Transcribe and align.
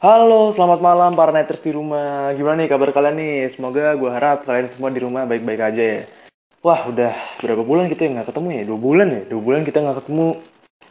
Halo, 0.00 0.56
selamat 0.56 0.80
malam 0.80 1.12
para 1.12 1.28
nighters 1.28 1.60
di 1.60 1.76
rumah. 1.76 2.32
Gimana 2.32 2.64
nih 2.64 2.72
kabar 2.72 2.88
kalian 2.88 3.20
nih? 3.20 3.52
Semoga 3.52 3.92
gue 3.92 4.08
harap 4.08 4.48
kalian 4.48 4.72
semua 4.72 4.88
di 4.88 5.04
rumah 5.04 5.28
baik-baik 5.28 5.60
aja 5.60 5.84
ya. 5.84 6.02
Wah, 6.60 6.92
udah 6.92 7.16
berapa 7.40 7.64
bulan 7.64 7.88
kita 7.88 8.04
nggak 8.04 8.28
ketemu 8.28 8.48
ya? 8.52 8.62
Dua 8.68 8.76
bulan 8.76 9.08
ya? 9.08 9.22
Dua 9.32 9.40
bulan 9.40 9.64
kita 9.64 9.80
nggak 9.80 10.04
ketemu. 10.04 10.28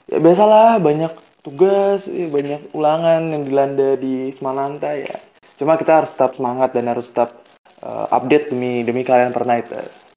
Ya 0.09 0.17
biasalah, 0.17 0.81
banyak 0.81 1.13
tugas, 1.45 2.09
eh, 2.09 2.25
banyak 2.25 2.73
ulangan 2.73 3.29
yang 3.29 3.45
dilanda 3.45 3.93
di 3.93 4.33
Semananta 4.33 4.97
ya. 4.97 5.21
Cuma 5.61 5.77
kita 5.77 6.01
harus 6.01 6.09
tetap 6.17 6.33
semangat 6.33 6.73
dan 6.73 6.89
harus 6.89 7.05
tetap 7.13 7.45
eh, 7.85 8.07
update 8.09 8.49
demi 8.49 8.81
demi 8.81 9.05
kalian 9.05 9.29
para 9.29 9.45
nighters. 9.45 10.09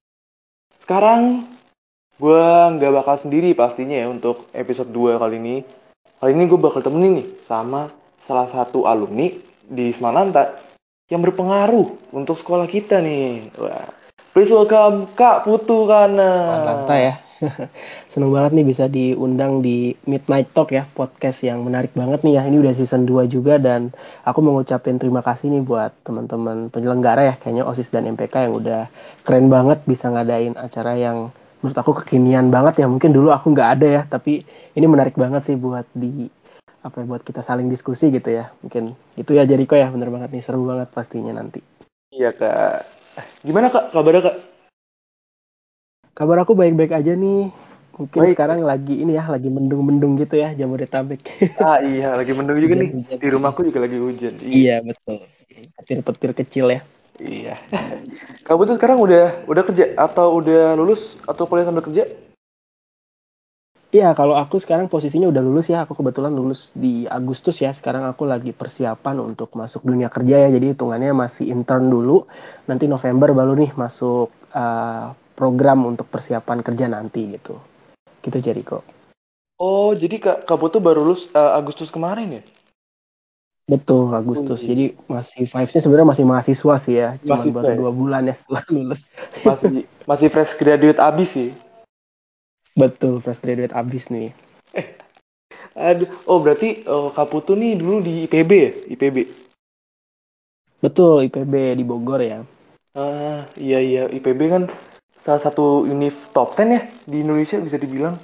Sekarang 0.81 1.45
gue 2.17 2.45
nggak 2.81 2.93
bakal 3.05 3.21
sendiri 3.21 3.53
pastinya 3.53 4.01
ya 4.01 4.09
untuk 4.09 4.49
episode 4.57 4.89
2 4.89 5.21
kali 5.21 5.37
ini. 5.37 5.57
Kali 6.17 6.33
ini 6.33 6.49
gue 6.49 6.57
bakal 6.57 6.81
temenin 6.81 7.21
nih 7.21 7.29
sama 7.45 7.93
salah 8.25 8.49
satu 8.49 8.89
alumni 8.89 9.29
di 9.69 9.93
Semananta 9.93 10.57
yang 11.13 11.21
berpengaruh 11.21 12.17
untuk 12.17 12.41
sekolah 12.41 12.65
kita 12.65 13.05
nih. 13.05 13.53
Wah. 13.61 14.02
Please 14.33 14.49
welcome 14.49 15.13
Kak 15.13 15.45
Putu 15.45 15.85
Kana. 15.85 16.33
Semananta 16.41 16.97
ya. 16.97 17.15
Seneng 18.17 18.33
banget 18.33 18.57
nih 18.57 18.65
bisa 18.65 18.89
diundang 18.89 19.61
di 19.61 19.93
Midnight 20.09 20.57
Talk 20.57 20.73
ya, 20.73 20.89
podcast 20.89 21.45
yang 21.45 21.61
menarik 21.61 21.93
banget 21.93 22.25
nih 22.25 22.41
ya. 22.41 22.49
Ini 22.49 22.65
udah 22.65 22.73
season 22.73 23.05
2 23.05 23.29
juga 23.29 23.61
dan 23.61 23.93
aku 24.25 24.41
mau 24.41 24.57
ngucapin 24.57 24.97
terima 24.97 25.21
kasih 25.21 25.53
nih 25.53 25.61
buat 25.61 25.93
teman-teman 26.09 26.73
penyelenggara 26.73 27.29
ya, 27.29 27.35
kayaknya 27.37 27.69
OSIS 27.69 27.93
dan 27.93 28.09
MPK 28.09 28.49
yang 28.49 28.57
udah 28.57 28.89
keren 29.21 29.53
banget 29.53 29.85
bisa 29.85 30.09
ngadain 30.09 30.57
acara 30.57 30.97
yang 30.97 31.29
menurut 31.61 31.77
aku 31.77 31.93
kekinian 32.01 32.49
banget 32.49 32.81
ya. 32.81 32.89
Mungkin 32.89 33.13
dulu 33.13 33.37
aku 33.37 33.53
nggak 33.53 33.71
ada 33.77 33.87
ya, 34.01 34.03
tapi 34.09 34.49
ini 34.73 34.87
menarik 34.89 35.13
banget 35.13 35.45
sih 35.45 35.61
buat 35.61 35.85
di 35.93 36.33
apa 36.81 37.05
ya, 37.05 37.05
buat 37.05 37.21
kita 37.21 37.45
saling 37.45 37.69
diskusi 37.69 38.09
gitu 38.09 38.33
ya. 38.33 38.49
Mungkin 38.65 38.97
itu 39.13 39.37
ya 39.37 39.45
Jericho 39.45 39.77
ya, 39.77 39.93
bener 39.93 40.09
banget 40.09 40.33
nih, 40.33 40.41
seru 40.41 40.65
banget 40.65 40.89
pastinya 40.89 41.37
nanti. 41.37 41.61
Iya 42.17 42.33
Kak. 42.33 42.92
Gimana 43.43 43.69
Kak 43.69 43.91
kabarnya 43.91 44.23
Kak? 44.31 44.37
Kabar 46.13 46.45
aku 46.45 46.53
baik-baik 46.53 46.93
aja 46.93 47.17
nih. 47.17 47.49
Mungkin 47.93 48.21
Baik. 48.25 48.35
sekarang 48.37 48.65
lagi 48.65 49.05
ini 49.05 49.21
ya, 49.21 49.29
lagi 49.29 49.53
mendung-mendung 49.53 50.17
gitu 50.17 50.41
ya, 50.41 50.57
Jabodetabek. 50.57 51.21
Ah 51.61 51.79
iya, 51.85 52.17
lagi 52.17 52.33
mendung 52.33 52.57
juga 52.57 52.81
nih. 52.81 52.89
Hujan-hujan. 52.89 53.19
Di 53.21 53.29
rumahku 53.29 53.61
juga 53.69 53.79
lagi 53.85 53.97
hujan. 54.01 54.35
Iya 54.41 54.81
betul. 54.81 55.29
Petir-petir 55.77 56.31
kecil 56.33 56.67
ya. 56.73 56.81
Iya. 57.21 57.55
Kak 58.49 58.57
Putu 58.57 58.73
sekarang 58.81 58.99
udah 58.99 59.45
udah 59.45 59.63
kerja 59.69 59.93
atau 59.95 60.41
udah 60.41 60.73
lulus 60.75 61.21
atau 61.29 61.45
kuliah 61.45 61.69
sambil 61.69 61.85
kerja? 61.85 62.09
Iya 63.93 64.17
kalau 64.17 64.41
aku 64.41 64.57
sekarang 64.57 64.89
posisinya 64.89 65.29
udah 65.29 65.45
lulus 65.45 65.69
ya. 65.69 65.85
Aku 65.85 65.93
kebetulan 65.93 66.33
lulus 66.33 66.73
di 66.73 67.05
Agustus 67.05 67.61
ya. 67.61 67.77
Sekarang 67.77 68.09
aku 68.09 68.25
lagi 68.25 68.57
persiapan 68.57 69.21
untuk 69.21 69.53
masuk 69.53 69.85
dunia 69.85 70.09
kerja 70.09 70.49
ya. 70.49 70.49
Jadi 70.49 70.73
hitungannya 70.73 71.13
masih 71.13 71.53
intern 71.53 71.93
dulu. 71.93 72.25
Nanti 72.65 72.89
November 72.89 73.37
baru 73.37 73.53
nih 73.53 73.77
masuk 73.77 74.33
uh, 74.57 75.13
program 75.37 75.85
untuk 75.85 76.09
persiapan 76.09 76.65
kerja 76.65 76.89
nanti 76.89 77.37
gitu. 77.37 77.61
Gitu 78.25 78.41
Jericho. 78.41 78.81
Oh, 79.61 79.93
jadi 79.93 80.17
Kak, 80.17 80.49
Kak 80.49 80.57
Putu 80.57 80.81
baru 80.81 81.05
lulus 81.05 81.29
eh, 81.29 81.53
Agustus 81.53 81.93
kemarin 81.93 82.41
ya? 82.41 82.43
Betul 83.69 84.09
Agustus. 84.17 84.65
Wih. 84.65 84.69
Jadi 84.73 84.85
masih 85.05 85.45
vibes-nya 85.45 85.83
sebenarnya 85.85 86.09
masih 86.17 86.25
mahasiswa 86.25 86.75
sih 86.81 86.95
ya. 86.97 87.09
Cuma 87.21 87.45
baru 87.45 87.69
ya? 87.71 87.77
dua 87.77 87.93
bulan 87.93 88.25
ya 88.25 88.35
setelah 88.41 88.65
lulus. 88.75 89.07
Masih 89.45 89.85
masih 90.09 90.27
fresh 90.33 90.57
graduate 90.57 90.97
abis 90.97 91.29
sih. 91.29 91.51
Betul 92.73 93.21
fresh 93.21 93.41
graduate 93.45 93.77
abis 93.77 94.09
nih. 94.09 94.33
Aduh, 95.77 96.09
oh 96.29 96.39
berarti 96.41 96.85
eh, 96.85 97.09
Kak 97.13 97.29
Putu 97.33 97.53
nih 97.57 97.77
dulu 97.81 98.01
di 98.05 98.25
IPB 98.29 98.51
ya? 98.53 98.71
IPB. 98.93 99.17
Betul 100.83 101.29
IPB 101.29 101.77
di 101.79 101.85
Bogor 101.85 102.21
ya. 102.21 102.41
Ah, 102.93 103.49
iya 103.57 103.79
iya, 103.81 104.03
IPB 104.13 104.41
kan 104.53 104.63
salah 105.17 105.41
satu 105.41 105.87
univ 105.87 106.13
top 106.37 106.53
10 106.59 106.69
ya 106.77 106.83
di 107.09 107.17
Indonesia 107.25 107.57
bisa 107.63 107.81
dibilang. 107.81 108.17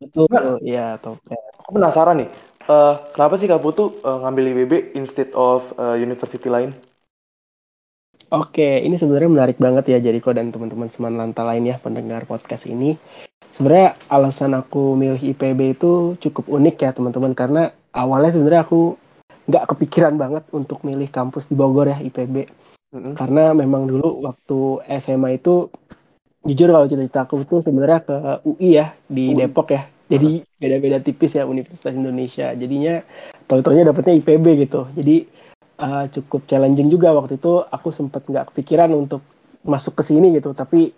Betul 0.00 0.24
Nah. 0.30 0.56
ya 0.64 0.96
top 1.00 1.20
10. 1.28 1.40
Aku 1.60 1.70
penasaran 1.76 2.16
nih, 2.24 2.28
eh, 2.68 2.94
kenapa 3.12 3.34
sih 3.40 3.48
Kak 3.50 3.60
Putu 3.60 4.00
eh, 4.04 4.18
ngambil 4.24 4.44
IPB 4.52 4.72
instead 4.96 5.28
of 5.36 5.64
eh, 5.76 5.96
university 6.00 6.48
lain? 6.48 6.72
Oke, 8.34 8.82
ini 8.82 8.98
sebenarnya 8.98 9.30
menarik 9.30 9.62
banget 9.62 9.94
ya 9.94 10.02
Jericho 10.02 10.34
dan 10.34 10.50
teman-teman 10.50 10.90
Semanlanta 10.90 11.46
lain 11.46 11.70
ya 11.70 11.78
pendengar 11.78 12.26
podcast 12.26 12.66
ini. 12.66 12.98
Sebenarnya 13.54 13.94
alasan 14.10 14.58
aku 14.58 14.98
milih 14.98 15.22
IPB 15.22 15.78
itu 15.78 16.18
cukup 16.18 16.50
unik 16.50 16.76
ya 16.82 16.90
teman-teman 16.90 17.30
karena 17.38 17.70
awalnya 17.94 18.34
sebenarnya 18.34 18.66
aku 18.66 18.98
nggak 19.46 19.64
kepikiran 19.70 20.18
banget 20.18 20.50
untuk 20.50 20.82
milih 20.82 21.06
kampus 21.14 21.46
di 21.46 21.54
Bogor 21.54 21.86
ya 21.86 22.02
IPB. 22.02 22.50
Mm-mm. 22.98 23.14
Karena 23.14 23.54
memang 23.54 23.86
dulu 23.86 24.26
waktu 24.26 24.82
SMA 24.98 25.38
itu 25.38 25.70
jujur 26.42 26.74
kalau 26.74 26.90
cerita 26.90 27.30
aku 27.30 27.46
tuh 27.46 27.62
sebenarnya 27.62 28.00
ke 28.02 28.16
UI 28.50 28.70
ya 28.82 28.98
di 29.06 29.30
UI. 29.30 29.46
Depok 29.46 29.70
ya. 29.70 29.86
Jadi 30.10 30.42
beda-beda 30.58 30.98
tipis 30.98 31.38
ya 31.38 31.46
Universitas 31.46 31.94
Indonesia. 31.94 32.50
Jadinya 32.50 32.98
tahu-taunya 33.46 33.86
dapetnya 33.86 34.18
IPB 34.18 34.66
gitu. 34.66 34.90
Jadi 34.98 35.30
uh, 35.78 36.06
cukup 36.10 36.46
challenging 36.46 36.90
juga. 36.90 37.14
Waktu 37.14 37.38
itu 37.38 37.62
aku 37.64 37.88
sempat 37.90 38.26
nggak 38.26 38.54
kepikiran 38.54 38.90
untuk 38.94 39.24
masuk 39.64 39.98
ke 39.98 40.02
sini 40.06 40.34
gitu. 40.36 40.54
Tapi 40.54 40.92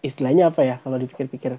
istilahnya 0.00 0.50
apa 0.54 0.64
ya 0.64 0.76
kalau 0.80 0.96
dipikir-pikir 0.96 1.58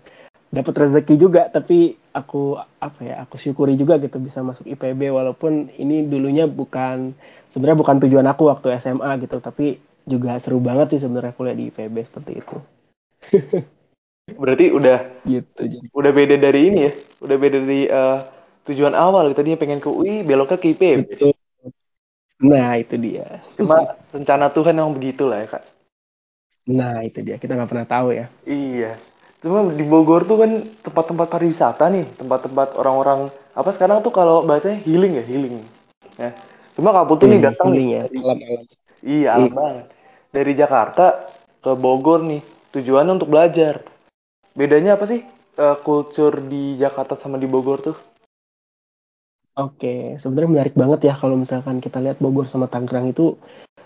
dapat 0.52 0.74
rezeki 0.76 1.16
juga. 1.20 1.48
Tapi 1.52 1.96
aku 2.12 2.59
apa 2.59 3.00
ya 3.02 3.16
aku 3.24 3.40
syukuri 3.40 3.76
juga 3.76 4.00
gitu 4.00 4.20
bisa 4.20 4.44
masuk 4.44 4.68
IPB 4.68 5.12
walaupun 5.12 5.72
ini 5.76 6.08
dulunya 6.08 6.48
bukan 6.48 7.16
sebenarnya 7.52 7.80
bukan 7.80 7.98
tujuan 8.08 8.28
aku 8.28 8.52
waktu 8.52 8.78
SMA 8.80 9.20
gitu. 9.24 9.40
Tapi 9.44 9.80
juga 10.08 10.36
seru 10.42 10.58
banget 10.58 10.98
sih 10.98 11.02
sebenarnya 11.03 11.36
kuliah 11.36 11.56
di 11.58 11.70
IPB 11.70 11.96
seperti 12.08 12.32
itu. 12.40 12.58
Berarti 14.32 14.72
udah 14.72 15.28
gitu 15.28 15.62
jadi 15.68 15.88
udah 15.92 16.12
beda 16.16 16.36
dari 16.40 16.72
ini 16.72 16.80
ya, 16.88 16.94
udah 17.20 17.38
beda 17.42 17.58
dari 17.68 17.84
eh, 17.90 18.20
tujuan 18.70 18.96
awal. 18.96 19.28
Tadinya 19.36 19.59
pengen 19.59 19.84
ke 19.84 19.92
UI, 19.92 20.24
beloknya 20.24 20.56
ke 20.56 20.72
IPB. 20.72 20.82
betul 21.03 21.32
nah 22.50 22.72
itu 22.81 22.96
dia 23.06 23.28
Cuma 23.57 23.78
rencana 24.16 24.46
Tuhan 24.56 24.75
yang 24.79 24.91
begitu 24.96 25.24
lah 25.29 25.38
ya 25.44 25.47
kak. 25.56 25.63
nah 26.78 26.96
itu 27.07 27.19
dia 27.28 27.35
kita 27.41 27.52
nggak 27.56 27.69
pernah 27.72 27.88
tahu 27.94 28.07
ya 28.19 28.25
Iya. 28.46 28.97
Cuma 29.41 29.59
di 29.74 29.84
Bogor 29.91 30.22
tuh 30.29 30.38
kan 30.41 30.52
tempat-tempat 30.85 31.28
pariwisata 31.34 31.84
nih, 31.94 32.06
tempat-tempat 32.19 32.68
orang-orang 32.78 33.19
apa 33.57 33.69
sekarang 33.75 33.97
tuh 34.06 34.13
kalau 34.13 34.46
bahasanya 34.47 34.78
healing 34.85 35.13
ya 35.19 35.24
healing. 35.25 35.56
Ya. 36.22 36.29
Cuma 36.78 36.94
Kak 36.96 37.07
Putu 37.09 37.25
nih 37.29 37.40
Hmm, 37.40 37.46
datang 37.46 37.69
nih 37.78 37.88
ya 37.97 38.03
alam-alam 38.22 38.66
iya 39.06 39.28
alam 39.38 39.52
banget 39.59 39.85
dari 40.35 40.52
Jakarta 40.62 41.06
ke 41.63 41.72
Bogor 41.84 42.19
nih 42.25 42.41
tujuannya 42.73 43.13
untuk 43.18 43.31
belajar. 43.34 43.75
Bedanya 44.59 44.91
apa 44.97 45.06
sih 45.12 45.22
eh, 45.63 45.78
culture 45.85 46.38
di 46.52 46.78
Jakarta 46.81 47.16
sama 47.19 47.38
di 47.41 47.47
Bogor 47.50 47.79
tuh? 47.88 47.97
Oke, 49.61 50.17
sebenarnya 50.17 50.49
menarik 50.49 50.73
banget 50.73 50.99
ya 51.05 51.13
kalau 51.13 51.37
misalkan 51.37 51.78
kita 51.78 52.02
lihat 52.02 52.17
Bogor 52.17 52.49
sama 52.49 52.66
Tangerang 52.66 53.13
itu 53.13 53.37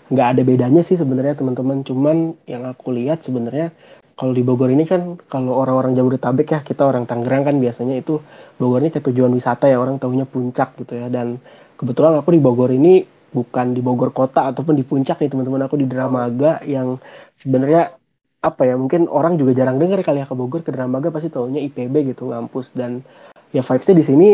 nggak 0.08 0.28
ada 0.32 0.42
bedanya 0.46 0.80
sih 0.80 0.96
sebenarnya 0.96 1.36
teman-teman. 1.36 1.84
Cuman 1.84 2.32
yang 2.48 2.64
aku 2.64 2.96
lihat 2.96 3.20
sebenarnya 3.20 3.76
kalau 4.16 4.32
di 4.32 4.40
Bogor 4.40 4.72
ini 4.72 4.88
kan 4.88 5.20
kalau 5.28 5.52
orang-orang 5.60 5.92
Jabodetabek 5.92 6.48
ya 6.48 6.60
kita 6.64 6.88
orang 6.88 7.04
Tangerang 7.04 7.44
kan 7.44 7.56
biasanya 7.60 8.00
itu 8.00 8.24
Bogor 8.56 8.80
ini 8.80 8.88
kayak 8.88 9.04
tujuan 9.12 9.28
wisata 9.36 9.68
ya 9.68 9.76
orang 9.76 10.00
tahunya 10.00 10.24
puncak 10.24 10.80
gitu 10.80 10.96
ya. 10.96 11.12
Dan 11.12 11.36
kebetulan 11.76 12.16
aku 12.16 12.32
di 12.32 12.40
Bogor 12.40 12.72
ini 12.72 13.04
bukan 13.36 13.76
di 13.76 13.84
Bogor 13.84 14.16
kota 14.16 14.48
ataupun 14.48 14.80
di 14.80 14.84
puncak 14.86 15.20
nih 15.20 15.28
teman-teman 15.28 15.68
aku 15.68 15.76
di 15.76 15.84
Dramaga 15.84 16.64
yang 16.64 16.96
sebenarnya 17.36 17.92
apa 18.40 18.62
ya 18.64 18.80
mungkin 18.80 19.12
orang 19.12 19.36
juga 19.36 19.52
jarang 19.52 19.76
dengar 19.76 20.00
kali 20.00 20.24
ya 20.24 20.26
ke 20.30 20.32
Bogor 20.32 20.64
ke 20.64 20.72
Dramaga 20.72 21.12
pasti 21.12 21.28
tahunya 21.28 21.60
IPB 21.68 22.16
gitu 22.16 22.32
ngampus 22.32 22.72
dan 22.72 23.04
ya 23.52 23.60
vibesnya 23.60 23.96
di 23.98 24.04
sini 24.06 24.28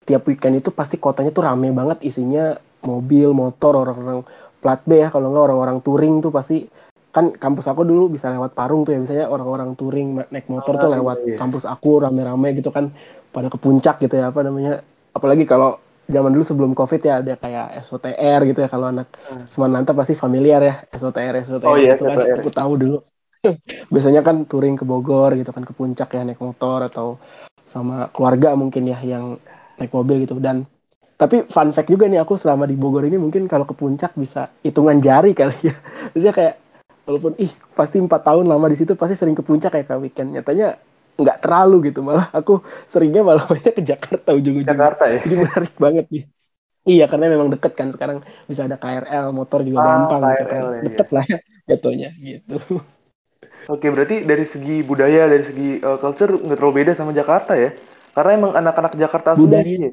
tiap 0.00 0.24
weekend 0.26 0.60
itu 0.60 0.72
pasti 0.72 0.96
kotanya 0.96 1.30
tuh 1.30 1.44
rame 1.44 1.68
banget 1.70 2.00
isinya 2.02 2.56
mobil, 2.80 3.36
motor, 3.36 3.76
orang-orang 3.76 4.24
plat 4.60 4.80
B 4.84 5.00
ya 5.00 5.08
kalau 5.12 5.32
nggak 5.32 5.44
orang-orang 5.52 5.78
touring 5.84 6.20
tuh 6.20 6.32
pasti 6.32 6.64
kan 7.10 7.34
kampus 7.34 7.66
aku 7.66 7.82
dulu 7.82 8.06
bisa 8.06 8.30
lewat 8.30 8.54
Parung 8.54 8.86
tuh 8.86 8.94
ya 8.94 9.00
misalnya 9.02 9.26
orang-orang 9.26 9.74
touring 9.74 10.20
naik 10.30 10.46
motor 10.46 10.78
tuh 10.78 10.88
Ah, 10.88 10.94
lewat 10.96 11.18
iya, 11.26 11.34
iya. 11.34 11.36
kampus 11.36 11.64
aku 11.66 12.00
rame-rame 12.00 12.54
gitu 12.54 12.70
kan 12.70 12.94
pada 13.34 13.50
ke 13.50 13.58
puncak 13.58 13.98
gitu 13.98 14.14
ya 14.14 14.30
apa 14.30 14.46
namanya 14.46 14.86
apalagi 15.10 15.42
kalau 15.42 15.80
zaman 16.06 16.30
dulu 16.30 16.44
sebelum 16.46 16.72
covid 16.72 17.02
ya 17.02 17.18
ada 17.18 17.34
kayak 17.34 17.82
SOTR 17.82 18.40
gitu 18.46 18.58
ya 18.62 18.68
kalau 18.70 18.94
anak 18.94 19.10
Hmm. 19.26 19.42
Semananta 19.50 19.90
pasti 19.90 20.14
familiar 20.14 20.60
ya 20.62 20.74
SOTR 20.92 21.34
SOTR 21.42 21.66
Oh 21.66 21.76
iya, 21.76 21.98
gitu 21.98 22.06
kan 22.06 22.16
SOTR. 22.20 22.38
aku 22.40 22.50
tahu 22.50 22.72
dulu 22.78 22.98
biasanya 23.92 24.20
kan 24.22 24.46
touring 24.46 24.78
ke 24.78 24.84
Bogor 24.86 25.34
gitu 25.34 25.50
kan 25.50 25.66
ke 25.66 25.72
puncak 25.74 26.14
ya 26.14 26.22
naik 26.22 26.38
motor 26.38 26.86
atau 26.86 27.18
sama 27.66 28.06
keluarga 28.14 28.54
mungkin 28.54 28.86
ya 28.86 28.98
yang 29.02 29.38
naik 29.80 29.92
mobil 29.96 30.22
gitu. 30.28 30.36
Dan 30.36 30.68
tapi 31.16 31.44
fun 31.48 31.72
fact 31.72 31.88
juga 31.88 32.08
nih 32.08 32.20
aku 32.20 32.36
selama 32.36 32.64
di 32.64 32.76
Bogor 32.76 33.04
ini 33.04 33.16
mungkin 33.20 33.44
kalau 33.48 33.64
ke 33.64 33.72
puncak 33.76 34.16
bisa 34.16 34.52
hitungan 34.60 35.00
jari 35.00 35.32
kali 35.32 35.56
ya. 35.64 35.74
Maksudnya 36.12 36.34
kayak 36.36 36.54
walaupun 37.08 37.32
ih 37.40 37.52
pasti 37.72 37.96
empat 37.98 38.22
tahun 38.22 38.46
lama 38.46 38.68
di 38.68 38.76
situ 38.76 38.94
pasti 38.94 39.16
sering 39.16 39.34
ke 39.34 39.42
puncak 39.42 39.72
ya 39.74 39.82
kayak 39.82 40.00
weekend 40.00 40.36
nyatanya 40.36 40.78
nggak 41.20 41.42
terlalu 41.42 41.92
gitu 41.92 42.00
malah 42.00 42.32
aku 42.32 42.64
seringnya 42.88 43.20
malah 43.20 43.44
mainnya 43.50 43.72
ke 43.74 43.82
Jakarta 43.84 44.32
ujung-ujungnya. 44.32 44.72
Jakarta 44.72 45.04
ya. 45.10 45.20
jadi 45.24 45.36
menarik 45.36 45.74
banget 45.76 46.06
nih. 46.08 46.24
Iya 46.80 47.04
karena 47.12 47.26
memang 47.28 47.48
deket 47.52 47.72
kan 47.76 47.88
sekarang. 47.92 48.24
Bisa 48.48 48.64
ada 48.64 48.80
KRL 48.80 49.36
motor 49.36 49.60
juga 49.60 49.84
Ah, 49.84 49.86
gampang 49.92 50.22
gitu 50.32 50.44
kan. 50.48 50.62
KRL 50.64 50.68
ya, 50.72 50.82
deket 50.88 51.08
lah 51.12 51.24
ya 51.28 51.38
jatuhnya 51.68 52.10
gitu. 52.16 52.56
Oke, 53.70 53.86
berarti 53.92 54.24
dari 54.24 54.42
segi 54.42 54.82
budaya, 54.82 55.28
dari 55.30 55.44
segi 55.44 55.68
uh, 55.84 56.00
culture 56.00 56.34
nggak 56.34 56.58
terlalu 56.58 56.74
beda 56.82 56.92
sama 56.96 57.12
Jakarta 57.12 57.54
ya? 57.54 57.70
Karena 58.10 58.30
emang 58.36 58.52
anak-anak 58.58 58.98
Jakarta 58.98 59.38
budaya 59.38 59.66
sih. 59.66 59.78
ya? 59.88 59.92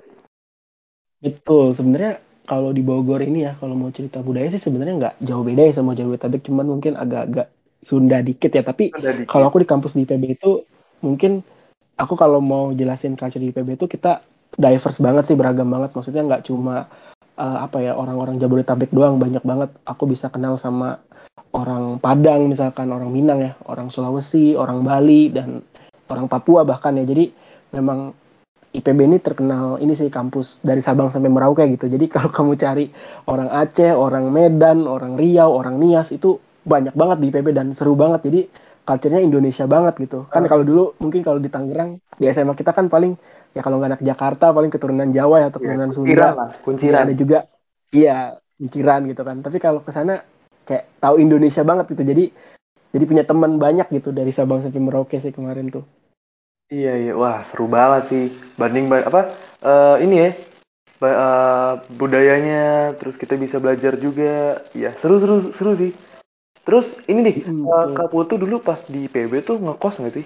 Betul, 1.18 1.74
sebenarnya 1.74 2.22
kalau 2.48 2.72
di 2.72 2.80
Bogor 2.80 3.19
ini 3.22 3.44
ya, 3.44 3.60
kalau 3.60 3.75
mau 3.75 3.92
cerita 3.92 4.24
budaya 4.24 4.48
sih 4.48 4.62
sebenarnya 4.62 4.94
nggak 4.98 5.16
jauh 5.25 5.44
beda 5.44 5.64
ya 5.68 5.74
sama 5.75 5.98
Jabodetabek, 5.98 6.48
cuman 6.48 6.66
mungkin 6.66 6.94
agak-agak 6.96 7.52
Sunda 7.84 8.24
dikit 8.24 8.50
ya. 8.54 8.64
Tapi 8.66 8.90
kalau 9.30 9.52
aku 9.52 9.62
di 9.62 9.68
kampus 9.69 9.94
di 9.94 10.08
IPB 10.08 10.40
itu, 10.40 10.66
mungkin 11.04 11.44
aku 11.98 12.14
kalau 12.18 12.42
mau 12.42 12.74
jelasin 12.74 13.18
culture 13.19 13.42
di 13.42 13.54
IPB 13.54 13.78
itu 13.78 13.86
kita 13.86 14.24
diverse 14.56 15.02
banget 15.04 15.30
sih, 15.30 15.38
beragam 15.38 15.69
banget. 15.69 15.94
Maksudnya 15.94 16.24
nggak 16.25 16.44
cuma 16.48 16.90
eh, 17.38 17.58
apa 17.62 17.84
ya 17.84 17.94
orang-orang 17.94 18.42
Jabodetabek 18.42 18.90
doang, 18.94 19.22
banyak 19.22 19.44
banget. 19.46 19.69
Aku 19.86 20.10
bisa 20.10 20.31
kenal 20.31 20.56
sama 20.58 21.04
orang 21.54 21.98
Padang 22.02 22.50
misalkan, 22.50 22.90
orang 22.94 23.10
Minang 23.14 23.40
ya, 23.44 23.52
orang 23.68 23.90
Sulawesi, 23.90 24.54
orang 24.58 24.81
Bali 24.86 25.34
dan 25.34 25.62
orang 26.08 26.30
Papua 26.30 26.64
bahkan 26.64 26.96
ya. 26.98 27.06
Jadi 27.06 27.47
memang 27.74 28.14
IPB 28.75 29.00
ini 29.10 29.18
terkenal 29.18 29.80
ini 29.81 29.96
sih 29.98 30.12
kampus 30.12 30.62
dari 30.62 30.84
Sabang 30.84 31.10
sampai 31.10 31.31
Merauke 31.31 31.64
gitu. 31.72 31.88
Jadi 31.90 32.06
kalau 32.14 32.30
kamu 32.30 32.54
cari 32.60 32.86
orang 33.25 33.50
Aceh, 33.50 33.92
orang 33.96 34.30
Medan, 34.30 34.86
orang 34.86 35.16
Riau, 35.18 35.50
orang 35.56 35.80
Nias 35.81 36.12
itu 36.14 36.38
banyak 36.68 36.94
banget 36.94 37.18
di 37.24 37.28
IPB 37.31 37.48
dan 37.56 37.72
seru 37.74 37.96
banget. 37.96 38.28
Jadi 38.28 38.42
culture-nya 38.88 39.19
Indonesia 39.24 39.66
banget 39.68 40.00
gitu. 40.00 40.28
Kan 40.31 40.46
Ah, 40.46 40.50
kalau 40.52 40.64
dulu 40.64 40.84
mungkin 41.00 41.24
kalau 41.24 41.40
di 41.44 41.50
Tangerang 41.52 42.00
di 42.16 42.25
SMA 42.31 42.56
kita 42.56 42.72
kan 42.72 42.88
paling 42.88 43.16
ya 43.56 43.62
kalau 43.66 43.80
nggak 43.81 43.98
anak 43.98 44.02
Jakarta 44.04 44.54
paling 44.54 44.72
keturunan 44.72 45.10
Jawa 45.12 45.44
ya 45.44 45.48
atau 45.50 45.60
Iya, 45.60 45.75
keturunan 45.75 45.90
kunciran 45.92 46.31
Sunda. 46.31 46.40
lah, 46.40 46.50
kunciran. 46.64 47.00
ada 47.08 47.14
juga 47.16 47.38
iya 47.92 48.18
kunciran 48.60 49.02
gitu 49.10 49.22
kan. 49.28 49.38
Tapi 49.44 49.58
kalau 49.60 49.80
ke 49.84 49.92
sana 49.92 50.22
kayak 50.68 50.86
tahu 51.04 51.19
Indonesia 51.19 51.64
banget 51.64 51.86
gitu. 51.92 52.04
Jadi 52.04 52.24
jadi 52.96 53.04
punya 53.04 53.24
teman 53.28 53.60
banyak 53.60 53.88
gitu 53.92 54.16
dari 54.16 54.31
Sabang 54.31 54.64
sampai 54.64 54.80
Merauke 54.80 55.18
sih 55.19 55.31
kemarin 55.36 55.68
tuh. 55.72 55.84
Iya, 56.74 56.92
iya. 57.02 57.12
Wah, 57.22 57.40
seru 57.50 57.66
banget 57.75 58.02
sih. 58.12 58.24
Banding 58.60 58.86
ba- 58.92 59.08
apa? 59.10 59.22
eh, 59.68 59.96
ini 60.04 60.16
ya, 60.24 60.30
ba- 61.02 61.18
eh, 61.25 61.74
budayanya, 62.00 62.64
terus 63.00 63.16
kita 63.22 63.36
bisa 63.44 63.58
belajar 63.64 63.94
juga. 64.06 64.62
Ya, 64.84 64.92
seru, 65.02 65.16
seru, 65.24 65.36
seru 65.58 65.72
sih. 65.81 65.92
Terus 66.66 66.88
ini 67.12 67.19
nih, 67.28 67.38
Mm, 67.46 67.66
eh, 67.72 67.86
betul. 67.86 67.96
Kak 67.98 68.08
Putu 68.14 68.36
dulu 68.44 68.58
pas 68.68 68.81
di 68.94 69.02
PB 69.14 69.34
tuh 69.50 69.58
ngekos 69.66 69.96
nggak 70.02 70.16
sih? 70.18 70.25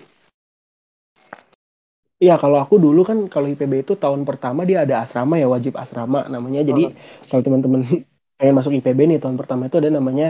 Iya, 2.24 2.34
kalau 2.42 2.58
aku 2.64 2.76
dulu 2.86 3.00
kan 3.10 3.18
kalau 3.34 3.48
IPB 3.50 3.74
itu 3.84 3.94
tahun 4.04 4.22
pertama 4.30 4.62
dia 4.70 4.78
ada 4.86 4.96
asrama 5.04 5.36
ya 5.42 5.48
wajib 5.56 5.74
asrama 5.84 6.20
namanya. 6.34 6.62
Jadi 6.70 6.82
Heeh. 6.84 6.94
kalau 7.30 7.42
teman-teman 7.46 7.82
pengen 8.38 8.54
masuk 8.58 8.72
IPB 8.78 9.00
nih 9.10 9.18
tahun 9.24 9.38
pertama 9.42 9.62
itu 9.70 9.78
ada 9.82 9.90
namanya 9.98 10.28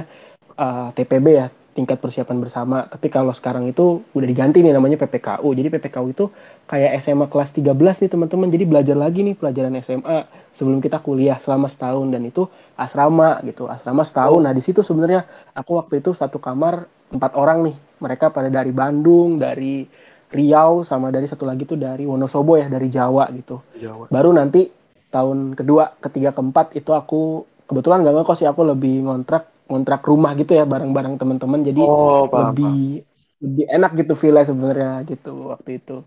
uh, 0.63 0.87
TPB 0.95 1.27
ya 1.39 1.45
tingkat 1.71 2.03
persiapan 2.03 2.37
bersama. 2.43 2.83
Tapi 2.87 3.07
kalau 3.07 3.31
sekarang 3.31 3.67
itu 3.71 4.03
udah 4.11 4.27
diganti 4.27 4.59
nih 4.59 4.75
namanya 4.75 4.99
PPKU. 4.99 5.47
Jadi 5.55 5.67
PPKU 5.71 6.07
itu 6.11 6.25
kayak 6.67 6.99
SMA 6.99 7.31
kelas 7.31 7.55
13 7.55 7.75
nih 7.75 8.09
teman-teman. 8.11 8.47
Jadi 8.51 8.63
belajar 8.67 8.97
lagi 8.99 9.23
nih 9.23 9.35
pelajaran 9.39 9.73
SMA 9.79 10.27
sebelum 10.51 10.83
kita 10.83 10.99
kuliah 10.99 11.39
selama 11.39 11.71
setahun 11.71 12.07
dan 12.11 12.21
itu 12.27 12.47
asrama 12.75 13.39
gitu. 13.47 13.71
Asrama 13.71 14.03
setahun. 14.03 14.41
Nah 14.43 14.51
di 14.51 14.63
situ 14.63 14.83
sebenarnya 14.83 15.23
aku 15.55 15.79
waktu 15.79 16.03
itu 16.03 16.11
satu 16.11 16.43
kamar 16.43 16.87
empat 17.11 17.31
orang 17.39 17.71
nih. 17.71 17.75
Mereka 18.01 18.33
pada 18.33 18.49
dari 18.49 18.73
Bandung, 18.73 19.37
dari 19.39 19.85
Riau 20.31 20.87
sama 20.87 21.11
dari 21.11 21.27
satu 21.27 21.43
lagi 21.43 21.67
tuh 21.67 21.75
dari 21.75 22.07
Wonosobo 22.07 22.55
ya 22.55 22.71
dari 22.71 22.87
Jawa 22.87 23.27
gitu. 23.35 23.59
Jawa. 23.75 24.07
Baru 24.07 24.31
nanti 24.31 24.71
tahun 25.11 25.59
kedua, 25.59 25.99
ketiga, 25.99 26.31
keempat 26.31 26.71
itu 26.79 26.95
aku 26.95 27.43
kebetulan 27.67 28.03
nggak 28.03 28.23
ngekos 28.23 28.39
sih 28.39 28.47
aku 28.47 28.63
lebih 28.63 29.03
ngontrak 29.03 29.50
ngontrak 29.71 30.01
rumah 30.03 30.31
gitu 30.35 30.51
ya 30.59 30.67
bareng-bareng 30.67 31.15
teman-teman 31.15 31.61
jadi 31.63 31.81
Oh, 31.87 32.27
paham, 32.27 32.51
paham. 32.59 32.75
lebih 32.75 33.07
lebih 33.41 33.65
enak 33.71 33.91
gitu 34.03 34.13
feel 34.19 34.37
sebenarnya 34.43 35.01
gitu 35.07 35.31
waktu 35.55 35.79
itu 35.79 36.03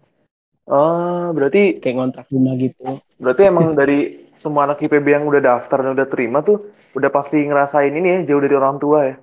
Oh, 0.64 1.28
berarti 1.36 1.76
kayak 1.80 1.96
ngontrak 2.00 2.26
rumah 2.32 2.54
gitu. 2.56 3.00
berarti 3.20 3.42
emang 3.52 3.72
dari 3.80 4.28
semua 4.40 4.64
anak 4.68 4.80
IPB 4.80 5.06
yang 5.12 5.24
udah 5.28 5.40
daftar 5.40 5.84
dan 5.84 5.92
udah 5.96 6.08
terima 6.08 6.40
tuh 6.40 6.72
udah 6.96 7.10
pasti 7.12 7.40
ngerasain 7.44 7.92
ini 7.92 8.08
ya 8.08 8.18
jauh 8.32 8.42
dari 8.44 8.54
orang 8.56 8.76
tua 8.80 8.98
ya. 9.12 9.16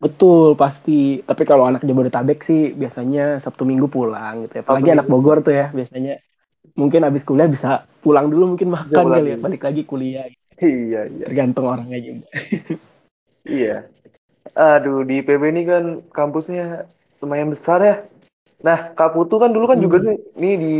Betul 0.00 0.56
pasti. 0.56 1.20
Tapi 1.20 1.42
kalau 1.44 1.68
anak 1.68 1.84
Jabodetabek 1.84 2.40
sih 2.40 2.72
biasanya 2.72 3.36
Sabtu 3.44 3.68
Minggu 3.68 3.92
pulang 3.92 4.48
gitu 4.48 4.56
ya. 4.56 4.62
Sabtu 4.64 4.68
Apalagi 4.72 4.88
anak 4.96 5.06
minggu 5.06 5.12
Bogor 5.20 5.38
tuh 5.44 5.52
ya 5.52 5.66
biasanya 5.76 6.14
mungkin 6.72 7.00
habis 7.04 7.22
kuliah 7.28 7.48
bisa 7.50 7.84
pulang 8.00 8.32
dulu 8.32 8.56
mungkin 8.56 8.68
makan 8.72 9.04
kali 9.12 9.28
ya 9.32 9.38
balik 9.40 9.62
lagi 9.64 9.82
kuliah. 9.84 10.24
Iya, 10.60 11.08
iya. 11.08 11.24
Tergantung 11.24 11.64
orangnya 11.72 11.96
juga. 12.04 12.28
Iya. 13.46 13.88
Aduh, 14.56 15.06
di 15.08 15.20
IPB 15.22 15.42
ini 15.52 15.62
kan 15.68 15.84
kampusnya 16.10 16.88
lumayan 17.22 17.52
besar 17.54 17.78
ya. 17.80 17.94
Nah, 18.66 18.92
Kak 18.92 19.16
Putu 19.16 19.36
kan 19.40 19.50
dulu 19.52 19.66
kan 19.70 19.78
juga 19.80 19.98
Hmm, 19.98 20.04
nih, 20.04 20.18
nih 20.36 20.54
di 20.60 20.74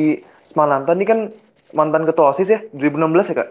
Semananta 0.45 0.93
nih 0.97 1.07
kan 1.09 1.21
mantan 1.73 2.05
ketua 2.09 2.35
OSIS 2.35 2.49
ya, 2.51 2.61
2016 2.75 3.31
ya, 3.31 3.37
Kak? 3.45 3.49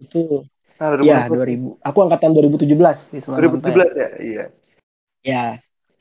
betul. 0.00 0.48
Nah, 0.80 0.88
Ya 0.98 1.18
2016 1.26 1.42
nih. 1.46 1.58
2000. 1.58 1.68
Aku 1.82 1.98
angkatan 2.04 2.30
2017 2.34 2.98
di 3.12 3.20
Semananta 3.22 3.68
ya. 3.70 3.82
2017 3.82 3.90
ya? 3.94 4.08
Iya. 4.18 4.44
Ya. 5.22 5.44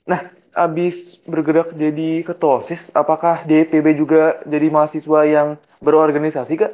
Nah, 0.09 0.21
abis 0.57 1.21
bergerak 1.29 1.71
jadi 1.77 2.25
ketua 2.25 2.61
OSIS, 2.65 2.89
apakah 2.93 3.45
di 3.45 3.61
IPB 3.61 3.87
juga 3.95 4.41
jadi 4.49 4.67
mahasiswa 4.73 5.21
yang 5.25 5.47
berorganisasi, 5.85 6.53
Kak? 6.57 6.71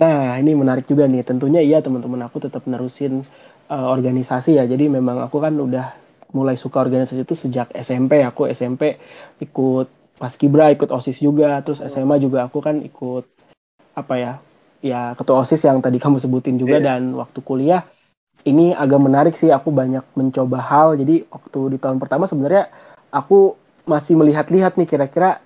Nah, 0.00 0.40
ini 0.40 0.56
menarik 0.56 0.88
juga 0.88 1.04
nih. 1.04 1.20
Tentunya 1.22 1.60
iya 1.60 1.84
teman-teman 1.84 2.24
aku 2.24 2.40
tetap 2.40 2.64
nerusin 2.64 3.28
eh, 3.68 3.86
organisasi 3.86 4.56
ya. 4.56 4.64
Jadi 4.64 4.88
memang 4.88 5.20
aku 5.20 5.44
kan 5.44 5.52
udah 5.52 5.92
mulai 6.32 6.56
suka 6.56 6.80
organisasi 6.80 7.28
itu 7.28 7.36
sejak 7.36 7.68
SMP. 7.76 8.24
Aku 8.24 8.48
SMP 8.48 8.96
ikut 9.44 9.92
Paskibra, 10.20 10.72
ikut 10.72 10.88
OSIS 10.88 11.20
juga. 11.20 11.60
Terus. 11.60 11.84
SMA 11.84 12.16
juga 12.20 12.48
aku 12.48 12.64
kan 12.64 12.80
ikut 12.80 13.28
apa 13.96 14.14
ya? 14.16 14.32
Ya 14.80 15.12
ketua 15.12 15.44
OSIS 15.44 15.68
yang 15.68 15.84
tadi 15.84 16.00
kamu 16.00 16.16
sebutin 16.20 16.56
juga 16.56 16.80
Iya. 16.80 16.96
dan 16.96 17.12
waktu 17.12 17.44
kuliah 17.44 17.84
ini 18.48 18.72
agak 18.72 19.00
menarik 19.00 19.34
sih. 19.36 19.52
Aku 19.52 19.68
banyak 19.68 20.04
mencoba 20.16 20.64
hal. 20.64 20.96
Jadi 20.96 21.28
waktu 21.28 21.76
di 21.76 21.78
tahun 21.80 22.00
pertama 22.00 22.24
sebenarnya 22.24 22.72
aku 23.12 23.56
masih 23.84 24.16
melihat-lihat 24.16 24.80
nih 24.80 24.88
kira-kira 24.88 25.40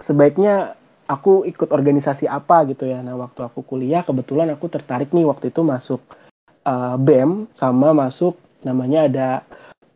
sebaiknya 0.00 0.76
aku 1.12 1.44
ikut 1.44 1.68
organisasi 1.68 2.24
apa 2.24 2.64
gitu 2.72 2.88
ya. 2.88 3.04
Nah, 3.04 3.20
waktu 3.20 3.44
aku 3.44 3.60
kuliah 3.60 4.00
kebetulan 4.00 4.48
aku 4.56 4.72
tertarik 4.72 5.12
nih 5.12 5.28
waktu 5.28 5.52
itu 5.52 5.60
masuk 5.60 6.00
eh, 6.64 6.96
BEM 6.96 7.52
sama 7.52 7.92
masuk 7.92 8.40
namanya 8.64 9.00
ada 9.10 9.28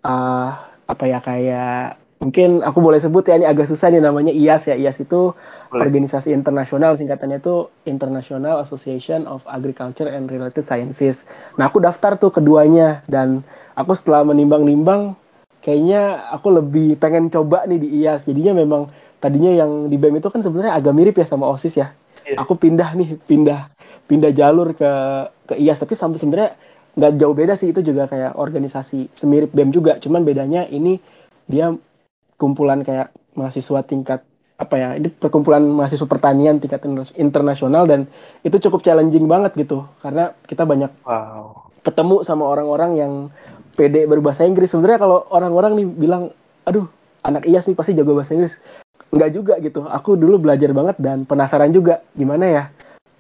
eh, 0.05 0.51
apa 0.87 1.05
ya 1.09 1.19
kayak 1.25 1.99
mungkin 2.17 2.65
aku 2.65 2.79
boleh 2.81 2.97
sebut 2.97 3.29
ya 3.29 3.37
ini 3.37 3.45
agak 3.45 3.69
susah 3.69 3.93
nih 3.93 4.01
namanya 4.01 4.33
IAS 4.33 4.69
ya. 4.69 4.77
IAS 4.77 5.01
itu 5.01 5.33
Boleh. 5.73 5.83
organisasi 5.89 6.33
internasional 6.33 6.97
singkatannya 6.97 7.41
itu 7.41 7.69
International 7.89 8.61
Association 8.65 9.29
of 9.29 9.45
Agriculture 9.49 10.09
and 10.09 10.29
Related 10.29 10.65
Sciences. 10.65 11.25
Nah, 11.61 11.69
aku 11.69 11.81
daftar 11.81 12.17
tuh 12.17 12.33
keduanya 12.33 13.05
dan 13.09 13.45
aku 13.77 13.93
setelah 13.93 14.25
menimbang-nimbang 14.25 15.17
kayaknya 15.61 16.31
aku 16.31 16.55
lebih 16.55 16.97
pengen 16.97 17.29
coba 17.29 17.67
nih 17.69 17.79
di 17.83 17.89
IAS. 18.05 18.25
Jadinya 18.25 18.57
memang 18.57 18.89
tadinya 19.19 19.53
yang 19.53 19.89
di 19.89 19.97
BEM 19.97 20.21
itu 20.21 20.29
kan 20.29 20.41
sebenarnya 20.45 20.77
agak 20.77 20.93
mirip 20.93 21.15
ya 21.17 21.27
sama 21.27 21.49
OSIS 21.51 21.75
ya. 21.77 21.93
Iya. 22.27 22.43
Aku 22.43 22.59
pindah 22.59 22.93
nih, 22.99 23.17
pindah 23.23 23.71
pindah 24.07 24.31
jalur 24.35 24.75
ke 24.75 24.91
ke 25.47 25.55
IAS 25.59 25.83
tapi 25.83 25.95
sampai 25.99 26.19
sebenarnya 26.19 26.51
nggak 26.97 27.13
jauh 27.21 27.35
beda 27.37 27.55
sih 27.59 27.71
itu 27.71 27.85
juga 27.85 28.09
kayak 28.09 28.35
organisasi 28.39 29.13
semirip 29.15 29.53
BEM 29.53 29.71
juga. 29.75 29.99
Cuman 29.99 30.25
bedanya 30.25 30.65
ini 30.67 30.99
dia 31.47 31.71
kumpulan 32.37 32.83
kayak 32.83 33.15
mahasiswa 33.37 33.81
tingkat 33.85 34.21
apa 34.57 34.75
ya 34.81 34.89
ini 34.97 35.13
perkumpulan 35.13 35.61
mahasiswa 35.61 36.09
pertanian 36.09 36.57
tingkat 36.57 36.81
internasional 37.21 37.85
dan 37.85 38.09
itu 38.41 38.57
cukup 38.57 38.81
challenging 38.81 39.29
banget 39.29 39.53
gitu 39.53 39.85
karena 40.01 40.33
kita 40.49 40.65
banyak 40.65 40.89
Wow. 41.05 41.69
ketemu 41.85 42.25
sama 42.25 42.49
orang-orang 42.49 42.97
yang 42.97 43.13
pede 43.77 44.09
berbahasa 44.09 44.49
Inggris. 44.49 44.73
Sebenarnya 44.73 44.99
kalau 44.99 45.29
orang-orang 45.29 45.77
nih 45.77 45.87
bilang, 45.87 46.23
aduh 46.65 46.89
anak 47.23 47.45
IAS 47.45 47.69
nih 47.69 47.77
pasti 47.77 47.93
jago 47.93 48.17
bahasa 48.17 48.33
Inggris. 48.33 48.57
Enggak 49.15 49.31
juga 49.33 49.55
gitu. 49.63 49.87
Aku 49.87 50.19
dulu 50.19 50.43
belajar 50.43 50.71
banget 50.75 50.97
dan 50.99 51.23
penasaran 51.23 51.71
juga 51.71 52.03
gimana 52.17 52.45
ya 52.47 52.65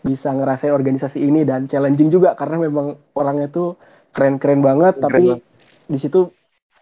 bisa 0.06 0.30
ngerasain 0.30 0.70
organisasi 0.70 1.18
ini 1.18 1.42
dan 1.42 1.66
challenging 1.66 2.14
juga 2.14 2.38
karena 2.38 2.62
memang 2.62 2.94
orangnya 3.18 3.50
tuh 3.50 3.74
keren-keren 4.14 4.62
banget 4.62 5.02
Keren 5.02 5.04
tapi 5.10 5.24
banget. 5.34 5.42
di 5.90 5.98
situ 5.98 6.20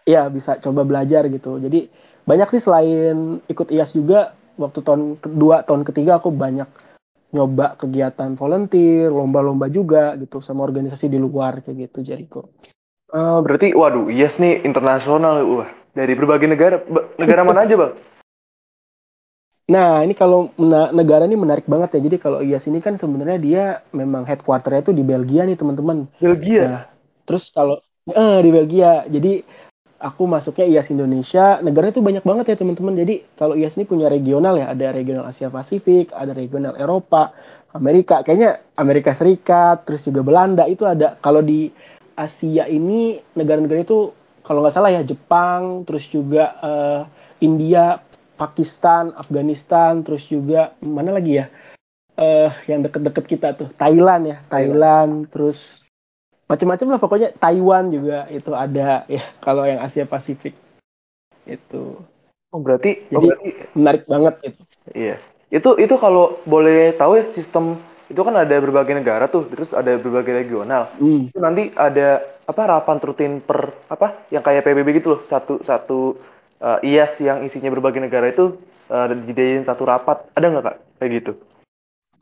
ya 0.05 0.29
bisa 0.29 0.61
coba 0.61 0.85
belajar 0.85 1.25
gitu. 1.29 1.57
Jadi 1.57 1.89
banyak 2.25 2.47
sih 2.57 2.61
selain 2.61 3.41
ikut 3.49 3.73
IAS 3.73 3.97
juga 3.97 4.33
waktu 4.57 4.79
tahun 4.85 5.17
kedua, 5.17 5.65
tahun 5.65 5.83
ketiga 5.85 6.21
aku 6.21 6.29
banyak 6.29 6.69
nyoba 7.35 7.75
kegiatan 7.75 8.37
volunteer, 8.39 9.11
lomba-lomba 9.11 9.67
juga 9.67 10.15
gitu 10.15 10.39
sama 10.39 10.63
organisasi 10.63 11.11
di 11.11 11.19
luar 11.19 11.59
kayak 11.65 11.91
gitu 11.91 11.99
Jericho. 12.05 12.41
Eh, 13.11 13.39
berarti, 13.43 13.75
waduh, 13.75 14.07
yes 14.09 14.39
nih 14.41 14.63
internasional, 14.63 15.43
wah 15.43 15.69
dari 15.91 16.15
berbagai 16.15 16.47
negara, 16.49 16.81
negara 17.19 17.41
mana 17.43 17.67
aja 17.67 17.75
bang? 17.75 17.93
Nah, 19.65 20.05
ini 20.05 20.13
kalau 20.13 20.53
negara 20.93 21.25
ini 21.25 21.33
menarik 21.33 21.65
banget 21.65 21.97
ya. 21.97 22.05
Jadi 22.05 22.17
kalau 22.21 22.39
IAS 22.45 22.69
ini 22.69 22.77
kan 22.85 23.01
sebenarnya 23.01 23.37
dia 23.41 23.63
memang 23.97 24.21
headquarter-nya 24.29 24.85
itu 24.85 24.93
di 24.93 25.01
Belgia 25.01 25.41
nih, 25.41 25.57
teman-teman. 25.57 26.05
Belgia. 26.21 26.61
Nah, 26.69 26.81
terus 27.25 27.49
kalau 27.49 27.81
eh 28.05 28.37
di 28.45 28.49
Belgia. 28.53 29.09
Jadi 29.09 29.41
aku 29.97 30.29
masuknya 30.29 30.69
IAS 30.69 30.93
Indonesia. 30.93 31.57
Negara 31.65 31.89
itu 31.89 31.97
banyak 31.97 32.21
banget 32.21 32.45
ya, 32.53 32.55
teman-teman. 32.61 32.93
Jadi 32.93 33.25
kalau 33.33 33.57
IAS 33.57 33.73
ini 33.81 33.89
punya 33.89 34.05
regional 34.05 34.53
ya, 34.61 34.69
ada 34.69 34.93
regional 34.93 35.25
Asia 35.25 35.49
Pasifik, 35.49 36.13
ada 36.13 36.37
regional 36.37 36.77
Eropa, 36.77 37.33
Amerika. 37.73 38.21
Kayaknya 38.21 38.61
Amerika 38.77 39.17
Serikat, 39.17 39.81
terus 39.89 40.05
juga 40.05 40.21
Belanda 40.21 40.69
itu 40.69 40.85
ada. 40.85 41.17
Kalau 41.17 41.41
di 41.41 41.73
Asia 42.13 42.69
ini 42.69 43.17
negara-negara 43.33 43.81
itu 43.81 44.13
kalau 44.45 44.61
nggak 44.61 44.75
salah 44.77 44.93
ya 44.93 45.01
Jepang, 45.01 45.89
terus 45.89 46.05
juga 46.05 46.53
eh, 46.61 47.01
India, 47.41 47.97
Pakistan, 48.35 49.15
Afghanistan, 49.15 50.03
terus 50.03 50.27
juga 50.27 50.75
mana 50.83 51.15
lagi 51.15 51.39
ya? 51.39 51.47
Eh 52.15 52.51
yang 52.71 52.83
deket-deket 52.83 53.25
kita 53.27 53.47
tuh 53.55 53.71
Thailand 53.75 54.23
ya, 54.27 54.37
Thailand, 54.47 55.27
terus 55.31 55.83
macam-macam 56.45 56.87
lah 56.93 56.99
pokoknya 57.01 57.29
Taiwan 57.41 57.89
juga 57.89 58.29
itu 58.29 58.53
ada 58.53 59.03
ya 59.09 59.23
kalau 59.41 59.65
yang 59.65 59.81
Asia 59.81 60.05
Pasifik 60.05 60.53
itu. 61.47 61.99
Oh 62.53 62.59
berarti, 62.61 63.03
oh 63.11 63.19
Jadi 63.19 63.27
berarti, 63.27 63.49
menarik 63.75 64.03
banget 64.07 64.33
gitu. 64.43 64.61
iya. 64.95 65.15
Itu 65.51 65.75
itu 65.79 65.95
kalau 65.99 66.39
boleh 66.47 66.95
tahu 66.95 67.19
ya 67.19 67.25
sistem 67.35 67.79
itu 68.05 68.21
kan 68.21 68.37
ada 68.37 68.55
berbagai 68.61 68.93
negara 68.93 69.25
tuh, 69.25 69.49
terus 69.49 69.73
ada 69.73 69.97
berbagai 69.97 70.45
regional. 70.45 70.93
Hmm. 71.01 71.33
Itu 71.33 71.41
nanti 71.41 71.73
ada 71.73 72.21
apa 72.45 72.61
rapat 72.69 73.01
rutin 73.01 73.41
per 73.41 73.73
apa 73.89 74.29
yang 74.29 74.45
kayak 74.45 74.61
PBB 74.61 75.01
gitu 75.01 75.17
loh, 75.17 75.21
satu 75.25 75.59
satu 75.65 76.13
eh, 76.61 76.79
IAS 76.87 77.19
yang 77.23 77.43
isinya 77.43 77.71
berbagai 77.73 78.03
negara 78.03 78.29
itu 78.31 78.59
eh, 78.91 79.05
dijadiin 79.11 79.65
satu 79.65 79.83
rapat. 79.87 80.29
Ada 80.37 80.45
nggak 80.51 80.63
kak 80.63 80.77
kayak 80.99 81.11
gitu? 81.21 81.33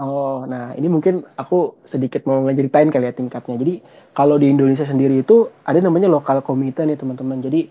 Oh, 0.02 0.44
nah 0.50 0.74
ini 0.74 0.90
mungkin 0.90 1.22
aku 1.38 1.78
sedikit 1.86 2.26
mau 2.26 2.42
ngeceritain 2.44 2.90
kali 2.90 3.08
ya 3.08 3.14
tingkatnya. 3.14 3.62
Jadi 3.62 3.74
kalau 4.18 4.42
di 4.42 4.50
Indonesia 4.50 4.84
sendiri 4.84 5.22
itu 5.22 5.48
ada 5.64 5.78
namanya 5.78 6.10
lokal 6.10 6.42
komite 6.42 6.82
nih 6.82 6.98
teman-teman. 6.98 7.46
Jadi 7.46 7.70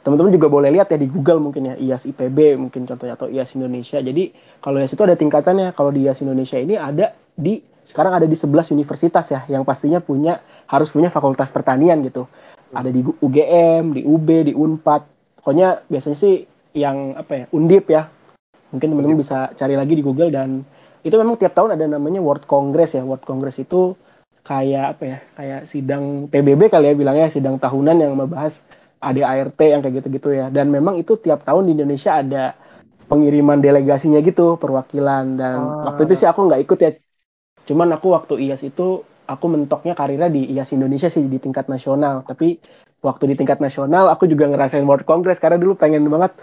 teman-teman 0.00 0.32
juga 0.32 0.48
boleh 0.48 0.72
lihat 0.72 0.88
ya 0.88 0.96
di 0.96 1.06
Google 1.12 1.44
mungkin 1.44 1.68
ya 1.68 1.74
IAS 1.76 2.08
IPB 2.08 2.56
mungkin 2.56 2.88
contohnya 2.88 3.20
atau 3.20 3.28
IAS 3.28 3.52
Indonesia. 3.52 4.00
Jadi 4.00 4.32
kalau 4.64 4.80
IAS 4.80 4.96
itu 4.96 5.02
ada 5.04 5.14
tingkatannya. 5.14 5.76
Kalau 5.76 5.92
di 5.92 6.08
IAS 6.08 6.24
Indonesia 6.24 6.56
ini 6.56 6.80
ada 6.80 7.12
di 7.36 7.60
sekarang 7.84 8.16
ada 8.16 8.26
di 8.28 8.36
11 8.36 8.72
universitas 8.72 9.28
ya 9.28 9.44
yang 9.48 9.64
pastinya 9.68 10.00
punya 10.00 10.40
harus 10.68 10.88
punya 10.88 11.12
fakultas 11.12 11.52
pertanian 11.52 12.00
gitu. 12.00 12.24
Ada 12.72 12.88
di 12.88 13.00
UGM, 13.00 13.96
di 13.96 14.02
UB, 14.08 14.28
di 14.48 14.52
Unpad. 14.56 15.17
Pokoknya 15.38 15.86
biasanya 15.86 16.18
sih 16.18 16.34
yang 16.74 17.14
apa 17.14 17.32
ya? 17.34 17.44
Undip 17.54 17.88
ya. 17.88 18.10
Mungkin 18.74 18.92
teman-teman 18.92 19.18
bisa 19.18 19.48
cari 19.56 19.74
lagi 19.78 19.96
di 19.96 20.04
Google 20.04 20.28
dan 20.28 20.66
itu 21.00 21.14
memang 21.14 21.38
tiap 21.40 21.56
tahun 21.56 21.78
ada 21.78 21.86
namanya 21.88 22.20
World 22.20 22.44
Congress 22.44 22.98
ya. 22.98 23.02
World 23.06 23.24
Congress 23.24 23.62
itu 23.62 23.96
kayak 24.44 24.98
apa 24.98 25.02
ya? 25.06 25.18
Kayak 25.38 25.60
sidang 25.70 26.28
PBB 26.28 26.68
kali 26.68 26.92
ya 26.92 26.94
bilangnya 26.98 27.32
sidang 27.32 27.56
tahunan 27.56 27.96
yang 27.96 28.12
membahas 28.12 28.60
ADART 28.98 29.60
yang 29.62 29.80
kayak 29.80 30.02
gitu-gitu 30.02 30.34
ya. 30.34 30.50
Dan 30.50 30.68
memang 30.74 30.98
itu 30.98 31.16
tiap 31.16 31.46
tahun 31.46 31.70
di 31.70 31.78
Indonesia 31.78 32.18
ada 32.18 32.58
pengiriman 33.08 33.62
delegasinya 33.62 34.20
gitu, 34.20 34.60
perwakilan 34.60 35.40
dan 35.40 35.56
Ah. 35.56 35.92
waktu 35.92 36.04
itu 36.10 36.14
sih 36.24 36.28
aku 36.28 36.44
nggak 36.44 36.60
ikut 36.68 36.78
ya. 36.82 36.90
Cuman 37.64 37.88
aku 37.96 38.12
waktu 38.12 38.34
IAS 38.48 38.68
itu 38.68 39.00
aku 39.28 39.46
mentoknya 39.48 39.96
karirnya 39.96 40.28
di 40.28 40.44
IAS 40.52 40.76
Indonesia 40.76 41.08
sih 41.08 41.24
di 41.24 41.40
tingkat 41.40 41.72
nasional. 41.72 42.24
Tapi 42.24 42.60
waktu 43.02 43.30
di 43.30 43.34
tingkat 43.38 43.62
nasional 43.62 44.10
aku 44.10 44.26
juga 44.26 44.50
ngerasain 44.50 44.84
World 44.84 45.06
Congress 45.06 45.38
karena 45.38 45.58
dulu 45.60 45.78
pengen 45.78 46.06
banget 46.10 46.34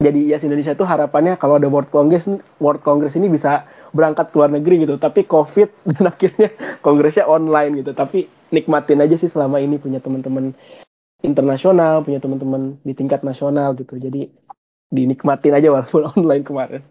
jadi 0.00 0.16
IAS 0.32 0.48
Indonesia 0.48 0.72
tuh 0.72 0.88
harapannya 0.88 1.36
kalau 1.36 1.60
ada 1.60 1.68
World 1.68 1.92
Congress 1.92 2.24
World 2.56 2.80
Congress 2.80 3.20
ini 3.20 3.28
bisa 3.28 3.68
berangkat 3.92 4.32
ke 4.32 4.36
luar 4.40 4.48
negeri 4.48 4.88
gitu 4.88 4.96
tapi 4.96 5.28
COVID 5.28 5.68
dan 5.96 6.02
akhirnya 6.08 6.48
kongresnya 6.80 7.28
online 7.28 7.84
gitu 7.84 7.92
tapi 7.92 8.26
nikmatin 8.48 9.04
aja 9.04 9.16
sih 9.20 9.28
selama 9.28 9.60
ini 9.60 9.76
punya 9.76 10.00
teman-teman 10.00 10.56
internasional 11.20 12.00
punya 12.00 12.18
teman-teman 12.18 12.80
di 12.80 12.96
tingkat 12.96 13.20
nasional 13.20 13.76
gitu 13.76 14.00
jadi 14.00 14.32
dinikmatin 14.88 15.52
aja 15.54 15.68
walaupun 15.68 16.08
online 16.16 16.44
kemarin 16.44 16.82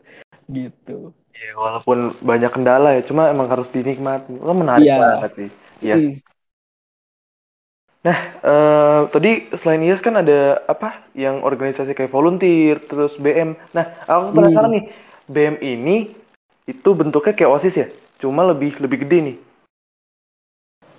gitu 0.50 1.14
Ya, 1.40 1.56
walaupun 1.56 2.12
banyak 2.20 2.52
kendala 2.52 3.00
ya, 3.00 3.02
cuma 3.06 3.32
emang 3.32 3.48
harus 3.48 3.72
dinikmati. 3.72 4.36
Wah, 4.44 4.52
menarik 4.52 4.84
Iya. 4.84 4.98
banget 5.00 5.32
sih. 5.40 5.50
Iya. 5.80 5.96
Hmm. 5.96 6.14
Eh, 8.00 9.02
tadi 9.12 9.52
selain 9.60 9.84
IAS 9.84 10.00
kan 10.00 10.16
ada 10.16 10.64
apa? 10.72 11.04
Yang 11.12 11.44
organisasi 11.44 11.92
kayak 11.92 12.16
volunteer, 12.16 12.80
terus 12.80 13.20
BM. 13.20 13.60
Nah, 13.76 13.92
aku 14.08 14.40
penasaran 14.40 14.72
Hmm. 14.72 14.76
nih, 14.80 14.84
BM 15.28 15.56
ini 15.60 15.98
itu 16.64 16.90
bentuknya 16.96 17.36
kayak 17.36 17.52
OSIS 17.60 17.76
ya? 17.76 17.88
Cuma 18.24 18.48
lebih 18.48 18.80
lebih 18.80 19.04
gede 19.04 19.20
nih. 19.20 19.38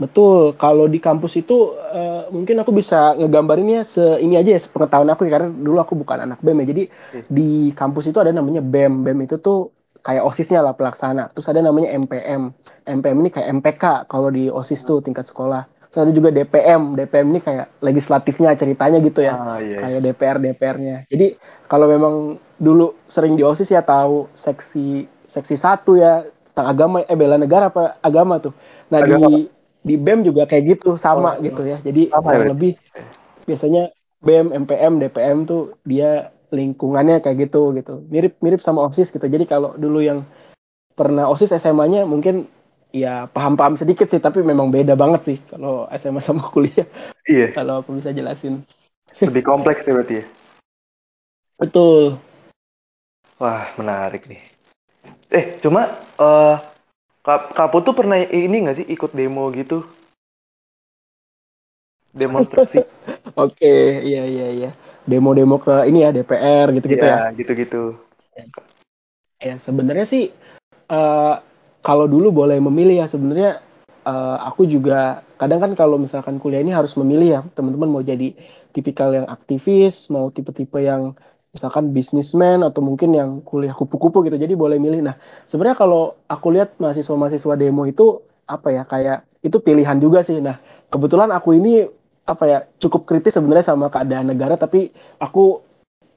Betul, 0.00 0.56
kalau 0.56 0.88
di 0.88 0.96
kampus 1.00 1.40
itu 1.40 1.76
eh, 1.92 2.28
mungkin 2.32 2.56
aku 2.60 2.72
bisa 2.72 3.16
ngegambarinnya 3.16 3.84
se 3.84 4.20
ini 4.20 4.36
aja 4.36 4.56
ya 4.56 4.60
sepengetahuan 4.60 5.12
aku 5.12 5.28
ya 5.28 5.36
karena 5.36 5.48
dulu 5.52 5.76
aku 5.80 5.92
bukan 5.96 6.24
anak 6.24 6.40
BEM 6.44 6.64
ya. 6.64 6.66
Jadi 6.72 6.82
Hmm. 6.88 7.24
di 7.32 7.72
kampus 7.72 8.12
itu 8.12 8.20
ada 8.20 8.32
namanya 8.32 8.60
BEM. 8.60 9.04
BEM 9.04 9.24
itu 9.24 9.40
tuh 9.40 9.72
kayak 10.04 10.24
OSISnya 10.24 10.60
lah 10.64 10.76
pelaksana. 10.76 11.32
Terus 11.32 11.48
ada 11.48 11.60
namanya 11.64 11.92
MPM. 11.96 12.52
MPM 12.84 13.16
ini 13.24 13.30
kayak 13.32 13.48
MPK 13.60 13.84
kalau 14.08 14.28
di 14.28 14.52
OSIS 14.52 14.84
tuh 14.84 15.00
tingkat 15.00 15.28
sekolah. 15.28 15.64
Terus 15.90 16.00
ada 16.06 16.12
juga 16.14 16.30
DPM. 16.30 16.94
DPM 16.94 17.26
ini 17.34 17.40
kayak 17.42 17.66
legislatifnya 17.82 18.54
ceritanya 18.54 18.98
gitu 19.02 19.26
ya. 19.26 19.34
Ah, 19.34 19.58
iya. 19.58 19.78
Kayak 19.82 20.00
DPR 20.06 20.36
DPR-nya. 20.38 20.96
Jadi 21.10 21.34
kalau 21.66 21.90
memang 21.90 22.38
dulu 22.62 22.94
sering 23.10 23.34
di 23.34 23.42
OSIS 23.42 23.74
ya 23.74 23.82
tahu 23.82 24.30
seksi 24.38 25.10
seksi 25.26 25.56
satu 25.58 25.98
ya 25.98 26.26
tentang 26.50 26.66
agama 26.70 27.02
eh 27.06 27.18
bela 27.18 27.34
negara 27.38 27.74
apa 27.74 27.98
agama 28.02 28.38
tuh. 28.38 28.54
Nah 28.90 29.02
Agama, 29.02 29.26
di 29.26 29.50
di 29.80 29.94
BEM 29.96 30.26
juga 30.26 30.44
kayak 30.46 30.78
gitu 30.78 30.94
sama 31.00 31.38
Oh, 31.38 31.42
gitu 31.42 31.62
ya. 31.66 31.78
Jadi 31.82 32.14
sama 32.14 32.36
ya, 32.36 32.52
lebih 32.54 32.72
biasanya 33.48 33.90
BEM, 34.20 34.52
MPM, 34.66 35.00
DPM 35.00 35.48
tuh 35.48 35.74
dia 35.82 36.30
lingkungannya 36.52 37.18
kayak 37.24 37.50
gitu 37.50 37.72
gitu. 37.74 38.04
Mirip-mirip 38.10 38.60
sama 38.62 38.86
OSIS 38.86 39.10
gitu. 39.10 39.26
Jadi 39.26 39.48
kalau 39.48 39.74
dulu 39.74 40.04
yang 40.04 40.22
pernah 40.94 41.26
OSIS 41.26 41.56
SMA-nya 41.56 42.04
mungkin 42.04 42.46
ya 42.90 43.30
paham-paham 43.30 43.78
sedikit 43.78 44.10
sih 44.10 44.18
tapi 44.18 44.42
memang 44.42 44.68
beda 44.70 44.98
banget 44.98 45.20
sih 45.26 45.38
kalau 45.46 45.86
SMA 45.94 46.18
sama 46.22 46.42
kuliah 46.50 46.86
Iya, 47.26 47.50
kalau 47.56 47.82
aku 47.82 47.98
bisa 47.98 48.10
jelasin. 48.10 48.62
lebih 49.20 49.42
kompleks 49.44 49.84
ya 49.86 49.92
berarti 49.94 50.14
ya. 50.22 50.24
Betul. 51.60 52.16
Wah, 53.36 53.68
menarik 53.76 54.24
nih. 54.28 54.40
Eh, 55.32 55.60
cuma 55.60 55.88
eh 56.18 56.56
Kap 57.20 57.52
Kapu 57.52 57.84
tuh 57.84 57.92
pernah 57.92 58.16
ini 58.16 58.64
nggak 58.64 58.76
sih 58.80 58.86
ikut 58.88 59.12
demo 59.12 59.44
gitu? 59.52 59.84
Demonstrasi. 62.16 62.80
Oke, 63.44 64.02
iya 64.02 64.24
iya 64.26 64.46
iya. 64.50 64.70
Demo-demo 65.06 65.60
ke 65.60 65.84
ini 65.86 66.02
ya 66.04 66.10
DPR 66.10 66.72
gitu-gitu 66.74 67.04
ya. 67.04 67.28
Iya, 67.28 67.36
gitu-gitu. 67.38 67.82
Ya 69.40 69.54
sebenarnya 69.56 70.04
sih 70.08 70.32
eh, 70.90 71.34
kalau 71.80 72.04
dulu 72.08 72.44
boleh 72.44 72.60
memilih 72.60 73.04
ya 73.04 73.06
sebenarnya 73.08 73.60
eh, 74.04 74.36
aku 74.44 74.68
juga 74.68 75.24
kadang 75.40 75.60
kan 75.60 75.72
kalau 75.76 75.96
misalkan 75.96 76.36
kuliah 76.36 76.60
ini 76.60 76.72
harus 76.72 76.96
memilih 76.96 77.28
ya 77.28 77.40
teman-teman 77.56 77.88
mau 77.88 78.02
jadi 78.04 78.36
tipikal 78.70 79.10
yang 79.12 79.26
aktivis 79.26 80.12
mau 80.12 80.28
tipe-tipe 80.30 80.78
yang 80.78 81.16
misalkan 81.50 81.90
bisnismen 81.90 82.62
atau 82.62 82.78
mungkin 82.78 83.10
yang 83.10 83.30
kuliah 83.42 83.74
kupu-kupu 83.74 84.22
gitu 84.22 84.38
jadi 84.38 84.54
boleh 84.54 84.78
milih. 84.78 85.02
Nah 85.02 85.18
sebenarnya 85.50 85.78
kalau 85.82 86.14
aku 86.30 86.54
lihat 86.54 86.78
mahasiswa-mahasiswa 86.78 87.54
demo 87.58 87.82
itu 87.90 88.22
apa 88.46 88.70
ya 88.70 88.82
kayak 88.86 89.26
itu 89.42 89.58
pilihan 89.58 89.98
juga 89.98 90.22
sih. 90.22 90.38
Nah 90.38 90.62
kebetulan 90.90 91.34
aku 91.34 91.58
ini 91.58 91.86
apa 92.22 92.44
ya 92.46 92.58
cukup 92.78 93.02
kritis 93.10 93.34
sebenarnya 93.34 93.74
sama 93.74 93.90
keadaan 93.90 94.30
negara 94.30 94.54
tapi 94.54 94.94
aku 95.18 95.58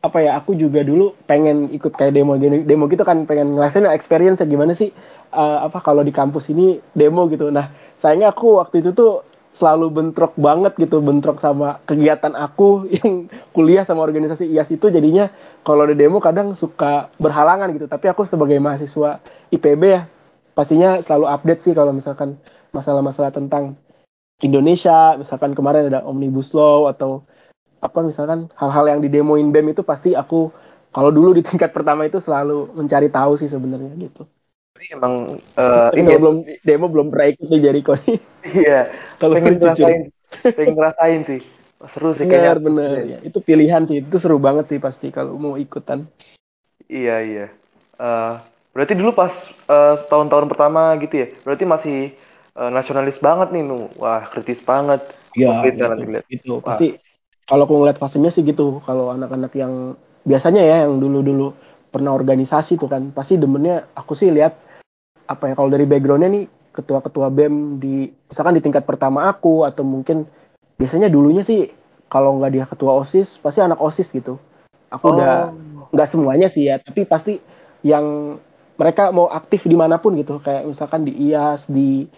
apa 0.03 0.19
ya 0.19 0.35
aku 0.35 0.59
juga 0.59 0.83
dulu 0.83 1.15
pengen 1.23 1.71
ikut 1.71 1.95
kayak 1.95 2.11
demo 2.11 2.35
demo 2.35 2.91
gitu 2.91 3.07
kan 3.07 3.23
pengen 3.23 3.55
ngerasain 3.55 3.87
experience 3.87 4.43
gimana 4.43 4.75
sih 4.75 4.91
eh, 5.31 5.57
apa 5.63 5.79
kalau 5.79 6.03
di 6.03 6.11
kampus 6.11 6.51
ini 6.51 6.83
demo 6.91 7.31
gitu. 7.31 7.47
Nah 7.47 7.71
sayangnya 7.95 8.35
aku 8.35 8.59
waktu 8.59 8.83
itu 8.83 8.91
tuh 8.91 9.23
selalu 9.55 9.87
bentrok 9.95 10.35
banget 10.35 10.75
gitu 10.75 10.99
bentrok 10.99 11.39
sama 11.39 11.79
kegiatan 11.87 12.35
aku 12.35 12.83
yang 12.99 13.31
kuliah 13.55 13.87
sama 13.87 14.03
organisasi 14.03 14.51
IAS 14.51 14.75
itu. 14.75 14.91
Jadinya 14.91 15.31
kalau 15.63 15.87
ada 15.87 15.95
demo 15.95 16.19
kadang 16.19 16.51
suka 16.59 17.07
berhalangan 17.15 17.71
gitu. 17.71 17.87
Tapi 17.87 18.11
aku 18.11 18.27
sebagai 18.27 18.59
mahasiswa 18.59 19.23
IPB 19.55 19.81
ya 19.87 20.03
pastinya 20.51 20.99
selalu 20.99 21.31
update 21.31 21.63
sih 21.63 21.73
kalau 21.73 21.95
misalkan 21.95 22.35
masalah-masalah 22.75 23.31
tentang 23.31 23.79
Indonesia. 24.43 25.15
Misalkan 25.15 25.55
kemarin 25.55 25.87
ada 25.87 26.03
omnibus 26.03 26.51
law 26.51 26.91
atau 26.91 27.23
apa 27.87 27.99
misalkan 28.09 28.39
hal-hal 28.61 28.85
yang 28.91 28.99
didemoin 29.05 29.47
BEM 29.53 29.67
itu 29.75 29.83
pasti 29.91 30.09
aku 30.21 30.35
kalau 30.95 31.09
dulu 31.17 31.29
di 31.37 31.43
tingkat 31.47 31.69
pertama 31.77 32.01
itu 32.09 32.17
selalu 32.23 32.71
mencari 32.79 33.07
tahu 33.17 33.31
sih 33.41 33.49
sebenarnya 33.51 33.91
gitu. 34.05 34.21
Jadi 34.75 34.85
emang 34.97 35.13
eh, 35.57 35.89
Tapi 35.89 35.99
ini 36.01 36.09
ya, 36.13 36.17
belum 36.21 36.35
demo 36.67 36.85
belum 36.93 37.07
pernah 37.13 37.27
ikut 37.31 37.47
nih 37.51 37.59
Jericho 37.65 37.93
nih. 38.03 38.17
iya, 38.43 38.79
Kalau 39.21 39.35
pengen 39.35 39.55
ngerasain, 39.59 40.01
pengen 40.55 40.73
ngerasain 40.77 41.21
sih. 41.29 41.41
Seru 41.91 42.15
sih 42.15 42.27
kayaknya. 42.27 42.53
Bener 42.55 42.57
bener 42.65 42.97
ya. 43.11 43.17
Itu 43.27 43.39
pilihan 43.43 43.83
sih. 43.89 43.97
Itu 44.03 44.17
seru 44.21 44.37
banget 44.39 44.65
sih 44.71 44.79
pasti 44.79 45.07
kalau 45.11 45.35
mau 45.43 45.55
ikutan. 45.59 46.07
Iya 46.91 47.15
iya. 47.27 47.45
Eh, 47.99 48.33
berarti 48.73 48.93
dulu 48.99 49.11
pas 49.15 49.33
eh, 49.73 49.95
tahun-tahun 50.09 50.45
pertama 50.51 50.81
gitu 51.03 51.15
ya. 51.23 51.27
Berarti 51.45 51.65
masih 51.73 51.97
eh, 52.59 52.69
nasionalis 52.75 53.17
banget 53.27 53.47
nih 53.53 53.63
nu. 53.69 53.89
Wah 54.01 54.23
kritis 54.31 54.59
banget. 54.63 55.01
Ya 55.33 55.49
kan 55.49 55.65
gitu. 55.65 55.83
nanti 55.91 56.05
lihat. 56.13 56.25
Itu 56.29 56.51
Wah. 56.61 56.61
pasti 56.67 56.85
kalau 57.47 57.67
aku 57.67 57.73
ngeliat 57.79 57.99
fasenya 57.99 58.31
sih 58.31 58.43
gitu. 58.43 58.79
Kalau 58.87 59.11
anak-anak 59.11 59.51
yang 59.55 59.95
biasanya 60.23 60.63
ya 60.63 60.87
yang 60.87 60.99
dulu-dulu 61.03 61.51
pernah 61.91 62.15
organisasi 62.15 62.79
tuh 62.79 62.89
kan 62.89 63.13
pasti 63.13 63.37
demennya 63.37 63.85
aku 63.93 64.17
sih 64.17 64.33
lihat 64.33 64.57
apa 65.29 65.51
ya 65.51 65.53
kalau 65.53 65.69
dari 65.69 65.85
backgroundnya 65.85 66.31
nih 66.31 66.45
ketua-ketua 66.73 67.29
BEM 67.29 67.77
di 67.77 68.09
misalkan 68.09 68.57
di 68.57 68.63
tingkat 68.65 68.81
pertama 68.87 69.29
aku 69.29 69.61
atau 69.67 69.85
mungkin 69.85 70.25
biasanya 70.79 71.05
dulunya 71.11 71.45
sih 71.45 71.69
kalau 72.09 72.41
nggak 72.41 72.51
dia 72.55 72.65
ketua 72.65 72.97
OSIS 72.97 73.37
pasti 73.37 73.61
anak 73.61 73.77
OSIS 73.77 74.09
gitu. 74.09 74.41
Aku 74.89 75.13
udah 75.13 75.53
Oh. 75.53 75.89
nggak 75.93 76.09
semuanya 76.09 76.47
sih 76.49 76.65
ya 76.71 76.81
tapi 76.81 77.05
pasti 77.05 77.37
yang 77.85 78.37
mereka 78.79 79.13
mau 79.13 79.29
aktif 79.29 79.69
di 79.69 79.77
mana 79.77 80.01
pun 80.01 80.17
gitu 80.17 80.41
kayak 80.41 80.65
misalkan 80.65 81.05
di 81.05 81.13
IAS 81.29 81.69
di 81.69 82.09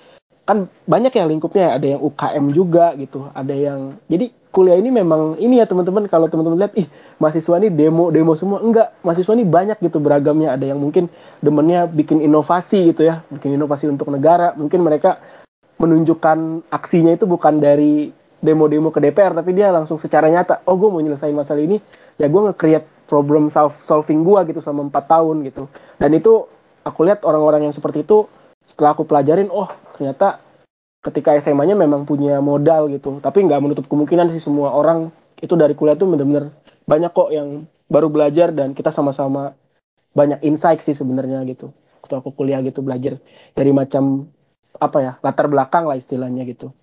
kan 0.46 0.70
banyak 0.88 1.12
ya 1.12 1.26
lingkupnya 1.28 1.76
ada 1.76 1.98
yang 1.98 2.02
UKM 2.06 2.46
juga 2.54 2.94
gitu 2.96 3.28
ada 3.34 3.52
yang 3.52 3.98
jadi 4.08 4.32
kuliah 4.56 4.80
ini 4.80 4.88
memang 4.88 5.36
ini 5.36 5.60
ya 5.60 5.68
teman-teman. 5.68 6.08
Kalau 6.08 6.32
teman-teman 6.32 6.64
lihat 6.64 6.74
ih 6.80 6.88
mahasiswa 7.20 7.60
ini 7.60 7.68
demo 7.68 8.08
demo 8.08 8.40
semua. 8.40 8.64
Enggak 8.64 8.96
mahasiswa 9.04 9.36
ini 9.36 9.44
banyak 9.44 9.84
gitu 9.84 10.00
beragamnya. 10.00 10.56
Ada 10.56 10.72
yang 10.72 10.80
mungkin 10.80 11.12
demennya 11.44 11.92
bikin 11.92 12.24
inovasi 12.24 12.96
gitu 12.96 13.04
ya 13.04 13.20
bikin 13.28 13.60
inovasi 13.60 13.92
untuk 13.92 14.08
negara. 14.08 14.56
Mungkin 14.56 14.80
mereka 14.80 15.20
menunjukkan 15.76 16.72
aksinya 16.72 17.12
itu 17.20 17.28
bukan 17.28 17.60
dari 17.60 18.16
demo-demo 18.40 18.96
ke 18.96 19.04
DPR 19.04 19.36
tapi 19.36 19.52
dia 19.52 19.74
langsung 19.76 20.00
secara 20.00 20.32
nyata 20.32 20.64
oh 20.70 20.80
gue 20.80 20.88
mau 20.88 21.04
nyelesain 21.04 21.36
masalah 21.36 21.60
ini. 21.60 21.84
Ya 22.16 22.32
gue 22.32 22.42
nge-create 22.48 22.88
problem 23.12 23.52
solving 23.84 24.24
gue 24.24 24.40
gitu 24.56 24.64
selama 24.64 24.88
empat 24.88 25.12
tahun 25.12 25.44
gitu. 25.44 25.68
Dan 26.00 26.16
itu 26.16 26.48
aku 26.88 27.04
lihat 27.04 27.28
orang-orang 27.28 27.68
yang 27.68 27.76
seperti 27.76 28.08
itu 28.08 28.32
setelah 28.64 28.96
aku 28.96 29.04
pelajarin 29.04 29.52
oh 29.52 29.68
ternyata 30.00 30.42
ketika 31.06 31.38
SMA-nya 31.38 31.78
memang 31.78 32.10
punya 32.10 32.42
modal 32.42 32.90
gitu 32.90 33.22
tapi 33.22 33.46
nggak 33.46 33.62
menutup 33.62 33.86
kemungkinan 33.86 34.34
sih 34.34 34.42
semua 34.42 34.74
orang 34.74 35.14
itu 35.38 35.54
dari 35.54 35.78
kuliah 35.78 35.94
tuh 35.94 36.10
bener-bener 36.10 36.50
banyak 36.90 37.14
kok 37.14 37.30
yang 37.30 37.70
baru 37.86 38.10
belajar 38.10 38.50
dan 38.50 38.74
kita 38.74 38.90
sama-sama 38.90 39.54
banyak 40.18 40.42
insight 40.42 40.82
sih 40.82 40.98
sebenarnya 40.98 41.46
gitu 41.46 41.70
waktu 42.02 42.14
aku 42.18 42.34
kuliah 42.34 42.60
gitu 42.66 42.82
belajar 42.82 43.22
dari 43.54 43.70
macam 43.70 44.26
apa 44.82 44.98
ya 45.00 45.12
latar 45.22 45.46
belakang 45.46 45.86
lah 45.86 45.96
istilahnya 45.96 46.44
gitu 46.50 46.74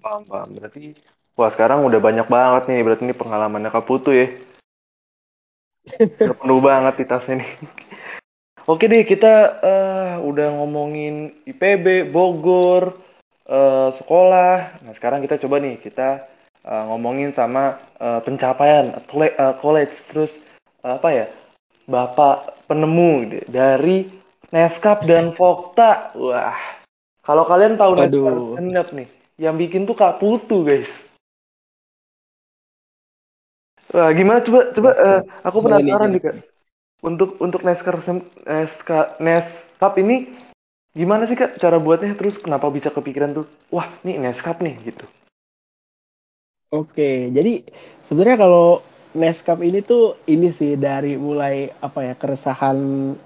paham, 0.00 0.22
paham. 0.24 0.48
Berarti, 0.56 0.96
wah 1.36 1.50
sekarang 1.52 1.84
udah 1.84 2.00
banyak 2.00 2.24
banget 2.24 2.62
nih. 2.72 2.80
Berarti 2.80 3.02
ini 3.04 3.14
pengalamannya 3.16 3.68
Kaputu 3.68 4.16
ya. 4.16 4.32
Udah 6.24 6.36
penuh 6.36 6.60
banget 6.60 6.94
di 7.00 7.04
tasnya 7.08 7.34
nih. 7.40 7.50
Oke 8.70 8.86
deh, 8.86 9.02
kita 9.02 9.58
eh, 9.66 10.14
udah 10.22 10.62
ngomongin 10.62 11.34
IPB, 11.42 12.06
Bogor, 12.14 12.94
eh, 13.50 13.90
sekolah. 13.98 14.78
Nah 14.86 14.92
sekarang 14.94 15.26
kita 15.26 15.42
coba 15.42 15.58
nih, 15.58 15.82
kita 15.82 16.22
eh, 16.62 16.82
ngomongin 16.86 17.34
sama 17.34 17.82
eh, 17.98 18.22
pencapaian 18.22 18.94
eh, 18.94 19.54
college. 19.58 19.98
Terus 20.06 20.38
eh, 20.86 20.92
apa 20.94 21.08
ya, 21.10 21.26
bapak 21.90 22.62
penemu 22.70 23.26
gitu, 23.26 23.38
dari 23.50 24.06
Neskap 24.54 25.02
dan 25.02 25.34
Vokta. 25.34 26.14
Wah, 26.14 26.54
kalau 27.26 27.42
kalian 27.50 27.74
tahu 27.74 27.98
dan 27.98 28.14
Neskap 28.14 28.94
nih, 28.94 29.08
yang 29.42 29.58
bikin 29.58 29.82
tuh 29.82 29.98
Kak 29.98 30.22
Putu 30.22 30.62
guys. 30.62 30.90
Wah, 33.90 34.14
gimana 34.14 34.38
coba 34.46 34.70
coba 34.70 34.90
eh, 34.94 35.20
aku 35.42 35.58
nih, 35.58 35.66
penasaran 35.66 36.10
nih 36.14 36.22
Kak. 36.22 36.49
Untuk 37.00 37.40
untuk 37.40 37.64
Neska 37.64 37.96
Neskap 39.20 39.92
ini 39.96 40.36
gimana 40.92 41.24
sih 41.24 41.32
Kak 41.32 41.56
cara 41.56 41.80
buatnya? 41.80 42.12
Terus 42.12 42.36
kenapa 42.36 42.68
bisa 42.68 42.92
kepikiran 42.92 43.32
tuh? 43.32 43.48
Wah, 43.72 43.88
nih 44.04 44.20
Neskap 44.20 44.60
nih 44.60 44.76
gitu. 44.84 45.08
Oke, 46.70 47.32
jadi 47.32 47.64
sebenarnya 48.04 48.44
kalau 48.44 48.84
Neskap 49.10 49.58
ini 49.64 49.82
tuh 49.82 50.20
ini 50.30 50.54
sih 50.54 50.78
dari 50.78 51.18
mulai 51.18 51.72
apa 51.82 52.04
ya 52.04 52.14
keresahan 52.14 52.78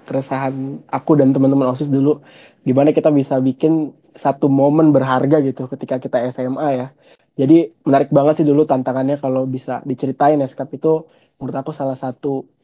keresahan 0.07 0.81
aku 0.89 1.13
dan 1.13 1.29
teman-teman 1.29 1.69
OSIS 1.69 1.93
dulu 1.93 2.25
gimana 2.65 2.89
kita 2.89 3.13
bisa 3.13 3.37
bikin 3.37 3.93
satu 4.17 4.49
momen 4.49 4.89
berharga 4.89 5.43
gitu 5.45 5.69
ketika 5.69 6.01
kita 6.01 6.25
SMA 6.33 6.67
ya. 6.73 6.87
Jadi 7.35 7.69
menarik 7.83 8.09
banget 8.09 8.41
sih 8.41 8.47
dulu 8.47 8.63
tantangannya 8.63 9.19
kalau 9.19 9.43
bisa 9.45 9.83
diceritain 9.83 10.39
Neskap 10.39 10.71
itu 10.71 11.05
menurut 11.37 11.59
aku 11.59 11.75
salah 11.75 11.99
satu 11.99 12.54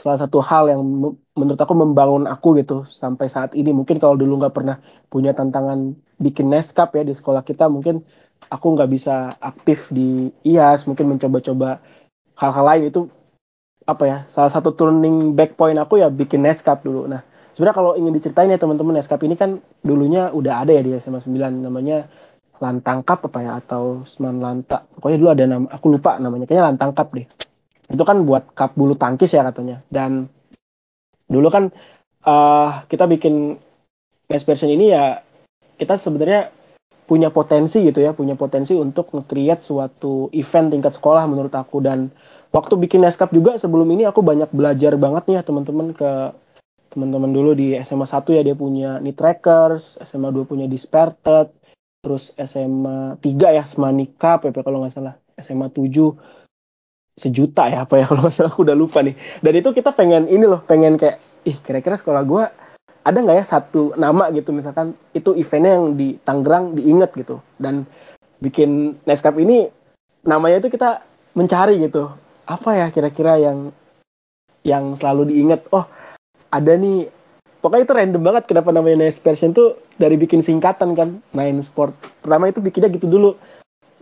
salah 0.00 0.18
satu 0.22 0.38
hal 0.50 0.64
yang 0.72 0.82
me- 1.02 1.16
menurut 1.38 1.60
aku 1.64 1.74
membangun 1.82 2.24
aku 2.32 2.48
gitu 2.60 2.74
sampai 3.02 3.26
saat 3.34 3.50
ini. 3.60 3.70
Mungkin 3.78 3.96
kalau 4.02 4.14
dulu 4.22 4.32
nggak 4.40 4.54
pernah 4.58 4.76
punya 5.12 5.30
tantangan 5.38 5.78
bikin 6.24 6.46
Neskap 6.52 6.88
ya 6.98 7.02
di 7.08 7.14
sekolah 7.18 7.42
kita 7.50 7.64
mungkin 7.74 7.94
aku 8.54 8.66
nggak 8.74 8.90
bisa 8.94 9.12
aktif 9.50 9.78
di 9.96 10.30
IAS, 10.46 10.80
mungkin 10.88 11.06
mencoba-coba 11.12 11.68
hal-hal 12.40 12.64
lain 12.70 12.84
itu 12.90 13.00
apa 13.88 14.04
ya 14.04 14.18
salah 14.34 14.52
satu 14.52 14.70
turning 14.76 15.32
back 15.38 15.56
point 15.58 15.78
aku 15.80 15.94
ya 16.02 16.08
bikin 16.12 16.44
Neskap 16.44 16.84
dulu. 16.86 17.08
Nah 17.08 17.20
sebenarnya 17.56 17.76
kalau 17.80 17.92
ingin 17.98 18.12
diceritain 18.16 18.52
ya 18.52 18.58
teman-teman 18.60 18.94
Neskap 19.00 19.20
ini 19.24 19.34
kan 19.42 19.50
dulunya 19.80 20.28
udah 20.38 20.54
ada 20.62 20.72
ya 20.76 20.82
di 20.84 20.90
SMA 20.94 21.20
9 21.24 21.64
namanya 21.64 22.04
Lantang 22.60 23.00
Cup 23.06 23.20
apa 23.30 23.38
ya 23.46 23.52
atau 23.62 24.04
Seman 24.10 24.42
Lanta 24.44 24.84
pokoknya 24.98 25.16
dulu 25.20 25.30
ada 25.32 25.44
nama 25.48 25.66
aku 25.72 25.86
lupa 25.94 26.18
namanya 26.20 26.44
kayaknya 26.44 26.66
Lantang 26.74 26.92
Cup 26.92 27.08
deh 27.16 27.26
itu 27.88 28.02
kan 28.04 28.24
buat 28.28 28.52
cup 28.52 28.76
bulu 28.76 28.94
tangkis 28.94 29.32
ya 29.32 29.44
katanya. 29.48 29.80
Dan 29.88 30.28
dulu 31.28 31.48
kan 31.48 31.72
eh 32.24 32.70
kita 32.88 33.04
bikin 33.08 33.56
Next 34.28 34.44
version 34.44 34.68
ini 34.68 34.92
ya 34.92 35.24
kita 35.80 35.96
sebenarnya 35.96 36.52
punya 37.08 37.32
potensi 37.32 37.80
gitu 37.80 38.04
ya, 38.04 38.12
punya 38.12 38.36
potensi 38.36 38.76
untuk 38.76 39.08
nge-create 39.16 39.64
suatu 39.64 40.28
event 40.36 40.68
tingkat 40.68 40.92
sekolah 41.00 41.24
menurut 41.24 41.56
aku. 41.56 41.80
Dan 41.80 42.12
waktu 42.52 42.76
bikin 42.76 43.00
Neskap 43.00 43.32
juga 43.32 43.56
sebelum 43.56 43.88
ini 43.88 44.04
aku 44.04 44.20
banyak 44.20 44.52
belajar 44.52 45.00
banget 45.00 45.32
nih 45.32 45.40
ya 45.40 45.42
teman-teman 45.48 45.96
ke 45.96 46.36
teman-teman 46.92 47.32
dulu 47.32 47.56
di 47.56 47.76
SMA 47.80 48.04
1 48.04 48.36
ya 48.36 48.42
dia 48.44 48.56
punya 48.56 49.00
Need 49.00 49.16
Trackers, 49.16 49.96
SMA 50.04 50.28
2 50.28 50.44
punya 50.44 50.68
Disperted, 50.68 51.52
terus 52.04 52.36
SMA 52.36 53.16
3 53.20 53.56
ya 53.56 53.64
Smani 53.64 54.12
Cup 54.12 54.44
ya 54.44 54.52
kalau 54.60 54.84
nggak 54.84 54.92
salah, 54.92 55.16
SMA 55.40 55.72
7 55.72 55.88
sejuta 57.18 57.66
ya 57.66 57.84
apa 57.84 57.98
ya 57.98 58.06
kalau 58.08 58.24
nggak 58.24 58.34
salah 58.34 58.54
aku 58.54 58.62
udah 58.62 58.78
lupa 58.78 59.02
nih. 59.02 59.18
Dan 59.42 59.52
itu 59.58 59.74
kita 59.74 59.90
pengen 59.92 60.30
ini 60.30 60.46
loh, 60.46 60.62
pengen 60.62 60.94
kayak 60.96 61.18
ih 61.44 61.58
kira-kira 61.58 61.98
sekolah 61.98 62.22
gua 62.22 62.44
ada 63.02 63.18
nggak 63.18 63.38
ya 63.42 63.44
satu 63.44 63.96
nama 63.98 64.30
gitu 64.30 64.54
misalkan 64.54 64.94
itu 65.16 65.34
eventnya 65.34 65.80
yang 65.80 65.86
di 65.98 66.16
Tangerang 66.22 66.78
diinget 66.78 67.10
gitu. 67.18 67.42
Dan 67.58 67.84
bikin 68.38 69.02
Neskap 69.02 69.34
ini 69.42 69.66
namanya 70.22 70.62
itu 70.62 70.70
kita 70.70 71.02
mencari 71.34 71.82
gitu. 71.82 72.14
Apa 72.48 72.78
ya 72.78 72.86
kira-kira 72.94 73.36
yang 73.36 73.74
yang 74.62 74.94
selalu 74.94 75.34
diinget 75.34 75.66
oh 75.74 75.84
ada 76.54 76.78
nih. 76.78 77.10
Pokoknya 77.58 77.90
itu 77.90 77.94
random 77.98 78.22
banget 78.22 78.44
kenapa 78.46 78.70
namanya 78.70 79.02
Next 79.02 79.18
Version 79.26 79.50
tuh 79.50 79.82
dari 79.98 80.14
bikin 80.14 80.46
singkatan 80.46 80.94
kan 80.94 81.18
Nine 81.34 81.58
Sport. 81.58 82.22
Pertama 82.22 82.46
itu 82.46 82.62
bikinnya 82.62 82.86
gitu 82.86 83.10
dulu 83.10 83.34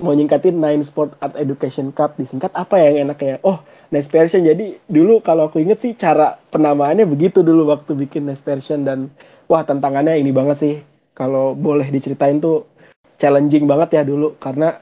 mau 0.02 0.12
nyingkatin 0.12 0.60
Nine 0.60 0.84
Sport 0.84 1.16
Art 1.24 1.36
Education 1.40 1.92
Cup 1.92 2.20
disingkat 2.20 2.52
apa 2.52 2.76
ya 2.76 2.92
yang 2.92 3.10
enak 3.10 3.18
ya 3.22 3.36
oh 3.44 3.64
Next 3.88 4.10
Version 4.10 4.42
jadi 4.42 4.76
dulu 4.90 5.22
kalau 5.22 5.48
aku 5.48 5.62
inget 5.62 5.78
sih 5.78 5.94
cara 5.94 6.36
penamaannya 6.50 7.06
begitu 7.06 7.40
dulu 7.46 7.70
waktu 7.70 7.94
bikin 7.94 8.26
Next 8.26 8.42
Version 8.42 8.82
dan 8.82 9.14
wah 9.46 9.62
tantangannya 9.62 10.18
ini 10.18 10.30
banget 10.34 10.56
sih. 10.58 10.74
Kalau 11.16 11.56
boleh 11.56 11.88
diceritain 11.88 12.42
tuh 12.42 12.68
challenging 13.16 13.64
banget 13.64 13.96
ya 13.96 14.02
dulu. 14.04 14.36
Karena 14.36 14.76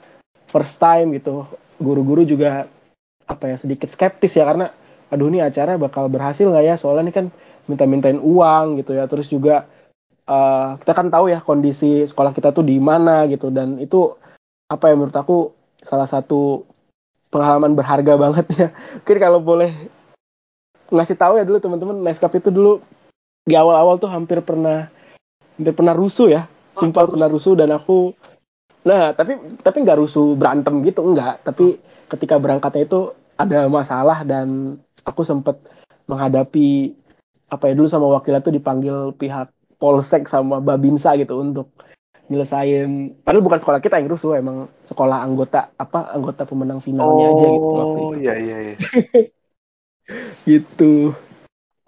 first 0.50 0.80
time 0.80 1.14
gitu. 1.14 1.46
Guru-guru 1.78 2.24
juga 2.26 2.66
apa 3.24 3.44
ya 3.48 3.56
sedikit 3.60 3.92
skeptis 3.92 4.34
ya. 4.34 4.48
Karena 4.48 4.72
aduh 5.12 5.30
ini 5.30 5.44
acara 5.44 5.78
bakal 5.78 6.10
berhasil 6.10 6.48
nggak 6.48 6.64
ya? 6.64 6.74
Soalnya 6.74 7.10
ini 7.10 7.14
kan 7.14 7.26
minta-mintain 7.70 8.18
uang 8.18 8.82
gitu 8.82 8.96
ya. 8.98 9.06
Terus 9.06 9.30
juga 9.30 9.68
uh, 10.26 10.74
kita 10.82 10.92
kan 10.96 11.06
tahu 11.12 11.30
ya 11.30 11.38
kondisi 11.44 12.02
sekolah 12.08 12.34
kita 12.34 12.50
tuh 12.50 12.66
di 12.66 12.80
mana 12.82 13.28
gitu. 13.30 13.52
Dan 13.54 13.78
itu 13.78 14.18
apa 14.70 14.90
ya 14.90 14.94
menurut 14.96 15.16
aku 15.16 15.52
salah 15.84 16.08
satu 16.08 16.64
pengalaman 17.28 17.76
berharga 17.76 18.14
banget 18.24 18.46
ya 18.54 18.68
mungkin 19.00 19.18
kalau 19.20 19.40
boleh 19.40 19.70
ngasih 20.92 21.16
tahu 21.16 21.40
ya 21.40 21.44
dulu 21.48 21.58
teman-teman 21.60 21.96
Neskap 22.04 22.32
itu 22.36 22.52
dulu 22.52 22.80
di 23.44 23.54
awal-awal 23.56 24.00
tuh 24.00 24.08
hampir 24.08 24.40
pernah 24.40 24.88
hampir 25.56 25.74
pernah 25.76 25.94
rusuh 25.96 26.28
ya 26.32 26.42
sumpah 26.74 27.08
pernah 27.08 27.28
rusuh 27.28 27.54
dan 27.56 27.70
aku 27.72 28.16
Nah, 28.84 29.16
tapi 29.16 29.40
tapi 29.64 29.76
nggak 29.80 29.98
rusuh 30.04 30.36
berantem 30.36 30.84
gitu, 30.84 31.00
enggak. 31.00 31.40
Tapi 31.40 31.80
ketika 32.12 32.36
berangkatnya 32.36 32.84
itu 32.84 33.00
ada 33.34 33.66
masalah 33.66 34.22
dan 34.28 34.76
aku 35.08 35.24
sempet 35.24 35.56
menghadapi 36.04 36.92
apa 37.48 37.64
ya 37.72 37.74
dulu 37.74 37.88
sama 37.88 38.06
wakilnya 38.12 38.44
tuh 38.44 38.52
dipanggil 38.52 39.16
pihak 39.16 39.48
polsek 39.80 40.28
sama 40.28 40.60
babinsa 40.60 41.16
gitu 41.16 41.40
untuk 41.40 41.72
nyelesain. 42.28 43.20
Padahal 43.20 43.44
bukan 43.44 43.60
sekolah 43.60 43.80
kita 43.84 44.00
yang 44.00 44.08
rusuh, 44.08 44.36
emang 44.38 44.68
sekolah 44.88 45.20
anggota 45.20 45.72
apa 45.76 46.12
anggota 46.14 46.48
pemenang 46.48 46.80
finalnya 46.80 47.32
aja 47.32 47.46
gitu 47.52 47.72
waktu 47.76 47.98
Oh, 48.00 48.12
itu. 48.12 48.20
iya 48.20 48.34
iya 48.40 48.56
iya. 48.72 48.76
Gitu. 50.48 51.16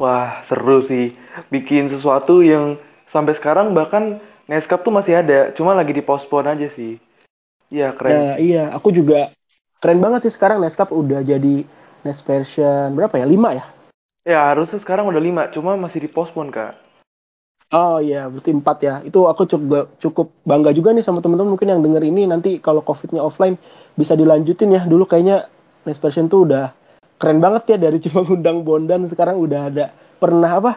Wah, 0.01 0.40
seru 0.44 0.81
sih. 0.81 1.12
Bikin 1.53 1.88
sesuatu 1.92 2.40
yang 2.40 2.81
sampai 3.09 3.37
sekarang 3.37 3.72
bahkan 3.77 4.20
Neskap 4.46 4.87
tuh 4.87 4.94
masih 4.94 5.18
ada, 5.18 5.51
cuma 5.59 5.75
lagi 5.75 5.90
dipospon 5.90 6.46
aja 6.46 6.70
sih. 6.70 7.03
Iya, 7.66 7.90
keren. 7.99 8.14
Nah, 8.14 8.35
iya, 8.38 8.70
aku 8.70 8.94
juga 8.94 9.35
keren 9.83 9.99
banget 9.99 10.31
sih 10.31 10.33
sekarang 10.38 10.62
Neskap 10.62 10.94
udah 10.94 11.27
jadi 11.27 11.66
Nes 12.07 12.22
version 12.22 12.94
berapa 12.94 13.18
ya? 13.18 13.27
5 13.27 13.51
ya? 13.51 13.66
Ya, 14.22 14.46
harusnya 14.46 14.79
sekarang 14.79 15.11
udah 15.11 15.18
lima, 15.18 15.51
cuma 15.51 15.75
masih 15.75 16.07
dipospon, 16.07 16.55
Kak. 16.55 16.79
Oh 17.75 17.99
iya, 17.99 18.31
berarti 18.31 18.55
empat 18.55 18.77
ya. 18.79 18.95
Itu 19.03 19.27
aku 19.27 19.43
cukup 19.51 19.99
cukup 19.99 20.31
bangga 20.47 20.71
juga 20.71 20.95
nih 20.95 21.03
sama 21.03 21.19
teman-teman 21.19 21.59
mungkin 21.59 21.67
yang 21.75 21.83
denger 21.83 22.03
ini 22.07 22.23
nanti 22.31 22.63
kalau 22.63 22.79
COVID-nya 22.87 23.19
offline 23.19 23.59
bisa 23.99 24.15
dilanjutin 24.15 24.71
ya. 24.71 24.87
Dulu 24.87 25.03
kayaknya 25.03 25.51
Next 25.83 25.99
Version 25.99 26.31
tuh 26.31 26.47
udah 26.47 26.71
keren 27.19 27.43
banget 27.43 27.75
ya 27.75 27.77
dari 27.83 27.99
cuma 27.99 28.23
undang 28.23 28.63
Bondan 28.63 29.11
sekarang 29.11 29.43
udah 29.43 29.61
ada 29.67 29.91
pernah 30.23 30.51
apa? 30.63 30.73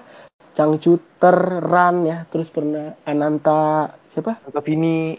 Cangcuter 0.58 1.62
Ran 1.62 2.10
ya, 2.10 2.26
terus 2.28 2.50
pernah 2.50 2.98
Ananta 3.06 3.94
siapa? 4.10 4.42
Tetap 4.44 4.66
ini 4.68 5.14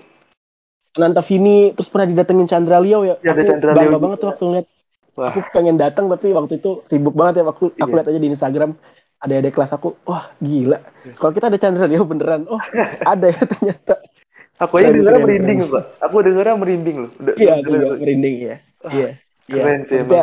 Ananta 0.98 1.22
Vini, 1.22 1.70
terus 1.70 1.86
pernah 1.86 2.10
didatengin 2.10 2.50
Chandra 2.50 2.82
Leo 2.82 3.06
ya. 3.06 3.14
Ya, 3.22 3.30
aku 3.30 3.46
Chandra 3.46 3.78
bangga 3.78 3.94
Leo 3.94 4.02
banget 4.02 4.18
tuh 4.18 4.28
waktu 4.34 4.44
ngeliat. 4.50 4.66
Wah, 5.14 5.30
Aku 5.34 5.38
pengen 5.54 5.78
datang 5.78 6.06
tapi 6.10 6.34
waktu 6.34 6.58
itu 6.58 6.82
sibuk 6.90 7.14
banget 7.14 7.40
ya. 7.40 7.44
Aku 7.46 7.70
aku 7.70 7.78
Iya. 7.78 7.94
lihat 8.02 8.08
aja 8.10 8.20
di 8.20 8.28
Instagram 8.30 8.70
ada 9.20 9.34
ada 9.36 9.50
kelas 9.52 9.70
aku. 9.70 9.96
Wah 10.08 10.32
gila. 10.40 10.80
Kalau 11.16 11.32
kita 11.32 11.52
ada 11.52 11.58
Chandra 11.60 11.84
Leo 11.84 12.04
beneran. 12.04 12.48
Oh 12.48 12.60
ada 13.04 13.28
ya 13.28 13.40
ternyata. 13.44 14.00
aku 14.60 14.76
aja 14.76 14.92
keren, 14.92 15.24
merinding 15.24 15.58
loh, 15.64 15.68
Pak. 15.72 15.84
Aku 16.04 16.14
dengernya 16.20 16.56
merinding 16.56 16.96
loh. 17.06 17.10
Udah, 17.16 17.34
Iya 17.36 17.52
udah- 17.60 17.80
juga 17.80 17.96
merinding 17.96 18.34
ya. 18.36 18.56
Iya. 18.88 19.08
Iya. 19.48 20.22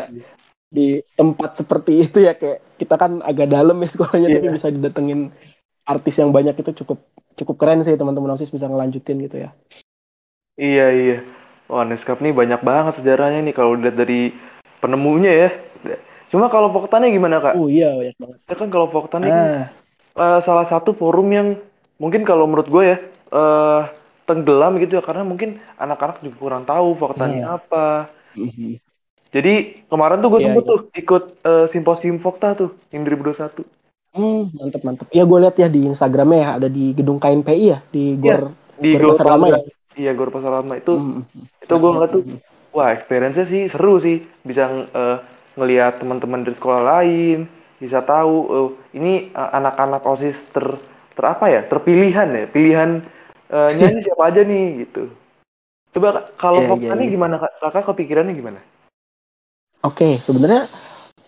Di 0.67 1.01
tempat 1.15 1.57
seperti 1.57 2.05
itu 2.05 2.21
ya 2.21 2.35
kayak 2.35 2.59
kita 2.77 2.95
kan 2.99 3.23
agak 3.23 3.49
dalam 3.49 3.79
ya 3.81 3.87
sekolahnya 3.89 4.29
tapi 4.29 4.45
Iya. 4.45 4.55
bisa 4.59 4.67
didatengin 4.69 5.31
artis 5.87 6.19
yang 6.19 6.29
banyak 6.29 6.53
itu 6.53 6.83
cukup 6.83 6.99
cukup 7.33 7.55
keren 7.55 7.81
sih 7.81 7.95
teman-teman 7.95 8.35
OSIS 8.35 8.51
bisa 8.51 8.67
ngelanjutin 8.67 9.23
gitu 9.23 9.41
ya. 9.41 9.55
Iya, 10.57 10.87
iya. 10.91 11.17
Wah, 11.67 11.83
Neskap 11.83 12.19
nih 12.19 12.31
banyak 12.31 12.61
banget 12.61 12.99
sejarahnya 12.99 13.41
nih 13.43 13.55
kalau 13.55 13.73
dilihat 13.75 13.95
dari 13.95 14.33
penemunya 14.79 15.31
ya. 15.33 15.49
Cuma 16.27 16.51
kalau 16.51 16.69
Voktannya 16.75 17.09
gimana, 17.13 17.39
Kak? 17.39 17.53
Oh 17.55 17.67
iya 17.71 17.95
banyak 17.95 18.15
banget. 18.19 18.37
Ya 18.51 18.55
kan 18.59 18.67
kalau 18.73 18.87
Voktan 18.91 19.21
ini 19.23 19.31
kan 19.31 19.45
Ah, 20.17 20.35
eh, 20.37 20.39
salah 20.43 20.65
satu 20.67 20.91
forum 20.91 21.27
yang 21.31 21.47
mungkin 22.01 22.21
kalau 22.27 22.45
menurut 22.49 22.67
gue 22.67 22.83
ya 22.83 22.97
eh, 23.31 23.81
tenggelam 24.27 24.75
gitu 24.83 24.99
ya 24.99 25.03
karena 25.03 25.23
mungkin 25.23 25.49
anak-anak 25.79 26.19
juga 26.25 26.35
kurang 26.43 26.63
tahu 26.67 26.87
Voktan 26.99 27.29
ini 27.31 27.41
Iya. 27.43 27.55
apa. 27.57 28.11
mhm. 28.35 28.71
Jadi 29.35 29.53
kemarin 29.91 30.19
tuh 30.23 30.29
gue 30.33 30.41
Iya, 30.41 30.47
sempet 30.51 30.63
iya. 30.63 30.71
tuh 30.71 30.79
ikut 31.01 31.23
eh, 31.47 31.65
simposium 31.71 32.17
Vokta 32.19 32.49
tuh 32.59 32.69
yang 32.91 33.01
2021. 33.07 33.63
Hmm, 34.17 34.49
mantep 34.57 34.81
mantep. 34.81 35.07
Ya 35.13 35.23
gue 35.29 35.37
lihat 35.43 35.55
ya 35.61 35.67
di 35.69 35.85
Instagramnya 35.85 36.39
ya 36.41 36.49
ada 36.57 36.67
di 36.71 36.85
gedung 36.97 37.19
KNPI 37.21 37.65
ya 37.69 37.79
di 37.93 38.17
Iya, 38.17 38.17
Gor 38.23 38.41
di 38.81 38.89
Gor 38.97 39.13
Pasar 39.13 39.25
Lama 39.29 39.45
ya. 39.53 39.59
Iya, 39.97 40.11
Gor 40.17 40.29
Pasar 40.33 40.51
Lama 40.57 40.73
itu 40.79 40.93
Hmm, 40.97 41.21
itu 41.63 41.73
gue 41.75 41.91
ngeliat 41.91 42.11
tuh 42.15 42.23
mhm. 42.23 42.39
wah 42.73 42.89
experience-nya 42.95 43.45
sih 43.45 43.61
seru 43.69 43.99
sih 44.01 44.17
bisa 44.41 44.63
eh, 44.95 45.17
ngelihat 45.57 45.99
teman-teman 45.99 46.45
dari 46.45 46.55
sekolah 46.55 46.81
lain 46.85 47.49
bisa 47.77 48.01
tahu 48.05 48.35
eh, 48.49 48.69
ini 48.97 49.33
eh, 49.33 49.49
anak-anak 49.57 50.05
osis 50.05 50.47
ter 50.53 50.77
ter 51.17 51.23
apa 51.25 51.49
ya 51.49 51.61
terpilihan 51.65 52.29
ya 52.29 52.45
pilihan 52.47 53.03
eh, 53.49 53.69
nyanyi 53.77 54.05
siapa 54.05 54.29
aja 54.29 54.41
nih 54.45 54.87
gitu 54.87 55.09
coba 55.97 56.29
kalau 56.37 56.61
Vokta 56.63 56.93
iya, 56.93 56.99
nih 56.99 57.07
iya. 57.09 57.13
gimana 57.17 57.35
Kak? 57.41 57.51
kakak 57.57 57.83
kepikirannya 57.93 58.37
gimana 58.37 58.61
Oke, 59.85 60.17
sebenarnya 60.25 60.67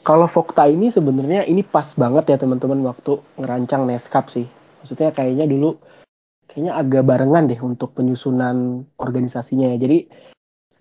kalau 0.01 0.25
Vokta 0.25 0.65
ini 0.65 0.89
sebenarnya 0.89 1.45
ini 1.45 1.61
pas 1.61 1.85
banget 1.93 2.33
ya 2.33 2.37
teman-teman 2.41 2.81
waktu 2.81 3.21
ngerancang 3.37 3.85
Neskap 3.85 4.27
sih. 4.33 4.49
Maksudnya 4.81 5.13
kayaknya 5.13 5.45
dulu 5.45 5.77
kayaknya 6.49 6.73
agak 6.75 7.05
barengan 7.05 7.45
deh 7.45 7.59
untuk 7.61 7.93
penyusunan 7.93 8.89
organisasinya 8.97 9.69
ya. 9.75 9.77
Jadi 9.77 10.09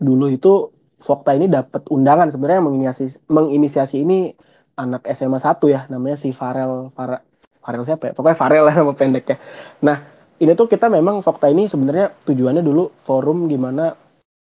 dulu 0.01 0.33
itu 0.33 0.73
Vokta 1.09 1.33
ini 1.33 1.49
dapat 1.49 1.89
undangan 1.89 2.29
sebenarnya 2.29 2.61
menginisiasi 2.69 3.33
menginisiasi 3.33 3.97
ini 4.05 4.37
anak 4.77 5.09
SMA 5.17 5.41
1 5.41 5.57
ya 5.73 5.81
namanya 5.89 6.21
si 6.21 6.37
Farel 6.37 6.93
Far, 6.93 7.25
Farel 7.65 7.83
siapa 7.89 8.09
ya? 8.09 8.13
Pokoknya 8.13 8.37
Farel 8.37 8.65
lah 8.69 8.75
nama 8.77 8.93
pendeknya. 8.93 9.41
Nah, 9.81 10.05
ini 10.37 10.53
tuh 10.53 10.69
kita 10.69 10.93
memang 10.93 11.25
Vokta 11.25 11.49
ini 11.49 11.65
sebenarnya 11.65 12.13
tujuannya 12.29 12.61
dulu 12.61 12.93
forum 13.01 13.49
gimana 13.49 13.97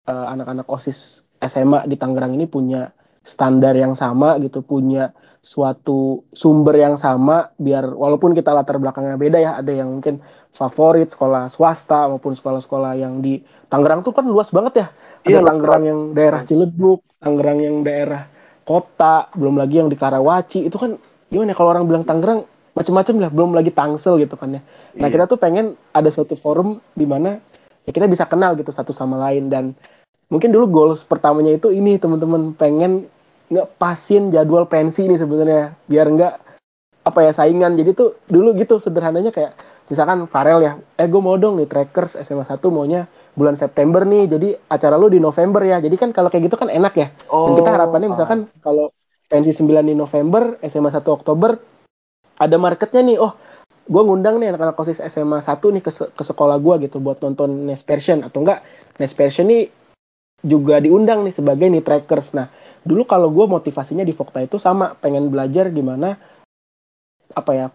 eh, 0.09 0.27
anak-anak 0.33 0.65
OSIS 0.65 1.29
SMA 1.37 1.85
di 1.85 1.95
Tangerang 1.95 2.33
ini 2.33 2.49
punya 2.49 2.89
standar 3.21 3.77
yang 3.77 3.93
sama 3.93 4.41
gitu, 4.41 4.65
punya 4.65 5.13
suatu 5.43 6.27
sumber 6.35 6.75
yang 6.75 6.99
sama 6.99 7.53
biar 7.55 7.87
walaupun 7.87 8.35
kita 8.35 8.51
latar 8.51 8.81
belakangnya 8.81 9.15
beda 9.15 9.37
ya, 9.39 9.51
ada 9.61 9.71
yang 9.71 9.93
mungkin 9.99 10.19
favorit 10.57 11.13
sekolah 11.13 11.53
swasta 11.53 12.09
maupun 12.09 12.33
sekolah-sekolah 12.33 12.97
yang 12.97 13.21
di 13.21 13.45
Tangerang 13.69 14.01
tuh 14.01 14.15
kan 14.15 14.25
luas 14.25 14.49
banget 14.49 14.73
ya. 14.81 14.87
Iya, 15.27 15.37
Ada 15.37 15.43
luas 15.43 15.49
Tangerang 15.53 15.83
yang 15.85 15.99
daerah 16.17 16.41
Ciledug, 16.47 16.99
Tangerang 17.21 17.59
yang 17.61 17.75
daerah 17.85 18.25
kota, 18.65 19.29
belum 19.37 19.61
lagi 19.61 19.83
yang 19.83 19.91
di 19.91 19.97
Karawaci. 19.99 20.65
Itu 20.65 20.81
kan 20.81 20.97
gimana 21.29 21.53
ya 21.53 21.55
kalau 21.55 21.69
orang 21.75 21.85
bilang 21.85 22.03
Tangerang 22.07 22.47
macam-macam 22.73 23.15
lah, 23.21 23.29
belum 23.29 23.51
lagi 23.53 23.71
Tangsel 23.75 24.17
gitu 24.23 24.33
kan 24.39 24.57
ya. 24.57 24.61
Nah, 24.97 25.07
Iya. 25.07 25.13
kita 25.13 25.23
tuh 25.29 25.37
pengen 25.37 25.77
ada 25.93 26.09
suatu 26.09 26.33
forum 26.39 26.81
di 26.97 27.05
mana 27.05 27.37
ya 27.87 27.91
kita 27.95 28.07
bisa 28.09 28.27
kenal 28.27 28.55
gitu 28.59 28.71
satu 28.73 28.91
sama 28.91 29.15
lain 29.15 29.47
dan 29.47 29.71
mungkin 30.27 30.51
dulu 30.51 30.67
goals 30.67 31.07
pertamanya 31.07 31.55
itu 31.55 31.71
ini 31.71 31.95
teman-teman 31.95 32.51
pengen 32.51 33.07
ngepasin 33.47 34.27
jadwal 34.27 34.67
pensi 34.67 35.07
ini 35.07 35.15
sebenarnya 35.15 35.71
biar 35.87 36.07
nggak 36.11 36.33
apa 37.07 37.19
ya 37.23 37.31
saingan 37.31 37.79
jadi 37.79 37.95
tuh 37.95 38.19
dulu 38.27 38.51
gitu 38.59 38.75
sederhananya 38.83 39.31
kayak 39.31 39.55
misalkan 39.87 40.27
Farel 40.27 40.59
ya 40.63 40.73
eh 40.99 41.07
gue 41.07 41.21
mau 41.23 41.39
dong 41.39 41.59
nih 41.59 41.67
trackers 41.67 42.19
SMA 42.19 42.43
1 42.43 42.67
maunya 42.71 43.07
bulan 43.37 43.55
September 43.55 44.03
nih 44.03 44.27
jadi 44.27 44.47
acara 44.67 44.99
lu 44.99 45.07
di 45.07 45.19
November 45.21 45.63
ya. 45.63 45.79
Jadi 45.79 45.95
kan 45.95 46.09
kalau 46.11 46.27
kayak 46.27 46.51
gitu 46.51 46.57
kan 46.59 46.67
enak 46.67 46.93
ya. 46.95 47.07
Dan 47.09 47.53
kita 47.55 47.69
Oh, 47.69 47.75
harapannya 47.75 48.09
misalkan 48.11 48.51
kalau 48.59 48.91
pensi 49.27 49.51
9 49.55 49.87
di 49.87 49.95
November 49.95 50.55
SMA 50.63 50.91
1 50.91 51.11
Oktober 51.11 51.59
ada 52.37 52.55
marketnya 52.59 53.01
nih 53.03 53.17
oh 53.19 53.33
gue 53.87 54.01
ngundang 54.03 54.39
nih 54.39 54.51
anak-anak 54.51 54.75
kosis 54.75 54.99
SMA 54.99 55.39
1 55.39 55.71
nih 55.71 55.83
ke, 55.83 55.91
ke 55.91 56.23
sekolah 56.23 56.59
gue 56.59 56.87
gitu 56.87 56.99
buat 56.99 57.19
nonton 57.23 57.67
Nespersion 57.67 58.23
atau 58.23 58.43
enggak 58.43 58.63
Nespersion 58.99 59.47
nih 59.47 59.71
juga 60.43 60.77
diundang 60.83 61.23
nih 61.23 61.33
sebagai 61.33 61.67
nih 61.71 61.83
trackers. 61.83 62.35
Nah 62.35 62.51
dulu 62.83 63.03
kalau 63.07 63.31
gue 63.31 63.45
motivasinya 63.47 64.03
di 64.03 64.11
Vokta 64.15 64.43
itu 64.43 64.59
sama 64.59 64.95
pengen 64.99 65.27
belajar 65.27 65.71
gimana 65.71 66.15
apa 67.35 67.51
ya 67.51 67.67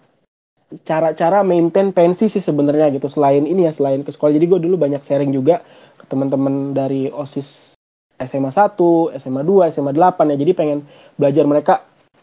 cara-cara 0.80 1.44
maintain 1.44 1.92
pensi 1.92 2.32
sih 2.32 2.40
sebenarnya 2.40 2.88
gitu 2.96 3.12
selain 3.12 3.44
ini 3.44 3.68
ya 3.68 3.72
selain 3.76 4.00
ke 4.00 4.10
sekolah. 4.10 4.32
Jadi 4.32 4.46
gue 4.48 4.60
dulu 4.64 4.80
banyak 4.80 5.04
sharing 5.04 5.30
juga 5.30 5.60
ke 6.00 6.04
teman-teman 6.08 6.72
dari 6.72 7.12
osis 7.12 7.76
SMA 8.16 8.54
1, 8.54 8.78
SMA 9.20 9.42
2, 9.44 9.72
SMA 9.74 9.92
8 9.92 10.32
ya. 10.32 10.36
Jadi 10.40 10.52
pengen 10.56 10.78
belajar 11.18 11.44
mereka 11.44 11.74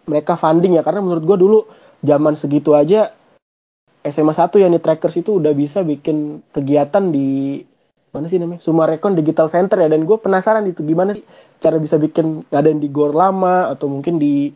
mereka 0.09 0.33
funding 0.39 0.79
ya. 0.79 0.83
Karena 0.85 1.05
menurut 1.05 1.23
gue 1.25 1.37
dulu 1.37 1.59
zaman 2.01 2.33
segitu 2.33 2.73
aja 2.73 3.13
SMA 4.01 4.33
1 4.33 4.49
ya 4.57 4.67
nih 4.71 4.81
trackers 4.81 5.19
itu 5.19 5.37
udah 5.37 5.51
bisa 5.53 5.83
bikin 5.83 6.41
kegiatan 6.55 7.11
di 7.11 7.61
mana 8.09 8.25
sih 8.25 8.41
namanya? 8.41 8.63
Sumarekon 8.63 9.13
Digital 9.13 9.53
Center 9.53 9.77
ya. 9.77 9.89
Dan 9.91 10.09
gue 10.09 10.17
penasaran 10.17 10.65
itu 10.65 10.81
gimana 10.81 11.13
sih 11.13 11.23
cara 11.61 11.77
bisa 11.77 11.99
bikin 11.99 12.47
ngadain 12.49 12.79
di 12.81 12.89
gor 12.89 13.13
lama 13.13 13.69
atau 13.69 13.91
mungkin 13.91 14.17
di 14.17 14.49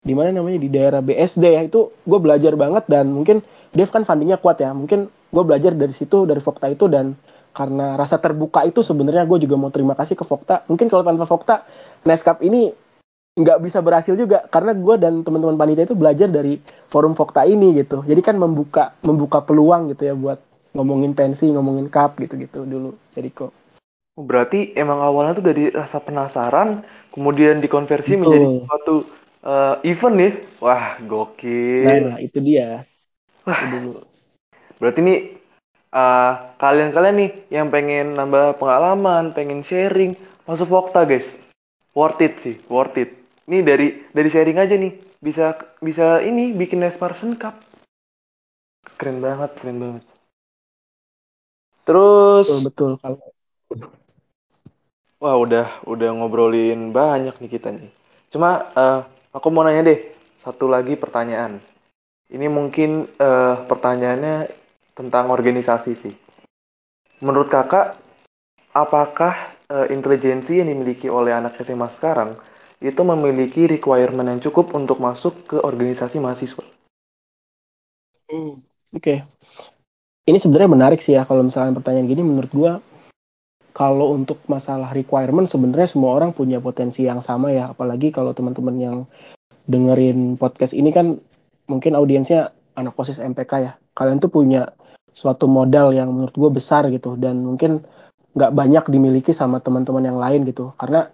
di 0.00 0.16
mana 0.16 0.32
namanya 0.32 0.56
di 0.56 0.68
daerah 0.72 1.04
BSD 1.04 1.44
ya 1.44 1.60
itu 1.60 1.92
gue 1.92 2.18
belajar 2.20 2.56
banget 2.56 2.88
dan 2.88 3.12
mungkin 3.12 3.44
Dev 3.76 3.92
kan 3.92 4.08
fundingnya 4.08 4.40
kuat 4.40 4.58
ya 4.58 4.72
mungkin 4.72 5.12
gue 5.12 5.42
belajar 5.44 5.76
dari 5.76 5.92
situ 5.92 6.24
dari 6.24 6.40
Vokta 6.40 6.72
itu 6.72 6.88
dan 6.88 7.14
karena 7.52 7.98
rasa 7.98 8.16
terbuka 8.16 8.64
itu 8.64 8.80
sebenarnya 8.80 9.26
gue 9.28 9.44
juga 9.44 9.58
mau 9.58 9.68
terima 9.74 9.98
kasih 9.98 10.14
ke 10.14 10.22
Vokta. 10.22 10.62
Mungkin 10.70 10.86
kalau 10.86 11.02
tanpa 11.02 11.26
Vokta 11.26 11.66
Neskap 12.06 12.40
ini 12.46 12.70
nggak 13.36 13.58
bisa 13.62 13.78
berhasil 13.82 14.14
juga 14.18 14.46
karena 14.50 14.74
gue 14.74 14.94
dan 14.98 15.22
teman-teman 15.22 15.54
panitia 15.58 15.86
itu 15.86 15.98
belajar 15.98 16.30
dari 16.30 16.58
forum 16.88 17.12
Vokta 17.12 17.44
ini 17.44 17.76
gitu. 17.76 18.02
Jadi 18.06 18.20
kan 18.22 18.38
membuka 18.38 18.94
membuka 19.02 19.42
peluang 19.44 19.92
gitu 19.92 20.08
ya 20.08 20.14
buat 20.16 20.40
ngomongin 20.74 21.18
pensi 21.18 21.50
ngomongin 21.50 21.90
cup 21.90 22.16
gitu-gitu 22.22 22.62
dulu 22.62 22.94
jadi 23.12 23.28
kok. 23.34 23.52
Berarti 24.14 24.74
emang 24.78 25.02
awalnya 25.02 25.38
tuh 25.38 25.46
dari 25.46 25.70
rasa 25.70 26.02
penasaran, 26.02 26.82
kemudian 27.14 27.58
dikonversi 27.62 28.14
Betul. 28.14 28.22
menjadi 28.26 28.46
suatu 28.66 28.94
eh, 29.44 29.74
event 29.88 30.14
nih. 30.16 30.32
Wah, 30.60 30.96
gokil. 31.04 31.84
nah 32.12 32.18
itu 32.20 32.38
dia 32.40 32.84
itu 33.44 33.66
dulu 33.72 33.90
Berarti 34.80 34.98
ini 35.04 35.14
ah, 35.92 36.56
kalian-kalian 36.56 37.16
nih 37.20 37.30
yang 37.52 37.68
pengen 37.68 38.16
nambah 38.16 38.56
pengalaman, 38.56 39.36
pengen 39.36 39.60
sharing, 39.60 40.16
masuk 40.48 40.72
Vokta 40.72 41.04
guys. 41.04 41.28
Worth 41.92 42.24
it 42.24 42.40
sih, 42.40 42.56
worth 42.70 42.96
it. 42.96 43.12
Ini 43.44 43.60
dari 43.60 44.08
dari 44.08 44.28
sharing 44.32 44.56
aja 44.56 44.78
nih, 44.78 44.96
bisa 45.20 45.52
bisa 45.84 46.24
ini 46.24 46.56
bikin 46.56 46.80
Nesparson 46.80 47.36
Cup. 47.36 47.60
Keren 48.96 49.20
banget, 49.20 49.52
keren 49.60 49.76
banget. 49.76 50.04
Terus, 51.84 52.46
betul 52.48 52.60
betul 52.64 52.90
kalau 53.02 53.18
wah 55.20 55.36
udah 55.36 55.84
udah 55.84 56.10
ngobrolin 56.16 56.94
banyak 56.96 57.36
nih 57.36 57.50
kita 57.52 57.68
nih. 57.74 57.92
Cuma 58.32 58.70
eh, 58.72 59.00
aku 59.34 59.48
mau 59.50 59.62
nanya 59.66 59.94
deh, 59.94 60.00
satu 60.38 60.70
lagi 60.70 60.94
pertanyaan. 60.94 61.62
Ini 62.30 62.46
mungkin 62.46 63.10
eh, 63.10 63.54
pertanyaannya 63.66 64.50
tentang 64.94 65.30
organisasi 65.34 65.92
sih. 65.98 66.14
Menurut 67.22 67.50
kakak, 67.50 67.98
apakah 68.70 69.34
eh, 69.66 69.86
intelijensi 69.90 70.62
yang 70.62 70.70
dimiliki 70.70 71.10
oleh 71.10 71.34
anak 71.34 71.58
SMA 71.62 71.90
sekarang 71.90 72.38
itu 72.80 73.02
memiliki 73.04 73.68
requirement 73.68 74.30
yang 74.30 74.40
cukup 74.40 74.72
untuk 74.72 75.02
masuk 75.02 75.34
ke 75.44 75.56
organisasi 75.60 76.16
mahasiswa? 76.22 76.64
Hmm, 78.30 78.62
oke 78.94 79.26
ini 80.30 80.38
sebenarnya 80.38 80.70
menarik 80.70 81.00
sih 81.02 81.18
ya 81.18 81.26
kalau 81.26 81.42
misalnya 81.42 81.74
pertanyaan 81.74 82.06
gini 82.06 82.22
menurut 82.22 82.50
gua 82.54 82.72
kalau 83.70 84.14
untuk 84.14 84.42
masalah 84.50 84.90
requirement 84.90 85.46
sebenarnya 85.46 85.88
semua 85.90 86.16
orang 86.18 86.34
punya 86.34 86.58
potensi 86.58 87.06
yang 87.06 87.22
sama 87.22 87.54
ya. 87.54 87.70
Apalagi 87.72 88.10
kalau 88.10 88.34
teman-teman 88.34 88.76
yang 88.78 88.96
dengerin 89.70 90.34
podcast 90.36 90.74
ini 90.74 90.90
kan 90.90 91.18
mungkin 91.70 91.94
audiensnya 91.94 92.50
anak 92.74 92.94
posis 92.98 93.22
MPK 93.22 93.52
ya. 93.62 93.72
Kalian 93.94 94.18
tuh 94.18 94.30
punya 94.30 94.74
suatu 95.14 95.50
modal 95.50 95.90
yang 95.94 96.10
menurut 96.10 96.34
gue 96.34 96.50
besar 96.50 96.86
gitu 96.90 97.18
dan 97.18 97.42
mungkin 97.42 97.82
nggak 98.34 98.52
banyak 98.54 98.84
dimiliki 98.90 99.34
sama 99.34 99.58
teman-teman 99.58 100.06
yang 100.06 100.18
lain 100.18 100.46
gitu. 100.46 100.74
Karena 100.78 101.10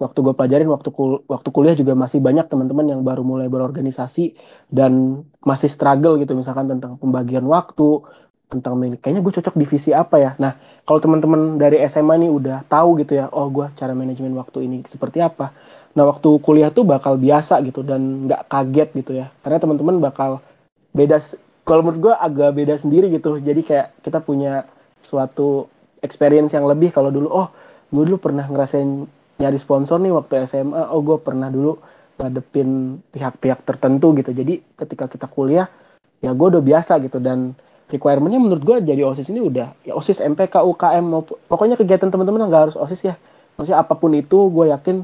waktu 0.00 0.18
gue 0.24 0.34
pelajarin 0.34 0.68
waktu 0.72 0.88
kul 0.90 1.28
waktu 1.28 1.48
kuliah 1.52 1.76
juga 1.76 1.92
masih 1.92 2.24
banyak 2.24 2.48
teman-teman 2.48 2.88
yang 2.88 3.00
baru 3.04 3.20
mulai 3.20 3.52
berorganisasi 3.52 4.32
dan 4.72 5.22
masih 5.44 5.68
struggle 5.68 6.16
gitu 6.16 6.32
misalkan 6.32 6.72
tentang 6.72 6.96
pembagian 6.96 7.44
waktu 7.44 8.00
tentang 8.50 8.74
milik 8.74 8.98
kayaknya 8.98 9.22
gue 9.22 9.32
cocok 9.38 9.54
divisi 9.54 9.94
apa 9.94 10.18
ya? 10.18 10.30
Nah 10.42 10.58
kalau 10.82 10.98
teman-teman 10.98 11.56
dari 11.56 11.78
SMA 11.86 12.18
nih 12.26 12.30
udah 12.34 12.58
tahu 12.66 12.98
gitu 12.98 13.14
ya 13.14 13.30
oh 13.30 13.46
gue 13.46 13.70
cara 13.78 13.94
manajemen 13.94 14.34
waktu 14.34 14.66
ini 14.66 14.82
seperti 14.90 15.22
apa. 15.22 15.54
Nah 15.94 16.02
waktu 16.10 16.28
kuliah 16.42 16.74
tuh 16.74 16.82
bakal 16.82 17.14
biasa 17.14 17.62
gitu 17.62 17.86
dan 17.86 18.26
nggak 18.26 18.50
kaget 18.50 18.88
gitu 18.98 19.12
ya. 19.22 19.30
Karena 19.46 19.62
teman-teman 19.62 20.02
bakal 20.02 20.42
beda 20.90 21.22
kalau 21.62 21.86
menurut 21.86 22.10
gue 22.10 22.14
agak 22.18 22.50
beda 22.58 22.74
sendiri 22.74 23.06
gitu. 23.14 23.38
Jadi 23.38 23.62
kayak 23.62 24.02
kita 24.02 24.18
punya 24.18 24.66
suatu 25.06 25.70
experience 26.02 26.50
yang 26.50 26.66
lebih. 26.66 26.90
Kalau 26.90 27.14
dulu 27.14 27.30
oh 27.30 27.48
gue 27.94 28.02
dulu 28.02 28.18
pernah 28.18 28.50
ngerasain 28.50 29.06
nyari 29.38 29.58
sponsor 29.62 30.02
nih 30.02 30.10
waktu 30.10 30.44
SMA 30.50 30.90
oh 30.90 31.00
gue 31.06 31.16
pernah 31.22 31.48
dulu 31.48 31.78
ngadepin 32.18 32.98
pihak-pihak 33.14 33.62
tertentu 33.62 34.10
gitu. 34.18 34.34
Jadi 34.34 34.58
ketika 34.74 35.06
kita 35.06 35.30
kuliah 35.30 35.70
ya 36.18 36.34
gue 36.34 36.46
udah 36.50 36.62
biasa 36.62 36.98
gitu. 37.06 37.22
Dan 37.22 37.54
requirementnya 37.90 38.38
menurut 38.38 38.62
gue 38.62 38.76
jadi 38.86 39.02
osis 39.02 39.28
ini 39.34 39.42
udah 39.42 39.74
ya 39.82 39.92
osis 39.98 40.22
MPK 40.22 40.62
UKM 40.62 41.04
maupun 41.04 41.36
pokoknya 41.50 41.74
kegiatan 41.74 42.08
teman-teman 42.08 42.46
nggak 42.46 42.70
harus 42.70 42.76
osis 42.78 43.02
ya. 43.10 43.14
Maksudnya 43.58 43.82
apa 43.82 43.98
pun 43.98 44.14
itu 44.14 44.48
gue 44.48 44.70
yakin 44.70 45.02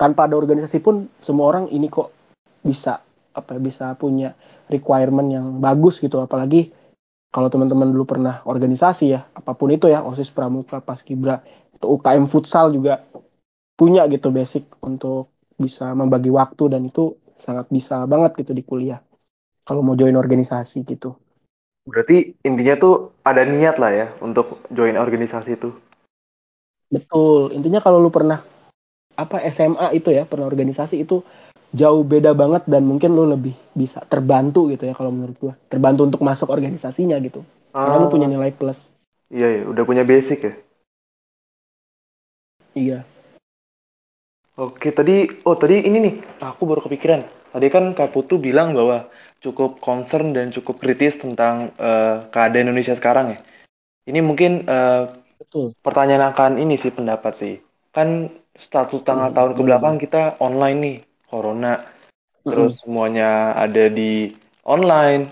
tanpa 0.00 0.24
ada 0.26 0.34
organisasi 0.40 0.80
pun 0.80 1.06
semua 1.20 1.52
orang 1.52 1.68
ini 1.68 1.86
kok 1.92 2.10
bisa 2.64 3.04
apa 3.36 3.54
ya, 3.54 3.60
bisa 3.60 3.84
punya 4.00 4.32
requirement 4.72 5.28
yang 5.28 5.46
bagus 5.60 6.00
gitu. 6.00 6.24
Apalagi 6.24 6.72
kalau 7.28 7.52
teman-teman 7.52 7.92
dulu 7.92 8.08
pernah 8.08 8.40
organisasi 8.48 9.12
ya 9.12 9.20
apa 9.36 9.52
pun 9.52 9.68
itu 9.68 9.92
ya 9.92 10.00
osis 10.00 10.32
pramuka 10.32 10.80
paskibra 10.80 11.44
atau 11.76 12.00
UKM 12.00 12.24
futsal 12.24 12.72
juga 12.72 13.04
punya 13.76 14.08
gitu 14.08 14.32
basic 14.32 14.72
untuk 14.80 15.36
bisa 15.60 15.92
membagi 15.92 16.32
waktu 16.32 16.72
dan 16.72 16.88
itu 16.88 17.12
sangat 17.36 17.68
bisa 17.68 18.08
banget 18.08 18.40
gitu 18.40 18.56
di 18.56 18.64
kuliah. 18.64 19.04
Kalau 19.68 19.84
mau 19.84 19.92
join 19.92 20.16
organisasi 20.16 20.80
gitu 20.88 21.25
Berarti 21.90 22.16
intinya 22.48 22.74
tuh 22.84 22.94
ada 23.30 23.42
niat 23.52 23.76
lah 23.82 23.92
ya 24.00 24.06
untuk 24.26 24.46
join 24.76 24.96
organisasi 25.04 25.50
itu. 25.58 25.70
betul. 26.94 27.52
Intinya 27.56 27.80
kalau 27.84 27.98
lu 28.02 28.10
pernah 28.16 28.38
apa 29.16 29.36
SMA 29.48 29.88
itu 29.98 30.10
ya 30.12 30.24
pernah 30.28 30.46
organisasi 30.50 30.96
itu 31.04 31.16
jauh 31.80 32.02
beda 32.12 32.32
banget 32.42 32.62
dan 32.72 32.82
mungkin 32.90 33.10
lu 33.18 33.24
lebih 33.34 33.54
bisa 33.80 34.00
terbantu 34.12 34.68
gitu 34.72 34.84
ya 34.88 34.94
kalau 34.98 35.12
menurut 35.14 35.36
gua. 35.42 35.54
Terbantu 35.72 36.00
untuk 36.08 36.20
masuk 36.24 36.48
organisasinya 36.52 37.16
gitu. 37.26 37.42
Karena 37.82 37.96
lu 38.02 38.08
punya 38.10 38.26
Ah, 38.26 38.30
nilai 38.30 38.52
plus. 38.54 38.90
Iya 39.36 39.48
ya, 39.56 39.62
udah 39.72 39.84
punya 39.88 40.04
basic 40.10 40.38
ya. 40.46 40.52
iya. 42.74 43.04
Oke, 44.56 44.88
tadi, 44.98 45.28
oh 45.48 45.56
tadi 45.62 45.84
ini 45.88 45.98
nih, 46.06 46.14
aku 46.40 46.62
baru 46.64 46.80
kepikiran. 46.86 47.20
Tadi 47.52 47.66
kan 47.74 47.84
Kak 47.92 48.08
Putu 48.16 48.40
bilang 48.40 48.72
bahwa 48.72 49.08
cukup 49.44 49.78
concern 49.82 50.32
dan 50.36 50.50
cukup 50.54 50.80
kritis 50.82 51.18
tentang 51.20 51.70
eh, 51.78 52.16
keadaan 52.32 52.70
Indonesia 52.70 52.94
sekarang 52.96 53.26
ya. 53.34 53.38
Ini 54.10 54.20
mungkin 54.24 54.52
eh, 54.66 55.02
betul 55.38 55.74
pertanyaan 55.84 56.32
akan 56.32 56.52
ini 56.62 56.74
sih 56.80 56.92
pendapat 56.94 57.32
sih. 57.36 57.54
Kan 57.94 58.30
satu 58.56 59.00
setengah 59.02 59.28
Mm-mm, 59.28 59.36
tahun 59.36 59.52
ke 59.56 59.62
boleh 59.62 59.68
belakang 59.68 59.96
boleh 59.96 59.98
kita 60.02 60.38
online 60.42 60.78
nih, 60.86 60.96
corona. 61.30 61.74
Terus 62.48 62.72
Mm-mm, 62.72 62.82
semuanya 62.82 63.54
ada 63.56 63.88
di 63.90 64.30
online, 64.66 65.30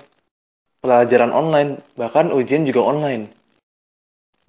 pelajaran 0.83 1.33
online, 1.35 1.81
bahkan 1.99 2.31
ujian 2.35 2.65
juga 2.69 2.83
online. 2.87 3.31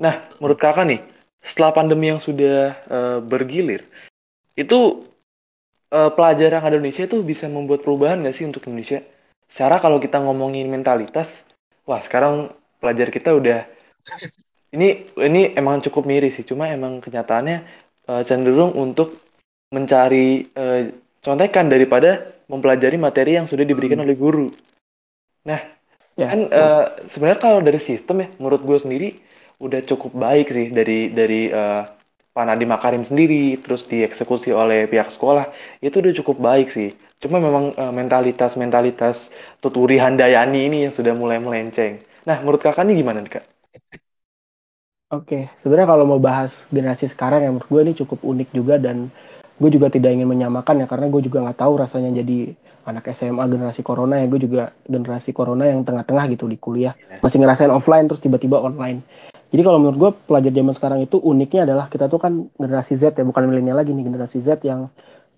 Nah, 0.04 0.16
menurut 0.40 0.60
kakak 0.60 0.86
nih, 0.88 1.02
setelah 1.46 1.72
pandemi 1.76 2.12
yang 2.12 2.22
sudah 2.22 2.76
eh, 2.96 3.20
bergilir, 3.24 3.82
itu 4.58 4.80
eh, 5.98 6.12
pelajaran 6.18 6.62
Indonesia 6.70 7.04
itu 7.10 7.18
bisa 7.32 7.46
membuat 7.50 7.80
perubahan 7.86 8.22
nggak 8.22 8.36
sih 8.38 8.46
untuk 8.50 8.64
Indonesia? 8.70 9.00
Secara 9.56 9.80
kalau 9.80 10.04
kita 10.04 10.20
ngomongin 10.20 10.68
mentalitas, 10.68 11.48
wah 11.88 12.04
sekarang 12.04 12.52
pelajar 12.84 13.08
kita 13.08 13.32
udah 13.32 13.64
ini 14.76 15.08
ini 15.16 15.56
emang 15.56 15.80
cukup 15.80 16.04
miris 16.04 16.36
sih, 16.36 16.44
cuma 16.44 16.68
emang 16.68 17.00
kenyataannya 17.00 17.64
eh, 18.12 18.24
cenderung 18.28 18.76
untuk 18.76 19.16
mencari 19.72 20.52
eh, 20.52 20.92
contekan 21.24 21.72
daripada 21.72 22.36
mempelajari 22.52 23.00
materi 23.00 23.40
yang 23.40 23.48
sudah 23.48 23.64
diberikan 23.64 24.04
mm-mm. 24.04 24.12
oleh 24.12 24.18
guru. 24.20 24.48
Nah, 25.48 25.64
ya 26.20 26.28
kan 26.28 26.52
betul 26.52 26.60
eh, 26.60 26.86
sebenarnya 27.16 27.40
kalau 27.40 27.60
dari 27.64 27.80
sistem 27.80 28.28
ya, 28.28 28.30
menurut 28.36 28.60
gue 28.60 28.78
sendiri 28.84 29.10
udah 29.64 29.80
cukup 29.88 30.12
baik 30.12 30.52
sih 30.52 30.68
dari 30.68 31.16
dari 31.16 31.48
eh, 31.48 31.84
Pak 32.36 32.46
Nadiem 32.48 32.70
Makarim 32.76 33.04
sendiri, 33.10 33.56
terus 33.64 33.82
dieksekusi 33.92 34.50
oleh 34.62 34.80
pihak 34.92 35.10
sekolah, 35.16 35.46
itu 35.86 35.96
udah 36.04 36.14
cukup 36.20 36.38
baik 36.48 36.68
sih. 36.78 36.90
Cuma 37.24 37.38
memang 37.48 37.66
eh, 37.84 37.94
mentalitas-mentalitas 38.00 39.18
Tuturi 39.64 39.98
Handayani 40.04 40.60
ini 40.68 40.78
yang 40.86 40.94
sudah 40.98 41.14
mulai 41.22 41.40
melenceng. 41.46 41.94
Nah, 42.28 42.38
menurut 42.44 42.62
kakak 42.66 42.84
ini 42.86 42.94
gimana 43.02 43.20
nih, 43.24 43.32
Kak? 43.40 43.46
Oke, 45.14 45.54
sebenarnya 45.62 45.90
kalau 45.94 46.06
mau 46.10 46.18
bahas 46.18 46.66
generasi 46.74 47.06
sekarang 47.14 47.46
yang 47.46 47.54
menurut 47.56 47.70
gue 47.70 47.82
ini 47.86 47.94
cukup 47.94 48.20
unik 48.26 48.50
juga 48.58 48.76
dan 48.82 49.14
gue 49.62 49.70
juga 49.72 49.88
tidak 49.94 50.12
ingin 50.18 50.28
menyamakan 50.28 50.82
ya 50.84 50.86
karena 50.90 51.08
gue 51.14 51.22
juga 51.24 51.46
nggak 51.46 51.60
tahu 51.62 51.74
rasanya 51.78 52.10
jadi 52.20 52.52
anak 52.90 53.06
SMA 53.14 53.46
generasi 53.48 53.82
corona 53.86 54.20
ya 54.20 54.26
gue 54.28 54.42
juga 54.42 54.74
generasi 54.90 55.30
corona 55.32 55.70
yang 55.70 55.86
tengah-tengah 55.86 56.26
gitu 56.34 56.50
di 56.50 56.58
kuliah 56.58 56.98
Iya. 56.98 57.22
masih 57.22 57.38
ngerasain 57.40 57.72
offline 57.72 58.06
terus 58.10 58.20
tiba-tiba 58.22 58.58
online. 58.60 59.06
Jadi 59.54 59.62
kalau 59.62 59.78
menurut 59.80 59.98
gue 59.98 60.12
pelajar 60.26 60.52
zaman 60.52 60.74
sekarang 60.74 61.00
itu 61.06 61.22
uniknya 61.22 61.70
adalah 61.70 61.86
kita 61.88 62.10
tuh 62.10 62.20
kan 62.20 62.50
generasi 62.58 62.98
Z 62.98 63.16
ya 63.16 63.24
bukan 63.24 63.46
milenial 63.46 63.78
lagi 63.78 63.94
nih 63.94 64.04
generasi 64.10 64.42
Z 64.42 64.66
yang 64.66 64.90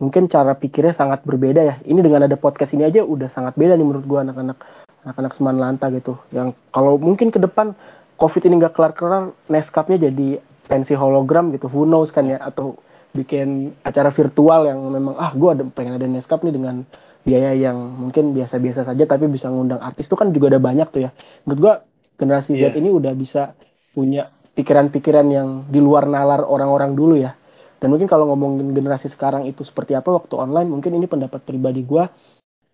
mungkin 0.01 0.29
cara 0.29 0.53
pikirnya 0.57 0.93
sangat 0.95 1.25
berbeda 1.27 1.61
ya. 1.61 1.75
Ini 1.83 1.99
dengan 2.01 2.25
ada 2.25 2.37
podcast 2.39 2.73
ini 2.73 2.87
aja 2.87 3.03
udah 3.03 3.29
sangat 3.29 3.57
beda 3.59 3.75
nih 3.77 3.85
menurut 3.85 4.05
gue 4.05 4.19
anak-anak 4.21 4.57
anak-anak 5.05 5.31
Seman 5.35 5.57
Lanta 5.59 5.87
gitu. 5.93 6.17
Yang 6.33 6.57
kalau 6.71 6.97
mungkin 6.97 7.29
ke 7.29 7.39
depan 7.39 7.77
COVID 8.17 8.43
ini 8.49 8.53
nggak 8.65 8.73
kelar-kelar, 8.73 9.29
Neskapnya 9.47 10.09
jadi 10.09 10.41
pensi 10.67 10.97
hologram 10.97 11.53
gitu, 11.53 11.69
who 11.69 11.85
knows 11.85 12.09
kan 12.09 12.27
ya, 12.27 12.41
atau 12.41 12.75
bikin 13.15 13.71
acara 13.87 14.11
virtual 14.11 14.67
yang 14.67 14.81
memang 14.91 15.15
ah 15.17 15.31
gue 15.31 15.49
ada 15.53 15.63
pengen 15.69 15.95
ada 15.95 16.05
Neskap 16.09 16.43
nih 16.43 16.53
dengan 16.53 16.83
biaya 17.23 17.53
yang 17.53 17.75
mungkin 17.75 18.31
biasa-biasa 18.31 18.87
saja 18.87 19.03
tapi 19.03 19.27
bisa 19.27 19.51
ngundang 19.51 19.83
artis 19.83 20.07
itu 20.07 20.15
kan 20.15 20.31
juga 20.31 20.55
ada 20.55 20.59
banyak 20.59 20.87
tuh 20.91 21.01
ya. 21.07 21.09
Menurut 21.43 21.59
gue 21.59 21.73
generasi 22.17 22.57
Z 22.57 22.73
Iya. 22.73 22.79
ini 22.79 22.89
udah 22.89 23.13
bisa 23.13 23.53
punya 23.97 24.29
pikiran-pikiran 24.53 25.25
yang 25.33 25.47
di 25.65 25.81
luar 25.81 26.05
nalar 26.05 26.45
orang-orang 26.45 26.93
dulu 26.93 27.17
ya. 27.17 27.33
Dan 27.81 27.93
mungkin 27.93 28.05
kalau 28.05 28.29
ngomongin 28.29 28.73
generasi 28.77 29.09
sekarang 29.09 29.49
itu 29.49 29.65
seperti 29.65 29.97
apa 29.97 30.13
waktu 30.13 30.37
online, 30.37 30.69
mungkin 30.69 30.93
ini 30.93 31.09
pendapat 31.09 31.41
pribadi 31.41 31.81
gue 31.81 32.05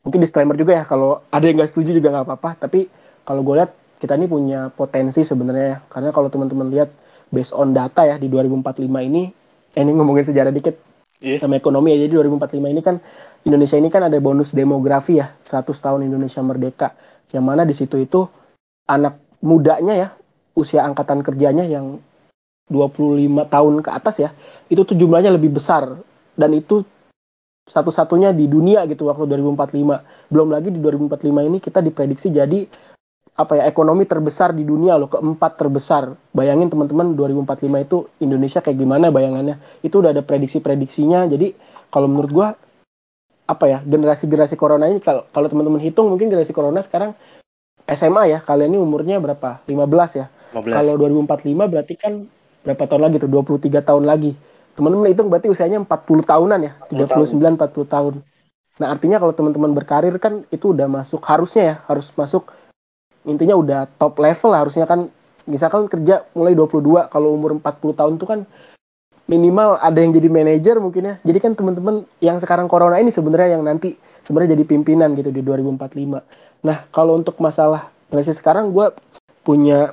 mungkin 0.04 0.20
disclaimer 0.20 0.60
juga 0.60 0.76
ya 0.76 0.84
kalau 0.84 1.24
ada 1.32 1.48
yang 1.48 1.64
nggak 1.64 1.72
setuju 1.72 1.96
juga 1.96 2.12
nggak 2.12 2.28
apa-apa 2.28 2.68
tapi 2.68 2.92
kalau 3.24 3.40
gue 3.40 3.56
lihat 3.56 3.72
kita 4.04 4.20
ini 4.20 4.28
punya 4.28 4.68
potensi 4.68 5.24
sebenarnya 5.24 5.68
ya. 5.68 5.78
karena 5.88 6.12
kalau 6.12 6.28
teman-teman 6.28 6.68
lihat 6.68 6.92
based 7.32 7.56
on 7.56 7.72
data 7.72 8.04
ya 8.04 8.20
di 8.20 8.28
2045 8.28 8.84
ini 8.84 9.32
eh, 9.74 9.80
ini 9.80 9.92
ngomongin 9.96 10.28
sejarah 10.28 10.52
dikit 10.52 10.76
Iya. 11.24 11.40
sama 11.40 11.56
ekonomi 11.56 11.96
ya 11.96 12.04
jadi 12.04 12.20
2045 12.20 12.68
ini 12.68 12.82
kan 12.84 13.00
Indonesia 13.48 13.80
ini 13.80 13.88
kan 13.88 14.12
ada 14.12 14.20
bonus 14.20 14.52
demografi 14.52 15.24
ya 15.24 15.32
100 15.48 15.72
tahun 15.72 16.04
Indonesia 16.04 16.44
merdeka 16.44 16.92
yang 17.32 17.48
mana 17.48 17.64
di 17.64 17.72
situ 17.72 17.96
itu 17.96 18.28
anak 18.92 19.24
mudanya 19.40 19.96
ya 19.96 20.08
usia 20.54 20.86
angkatan 20.86 21.26
kerjanya 21.26 21.66
yang 21.66 22.02
25 22.72 23.28
tahun 23.52 23.74
ke 23.84 23.90
atas 23.92 24.16
ya 24.24 24.30
itu 24.72 24.82
tuh 24.88 24.96
jumlahnya 24.96 25.34
lebih 25.34 25.54
besar. 25.54 26.00
Dan 26.34 26.50
itu 26.58 26.82
satu-satunya 27.70 28.34
di 28.34 28.50
dunia 28.50 28.84
gitu 28.90 29.08
waktu 29.08 29.24
2045 29.30 30.34
belum 30.34 30.48
lagi 30.52 30.70
di 30.74 30.80
2045 30.84 31.48
ini 31.48 31.58
kita 31.64 31.80
diprediksi 31.80 32.28
jadi 32.34 32.68
apa 33.34 33.58
ya 33.58 33.64
ekonomi 33.66 34.06
terbesar 34.06 34.54
di 34.54 34.62
dunia 34.62 34.94
loh 34.98 35.10
keempat 35.10 35.58
terbesar. 35.58 36.14
Bayangin 36.36 36.70
teman-teman 36.70 37.18
2045 37.18 37.86
itu 37.86 37.98
Indonesia 38.22 38.60
kayak 38.62 38.78
gimana 38.78 39.10
bayangannya. 39.10 39.58
Itu 39.82 40.06
udah 40.06 40.14
ada 40.14 40.22
prediksi-prediksinya. 40.22 41.26
Jadi 41.26 41.58
kalau 41.90 42.06
menurut 42.06 42.32
gua 42.32 42.48
apa 43.44 43.66
ya 43.68 43.80
generasi-generasi 43.84 44.56
corona 44.56 44.88
ini 44.88 45.04
kalau 45.04 45.28
kalau 45.34 45.52
teman-teman 45.52 45.82
hitung 45.84 46.08
mungkin 46.08 46.32
generasi 46.32 46.56
corona 46.56 46.80
sekarang 46.80 47.12
SMA 47.84 48.32
ya 48.32 48.40
kalian 48.40 48.72
ini 48.72 48.80
umurnya 48.80 49.20
berapa? 49.20 49.60
15 49.68 50.20
ya 50.22 50.32
15. 50.54 50.70
kalau 50.70 50.94
2045 51.02 51.72
berarti 51.72 51.94
kan 51.98 52.14
berapa 52.64 52.84
tahun 52.86 53.02
lagi 53.10 53.16
tuh? 53.20 53.30
23 53.30 53.82
tahun 53.82 54.04
lagi. 54.06 54.32
Teman-teman 54.74 55.10
hitung 55.10 55.30
berarti 55.30 55.50
usianya 55.50 55.82
40 55.82 56.24
tahunan 56.24 56.60
ya? 56.62 56.72
39 56.90 57.58
40 57.58 57.96
tahun. 57.96 58.16
nah 58.74 58.90
artinya 58.90 59.22
kalau 59.22 59.38
teman-teman 59.38 59.70
berkarir 59.78 60.18
kan 60.18 60.50
itu 60.50 60.74
udah 60.74 60.90
masuk 60.90 61.22
harusnya 61.30 61.62
ya 61.62 61.76
harus 61.86 62.10
masuk 62.18 62.50
intinya 63.22 63.54
udah 63.54 63.86
top 64.02 64.18
level 64.18 64.50
lah 64.50 64.66
harusnya 64.66 64.86
kan. 64.90 65.10
Misalkan 65.44 65.92
kerja 65.92 66.24
mulai 66.34 66.56
22 66.56 67.12
kalau 67.12 67.36
umur 67.36 67.54
40 67.60 68.00
tahun 68.00 68.14
tuh 68.16 68.28
kan 68.32 68.40
minimal 69.28 69.78
ada 69.78 70.00
yang 70.00 70.16
jadi 70.16 70.26
manajer 70.32 70.80
mungkin 70.82 71.04
ya. 71.06 71.16
Jadi 71.22 71.38
kan 71.44 71.52
teman-teman 71.54 72.08
yang 72.24 72.40
sekarang 72.42 72.66
corona 72.66 72.98
ini 72.98 73.12
sebenarnya 73.12 73.60
yang 73.60 73.64
nanti 73.68 73.94
sebenarnya 74.24 74.56
jadi 74.58 74.64
pimpinan 74.66 75.14
gitu 75.20 75.30
di 75.30 75.44
2045 75.44 76.64
nah 76.64 76.88
kalau 76.90 77.20
untuk 77.20 77.38
masalah 77.44 77.92
generasi 78.08 78.34
sekarang 78.40 78.72
gue 78.72 78.88
punya 79.44 79.92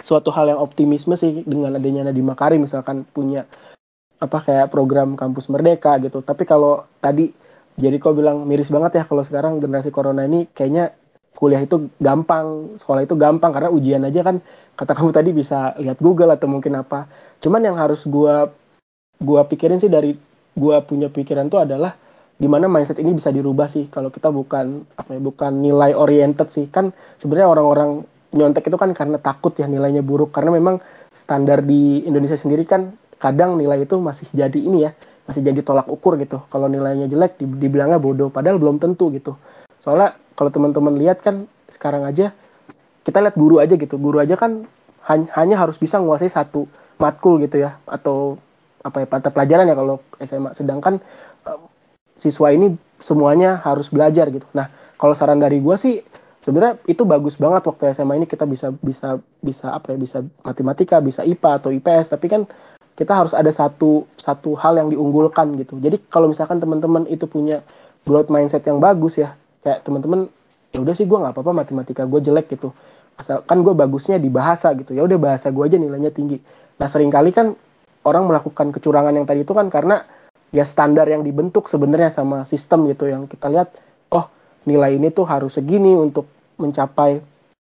suatu 0.00 0.32
hal 0.32 0.56
yang 0.56 0.60
optimisme 0.60 1.14
sih 1.16 1.44
dengan 1.44 1.76
adanya 1.76 2.08
Nadiem 2.08 2.26
Makarim 2.26 2.64
misalkan 2.64 3.04
punya 3.04 3.44
apa 4.20 4.44
kayak 4.44 4.68
program 4.68 5.16
kampus 5.16 5.48
merdeka 5.48 5.96
gitu 6.00 6.20
tapi 6.20 6.44
kalau 6.44 6.84
tadi 7.00 7.32
jadi 7.80 7.96
kau 7.96 8.12
bilang 8.12 8.44
miris 8.44 8.68
banget 8.68 9.00
ya 9.00 9.04
kalau 9.08 9.24
sekarang 9.24 9.56
generasi 9.62 9.88
corona 9.88 10.28
ini 10.28 10.44
kayaknya 10.52 10.92
kuliah 11.36 11.62
itu 11.62 11.88
gampang, 12.02 12.76
sekolah 12.76 13.06
itu 13.06 13.14
gampang 13.14 13.54
karena 13.54 13.70
ujian 13.70 14.02
aja 14.04 14.20
kan 14.26 14.42
kata 14.74 14.92
kamu 14.92 15.10
tadi 15.14 15.30
bisa 15.30 15.72
lihat 15.78 15.96
Google 16.02 16.34
atau 16.34 16.50
mungkin 16.50 16.76
apa. 16.76 17.06
Cuman 17.38 17.62
yang 17.62 17.76
harus 17.78 18.04
gua 18.04 18.50
gua 19.20 19.46
pikirin 19.46 19.78
sih 19.78 19.88
dari 19.92 20.16
gua 20.52 20.82
punya 20.82 21.08
pikiran 21.08 21.46
tuh 21.48 21.62
adalah 21.62 21.94
gimana 22.40 22.66
mindset 22.66 22.96
ini 23.00 23.12
bisa 23.12 23.28
dirubah 23.28 23.68
sih 23.68 23.92
kalau 23.92 24.08
kita 24.08 24.32
bukan 24.32 24.84
apa 24.96 25.12
ya 25.12 25.20
bukan 25.20 25.60
nilai 25.60 25.92
oriented 25.92 26.48
sih 26.48 26.72
kan 26.72 26.88
sebenarnya 27.20 27.52
orang-orang 27.52 28.08
nyontek 28.34 28.70
itu 28.70 28.76
kan 28.78 28.90
karena 28.94 29.18
takut 29.18 29.54
ya 29.58 29.66
nilainya 29.66 30.02
buruk. 30.02 30.34
Karena 30.34 30.54
memang 30.54 30.78
standar 31.14 31.62
di 31.62 32.06
Indonesia 32.06 32.38
sendiri 32.38 32.66
kan 32.66 32.94
kadang 33.20 33.60
nilai 33.60 33.84
itu 33.84 34.00
masih 34.00 34.26
jadi 34.32 34.56
ini 34.56 34.88
ya 34.88 34.96
masih 35.28 35.44
jadi 35.44 35.60
tolak 35.62 35.86
ukur 35.86 36.16
gitu. 36.18 36.42
Kalau 36.50 36.66
nilainya 36.66 37.06
jelek 37.06 37.38
dibilangnya 37.38 38.00
bodoh 38.02 38.32
padahal 38.32 38.58
belum 38.58 38.82
tentu 38.82 39.12
gitu. 39.14 39.36
Soalnya 39.82 40.16
kalau 40.34 40.50
teman-teman 40.50 40.96
lihat 40.96 41.22
kan 41.22 41.46
sekarang 41.70 42.02
aja 42.08 42.34
kita 43.06 43.18
lihat 43.22 43.36
guru 43.38 43.62
aja 43.62 43.74
gitu. 43.76 43.94
Guru 44.00 44.18
aja 44.22 44.34
kan 44.34 44.66
hanya 45.10 45.56
harus 45.58 45.80
bisa 45.80 45.98
menguasai 45.98 46.30
satu 46.30 46.70
matkul 47.00 47.40
gitu 47.40 47.58
ya 47.58 47.80
atau 47.88 48.36
apa 48.80 49.04
ya 49.04 49.06
mata 49.08 49.28
pelajaran 49.32 49.68
ya 49.68 49.76
kalau 49.76 49.96
SMA 50.20 50.50
sedangkan 50.56 51.00
uh, 51.48 51.60
siswa 52.20 52.52
ini 52.52 52.76
semuanya 53.00 53.60
harus 53.64 53.88
belajar 53.88 54.28
gitu. 54.28 54.44
Nah 54.52 54.68
kalau 55.00 55.16
saran 55.16 55.40
dari 55.40 55.58
gue 55.64 55.76
sih 55.80 56.04
sebenarnya 56.40 56.80
itu 56.88 57.04
bagus 57.04 57.36
banget 57.36 57.68
waktu 57.68 57.92
SMA 57.92 58.24
ini 58.24 58.26
kita 58.26 58.48
bisa 58.48 58.72
bisa 58.80 59.20
bisa 59.44 59.76
apa 59.76 59.92
ya 59.92 59.98
bisa 60.00 60.18
matematika 60.40 60.98
bisa 60.98 61.20
IPA 61.20 61.50
atau 61.60 61.70
IPS 61.70 62.16
tapi 62.16 62.26
kan 62.32 62.48
kita 62.96 63.12
harus 63.16 63.32
ada 63.32 63.48
satu 63.48 64.08
satu 64.16 64.56
hal 64.60 64.76
yang 64.76 64.92
diunggulkan 64.92 65.56
gitu. 65.56 65.80
Jadi 65.80 66.04
kalau 66.12 66.28
misalkan 66.28 66.60
teman-teman 66.60 67.08
itu 67.08 67.24
punya 67.24 67.64
growth 68.04 68.28
mindset 68.28 68.64
yang 68.68 68.76
bagus 68.76 69.16
ya 69.20 69.36
kayak 69.64 69.84
teman-teman 69.84 70.28
ya 70.72 70.84
udah 70.84 70.94
sih 70.96 71.08
gue 71.08 71.16
nggak 71.16 71.32
apa-apa 71.32 71.64
matematika 71.64 72.04
gue 72.04 72.20
jelek 72.20 72.56
gitu. 72.56 72.72
Asalkan 73.16 73.60
gue 73.64 73.72
bagusnya 73.76 74.16
di 74.16 74.32
bahasa 74.32 74.72
gitu. 74.76 74.96
Ya 74.96 75.04
udah 75.04 75.16
bahasa 75.16 75.52
gue 75.52 75.64
aja 75.64 75.76
nilainya 75.76 76.12
tinggi. 76.12 76.40
Nah 76.80 76.88
sering 76.88 77.12
kali 77.12 77.32
kan 77.32 77.56
orang 78.04 78.28
melakukan 78.28 78.72
kecurangan 78.72 79.12
yang 79.12 79.28
tadi 79.28 79.44
itu 79.44 79.52
kan 79.52 79.68
karena 79.68 80.00
ya 80.52 80.64
standar 80.64 81.04
yang 81.08 81.24
dibentuk 81.24 81.68
sebenarnya 81.72 82.12
sama 82.12 82.44
sistem 82.44 82.84
gitu. 82.88 83.08
Yang 83.08 83.32
kita 83.32 83.48
lihat 83.48 83.68
nilai 84.64 84.96
ini 84.96 85.08
tuh 85.12 85.24
harus 85.24 85.56
segini 85.56 85.92
untuk 85.96 86.28
mencapai 86.60 87.20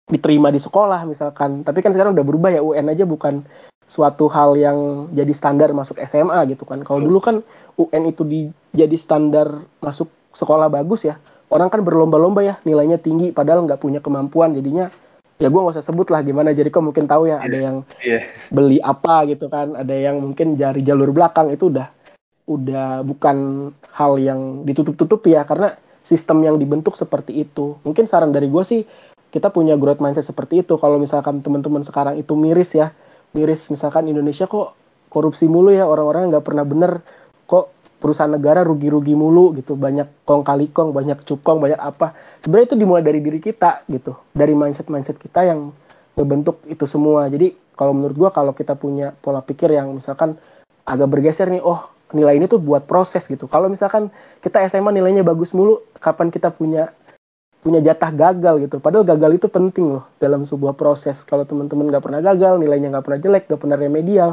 diterima 0.08 0.48
di 0.50 0.58
sekolah 0.58 1.04
misalkan. 1.06 1.62
Tapi 1.62 1.78
kan 1.84 1.92
sekarang 1.94 2.16
udah 2.16 2.26
berubah 2.26 2.50
ya 2.50 2.60
UN 2.64 2.90
aja 2.90 3.04
bukan 3.04 3.44
suatu 3.90 4.30
hal 4.30 4.54
yang 4.54 5.10
jadi 5.10 5.34
standar 5.34 5.74
masuk 5.74 5.98
SMA 6.06 6.38
gitu 6.50 6.62
kan. 6.62 6.82
Kalau 6.86 7.02
dulu 7.02 7.18
kan 7.18 7.36
UN 7.78 8.02
itu 8.10 8.22
di, 8.22 8.40
jadi 8.70 8.94
standar 8.94 9.66
masuk 9.82 10.10
sekolah 10.30 10.70
bagus 10.70 11.02
ya 11.02 11.18
orang 11.50 11.66
kan 11.66 11.82
berlomba-lomba 11.82 12.46
ya 12.46 12.54
nilainya 12.62 13.02
tinggi 13.02 13.34
padahal 13.34 13.66
nggak 13.66 13.82
punya 13.82 13.98
kemampuan. 13.98 14.54
Jadinya 14.54 14.88
ya 15.42 15.48
gue 15.50 15.60
nggak 15.60 15.76
usah 15.76 15.86
sebut 15.86 16.08
lah 16.14 16.22
gimana 16.22 16.54
jadi 16.54 16.70
kok 16.70 16.84
mungkin 16.84 17.10
tahu 17.10 17.26
ya 17.26 17.40
yeah. 17.40 17.46
ada 17.46 17.58
yang 17.58 17.76
yeah. 18.00 18.22
beli 18.54 18.78
apa 18.78 19.26
gitu 19.26 19.48
kan 19.50 19.72
ada 19.74 19.92
yang 19.92 20.22
mungkin 20.22 20.54
jari 20.54 20.80
jalur 20.86 21.10
belakang. 21.10 21.50
Itu 21.50 21.68
udah 21.74 21.90
udah 22.50 23.06
bukan 23.06 23.70
hal 23.94 24.18
yang 24.18 24.66
ditutup-tutup 24.66 25.22
ya 25.30 25.46
karena 25.46 25.74
sistem 26.10 26.42
yang 26.42 26.58
dibentuk 26.58 26.98
seperti 26.98 27.46
itu. 27.46 27.78
Mungkin 27.86 28.10
saran 28.10 28.34
dari 28.34 28.50
gue 28.50 28.64
sih 28.66 28.82
kita 29.30 29.54
punya 29.54 29.78
growth 29.78 30.02
mindset 30.02 30.26
seperti 30.26 30.66
itu. 30.66 30.74
Kalau 30.74 30.98
misalkan 30.98 31.38
teman-teman 31.38 31.86
sekarang 31.86 32.18
itu 32.18 32.34
miris 32.34 32.74
ya 32.74 32.90
miris 33.30 33.70
misalkan 33.70 34.10
Indonesia 34.10 34.50
kok 34.50 34.74
korupsi 35.06 35.46
mulu 35.46 35.70
ya 35.70 35.86
orang-orang 35.86 36.34
nggak 36.34 36.42
pernah 36.42 36.66
bener 36.66 36.98
kok 37.46 37.70
perusahaan 38.02 38.30
negara 38.30 38.66
rugi-rugi 38.66 39.14
mulu 39.14 39.54
gitu. 39.54 39.78
Banyak 39.78 40.26
kong 40.26 40.42
kali 40.42 40.74
kong 40.74 40.90
banyak 40.90 41.22
cukong 41.22 41.62
banyak 41.62 41.78
apa. 41.78 42.18
Sebenarnya 42.42 42.74
itu 42.74 42.76
dimulai 42.82 43.06
dari 43.06 43.22
diri 43.22 43.38
kita 43.38 43.86
gitu 43.86 44.18
dari 44.34 44.50
mindset 44.58 44.90
mindset 44.90 45.14
kita 45.14 45.46
yang 45.46 45.70
membentuk 46.18 46.58
itu 46.66 46.90
semua. 46.90 47.30
Jadi 47.30 47.54
kalau 47.78 47.94
menurut 47.94 48.18
gua 48.18 48.30
kalau 48.34 48.50
kita 48.50 48.74
punya 48.74 49.14
pola 49.14 49.46
pikir 49.46 49.70
yang 49.70 49.94
misalkan 49.94 50.34
agak 50.82 51.06
bergeser 51.06 51.46
nih 51.46 51.62
oh 51.62 51.99
nilai 52.12 52.38
ini 52.38 52.46
tuh 52.50 52.58
buat 52.58 52.84
proses 52.86 53.26
gitu. 53.26 53.46
Kalau 53.46 53.70
misalkan 53.70 54.10
kita 54.42 54.62
SMA 54.66 54.90
nilainya 54.94 55.22
bagus 55.22 55.54
mulu 55.54 55.82
kapan 55.98 56.28
kita 56.30 56.50
punya 56.50 56.90
punya 57.60 57.80
jatah 57.84 58.10
gagal 58.10 58.54
gitu. 58.66 58.76
Padahal 58.80 59.04
gagal 59.04 59.36
itu 59.36 59.46
penting 59.52 60.00
loh 60.00 60.04
dalam 60.16 60.48
sebuah 60.48 60.74
proses. 60.74 61.16
Kalau 61.28 61.44
teman-teman 61.44 61.92
nggak 61.92 62.04
pernah 62.04 62.20
gagal 62.24 62.56
nilainya 62.56 62.88
nggak 62.96 63.04
pernah 63.04 63.20
jelek 63.20 63.44
nggak 63.52 63.60
pernah 63.60 63.76
remedial 63.76 64.30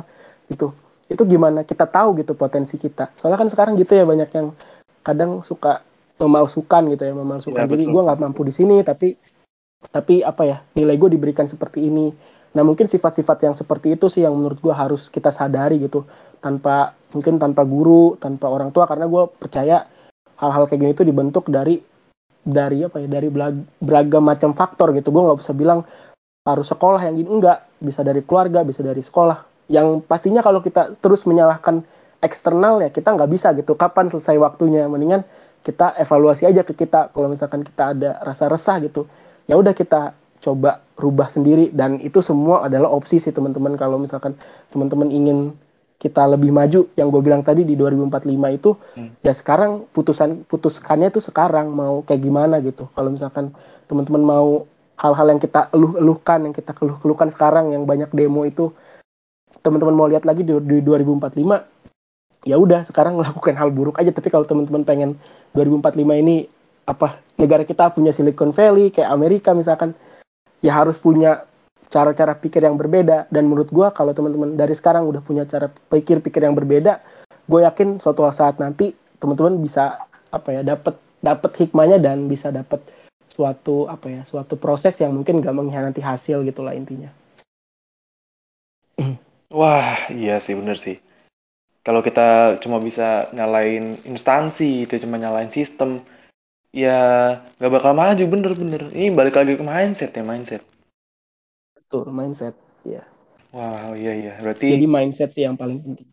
gitu. 0.48 0.72
Itu 1.08 1.24
gimana 1.28 1.68
kita 1.68 1.88
tahu 1.88 2.24
gitu 2.24 2.34
potensi 2.34 2.80
kita. 2.80 3.12
Soalnya 3.20 3.40
kan 3.40 3.50
sekarang 3.52 3.74
gitu 3.76 3.96
ya 3.96 4.08
banyak 4.08 4.30
yang 4.32 4.48
kadang 5.04 5.44
suka 5.44 5.84
memalsukan 6.18 6.88
gitu 6.96 7.04
ya 7.04 7.14
memalsukan. 7.14 7.68
Ya, 7.68 7.70
jadi 7.70 7.84
gue 7.86 8.02
nggak 8.02 8.20
mampu 8.20 8.42
di 8.48 8.54
sini 8.56 8.82
tapi 8.82 9.14
tapi 9.92 10.26
apa 10.26 10.44
ya 10.48 10.58
nilai 10.74 10.96
gue 10.96 11.10
diberikan 11.14 11.46
seperti 11.46 11.84
ini. 11.86 12.10
Nah 12.56 12.64
mungkin 12.64 12.88
sifat-sifat 12.88 13.44
yang 13.44 13.54
seperti 13.54 14.00
itu 14.00 14.08
sih 14.08 14.24
yang 14.24 14.34
menurut 14.34 14.58
gue 14.64 14.74
harus 14.74 15.12
kita 15.12 15.30
sadari 15.36 15.84
gitu. 15.84 16.08
Tanpa 16.40 16.96
mungkin 17.12 17.40
tanpa 17.40 17.64
guru 17.64 18.20
tanpa 18.20 18.52
orang 18.52 18.76
tua 18.76 18.84
karena 18.84 19.08
gue 19.08 19.24
percaya 19.40 19.88
hal-hal 20.38 20.68
kayak 20.70 20.80
gini 20.80 20.92
itu 20.94 21.04
dibentuk 21.08 21.48
dari 21.50 21.80
dari 22.48 22.84
apa 22.88 23.04
ya 23.04 23.08
dari 23.12 23.28
beragam 23.84 24.24
macam 24.24 24.56
faktor 24.56 24.96
gitu. 24.96 25.12
Gue 25.12 25.28
nggak 25.28 25.40
bisa 25.44 25.52
bilang 25.52 25.84
harus 26.48 26.68
sekolah 26.72 27.04
yang 27.04 27.20
gini 27.20 27.30
enggak. 27.30 27.68
Bisa 27.84 28.02
dari 28.08 28.24
keluarga 28.24 28.64
bisa 28.64 28.80
dari 28.80 29.04
sekolah. 29.04 29.68
Yang 29.68 30.08
pastinya 30.08 30.40
kalau 30.40 30.64
kita 30.64 30.96
terus 31.04 31.28
menyalahkan 31.28 31.84
eksternal 32.24 32.80
ya 32.80 32.90
kita 32.90 33.12
nggak 33.12 33.30
bisa 33.30 33.52
gitu. 33.58 33.76
Kapan 33.76 34.08
selesai 34.08 34.40
waktunya? 34.40 34.88
Mendingan 34.88 35.28
kita 35.68 36.00
evaluasi 36.00 36.48
aja 36.48 36.64
ke 36.64 36.72
kita. 36.72 37.12
Kalau 37.12 37.28
misalkan 37.28 37.68
kita 37.68 37.92
ada 37.92 38.24
rasa 38.24 38.48
resah 38.48 38.80
gitu 38.80 39.04
ya 39.48 39.60
udah 39.60 39.76
kita 39.76 40.16
coba 40.40 40.80
rubah 40.96 41.28
sendiri. 41.28 41.74
Dan 41.76 42.00
itu 42.00 42.24
semua 42.24 42.64
adalah 42.64 42.94
opsi 42.96 43.20
sih 43.20 43.36
teman-teman. 43.36 43.76
Kalau 43.76 44.00
misalkan 44.00 44.40
teman-teman 44.72 45.12
ingin 45.12 45.52
kita 45.98 46.30
lebih 46.30 46.54
maju 46.54 46.86
yang 46.94 47.10
gue 47.10 47.22
bilang 47.26 47.42
tadi 47.42 47.66
di 47.66 47.74
2045 47.74 48.30
itu 48.54 48.78
hmm. 48.78 49.10
ya 49.26 49.34
sekarang 49.34 49.90
putusan 49.90 50.46
putuskannya 50.46 51.10
itu 51.10 51.18
sekarang 51.18 51.74
mau 51.74 52.06
kayak 52.06 52.22
gimana 52.22 52.62
gitu 52.62 52.86
kalau 52.94 53.10
misalkan 53.10 53.50
teman-teman 53.90 54.22
mau 54.22 54.48
hal-hal 54.98 55.28
yang 55.34 55.42
kita 55.42 55.74
eluh-eluhkan 55.74 56.46
yang 56.46 56.54
kita 56.54 56.78
keluh-keluhkan 56.78 57.34
sekarang 57.34 57.74
yang 57.74 57.90
banyak 57.90 58.10
demo 58.14 58.46
itu 58.46 58.70
teman-teman 59.66 59.98
mau 59.98 60.06
lihat 60.06 60.26
lagi 60.26 60.46
di, 60.46 60.54
di 60.54 60.78
2045 60.86 62.46
ya 62.46 62.56
udah 62.62 62.86
sekarang 62.86 63.16
melakukan 63.20 63.58
hal 63.58 63.74
buruk 63.74 63.98
aja 63.98 64.14
tapi 64.14 64.30
kalau 64.30 64.46
teman-teman 64.46 64.86
pengen 64.86 65.10
2045 65.58 65.98
ini 66.22 66.46
apa 66.88 67.20
negara 67.42 67.66
kita 67.66 67.90
punya 67.92 68.14
Silicon 68.14 68.54
Valley 68.54 68.94
kayak 68.94 69.10
Amerika 69.10 69.52
misalkan 69.58 69.98
ya 70.62 70.78
harus 70.78 70.96
punya 71.02 71.44
cara-cara 71.88 72.36
pikir 72.36 72.64
yang 72.64 72.76
berbeda 72.76 73.32
dan 73.32 73.48
menurut 73.48 73.72
gue 73.72 73.88
kalau 73.96 74.12
teman-teman 74.12 74.60
dari 74.60 74.76
sekarang 74.76 75.08
udah 75.08 75.24
punya 75.24 75.48
cara 75.48 75.72
pikir-pikir 75.72 76.44
yang 76.44 76.56
berbeda 76.56 77.00
gue 77.48 77.60
yakin 77.64 78.04
suatu 78.04 78.28
saat 78.32 78.60
nanti 78.60 78.92
teman-teman 79.24 79.64
bisa 79.64 80.04
apa 80.28 80.52
ya 80.52 80.62
dapat 80.68 81.00
dapat 81.24 81.52
hikmahnya 81.56 81.98
dan 82.04 82.28
bisa 82.28 82.52
dapat 82.52 82.84
suatu 83.28 83.88
apa 83.88 84.08
ya 84.12 84.22
suatu 84.28 84.60
proses 84.60 85.00
yang 85.00 85.16
mungkin 85.16 85.40
gak 85.40 85.56
mengkhianati 85.56 86.04
hasil 86.04 86.44
gitulah 86.44 86.76
intinya 86.76 87.12
Wah, 89.58 90.12
iya 90.12 90.44
sih 90.44 90.60
bener 90.60 90.76
sih. 90.76 91.00
Kalau 91.88 92.04
kita 92.04 92.60
cuma 92.60 92.84
bisa 92.84 93.32
nyalain 93.32 93.96
instansi, 94.04 94.84
itu 94.84 95.00
cuma 95.00 95.16
nyalain 95.16 95.48
sistem, 95.48 96.04
ya 96.76 97.00
nggak 97.56 97.72
bakal 97.80 97.96
maju 97.96 98.24
bener-bener. 98.28 98.92
Ini 98.92 99.16
balik 99.16 99.40
lagi 99.40 99.56
ke 99.56 99.64
mindset 99.64 100.12
ya 100.12 100.24
mindset. 100.28 100.60
Betul, 101.88 102.12
mindset. 102.12 102.56
Ya. 102.86 103.04
Wah, 103.56 103.92
iya 104.02 104.12
iya. 104.20 104.32
Berarti 104.44 104.68
Jadi 104.72 104.86
mindset 104.96 105.32
yang 105.44 105.56
paling 105.62 105.80
penting. 105.86 106.08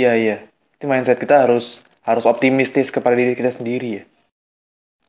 iya 0.00 0.12
iya. 0.22 0.36
Itu 0.74 0.84
mindset 0.90 1.18
kita 1.22 1.34
harus 1.44 1.64
harus 2.08 2.24
optimistis 2.32 2.88
kepada 2.94 3.18
diri 3.20 3.32
kita 3.38 3.50
sendiri 3.58 3.88
ya. 3.98 4.02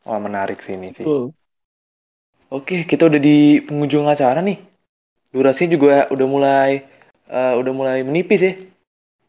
Wah, 0.08 0.20
menarik 0.26 0.60
sih 0.66 0.74
ini 0.78 0.89
sih. 0.97 1.08
Betul. 1.08 1.34
Oke, 2.47 2.88
kita 2.88 3.03
udah 3.12 3.20
di 3.28 3.60
penghujung 3.68 4.08
acara 4.08 4.39
nih. 4.47 4.58
Durasinya 5.36 5.72
juga 5.76 5.93
udah 6.16 6.28
mulai 6.36 6.72
eh, 7.38 7.53
udah 7.62 7.74
mulai 7.80 7.97
menipis 8.08 8.41
ya. 8.47 8.53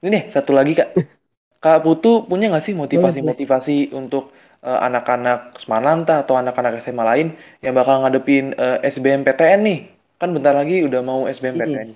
Ini 0.03 0.09
nih, 0.15 0.25
satu 0.35 0.53
lagi 0.59 0.73
Kak. 0.79 0.91
Kak 1.65 1.79
Putu 1.85 2.13
punya 2.31 2.47
nggak 2.53 2.65
sih 2.67 2.75
motivasi-motivasi 2.83 3.95
untuk 4.01 4.25
eh, 4.69 4.81
anak-anak 4.89 5.59
Semananta 5.63 6.15
atau 6.25 6.35
anak-anak 6.43 6.73
SMA 6.85 7.05
lain 7.07 7.29
yang 7.65 7.75
bakal 7.79 8.03
ngadepin 8.05 8.55
eh, 8.57 8.79
SBMPTN 8.93 9.61
nih? 9.69 9.79
Kan 10.19 10.35
bentar 10.35 10.51
lagi 10.51 10.83
udah 10.83 10.99
mau 10.99 11.31
SBMPTN. 11.31 11.95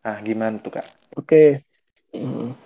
Nah, 0.00 0.16
gimana 0.24 0.56
tuh 0.56 0.72
Kak? 0.80 0.88
Oke. 1.20 1.60
Hmm. 2.16 2.56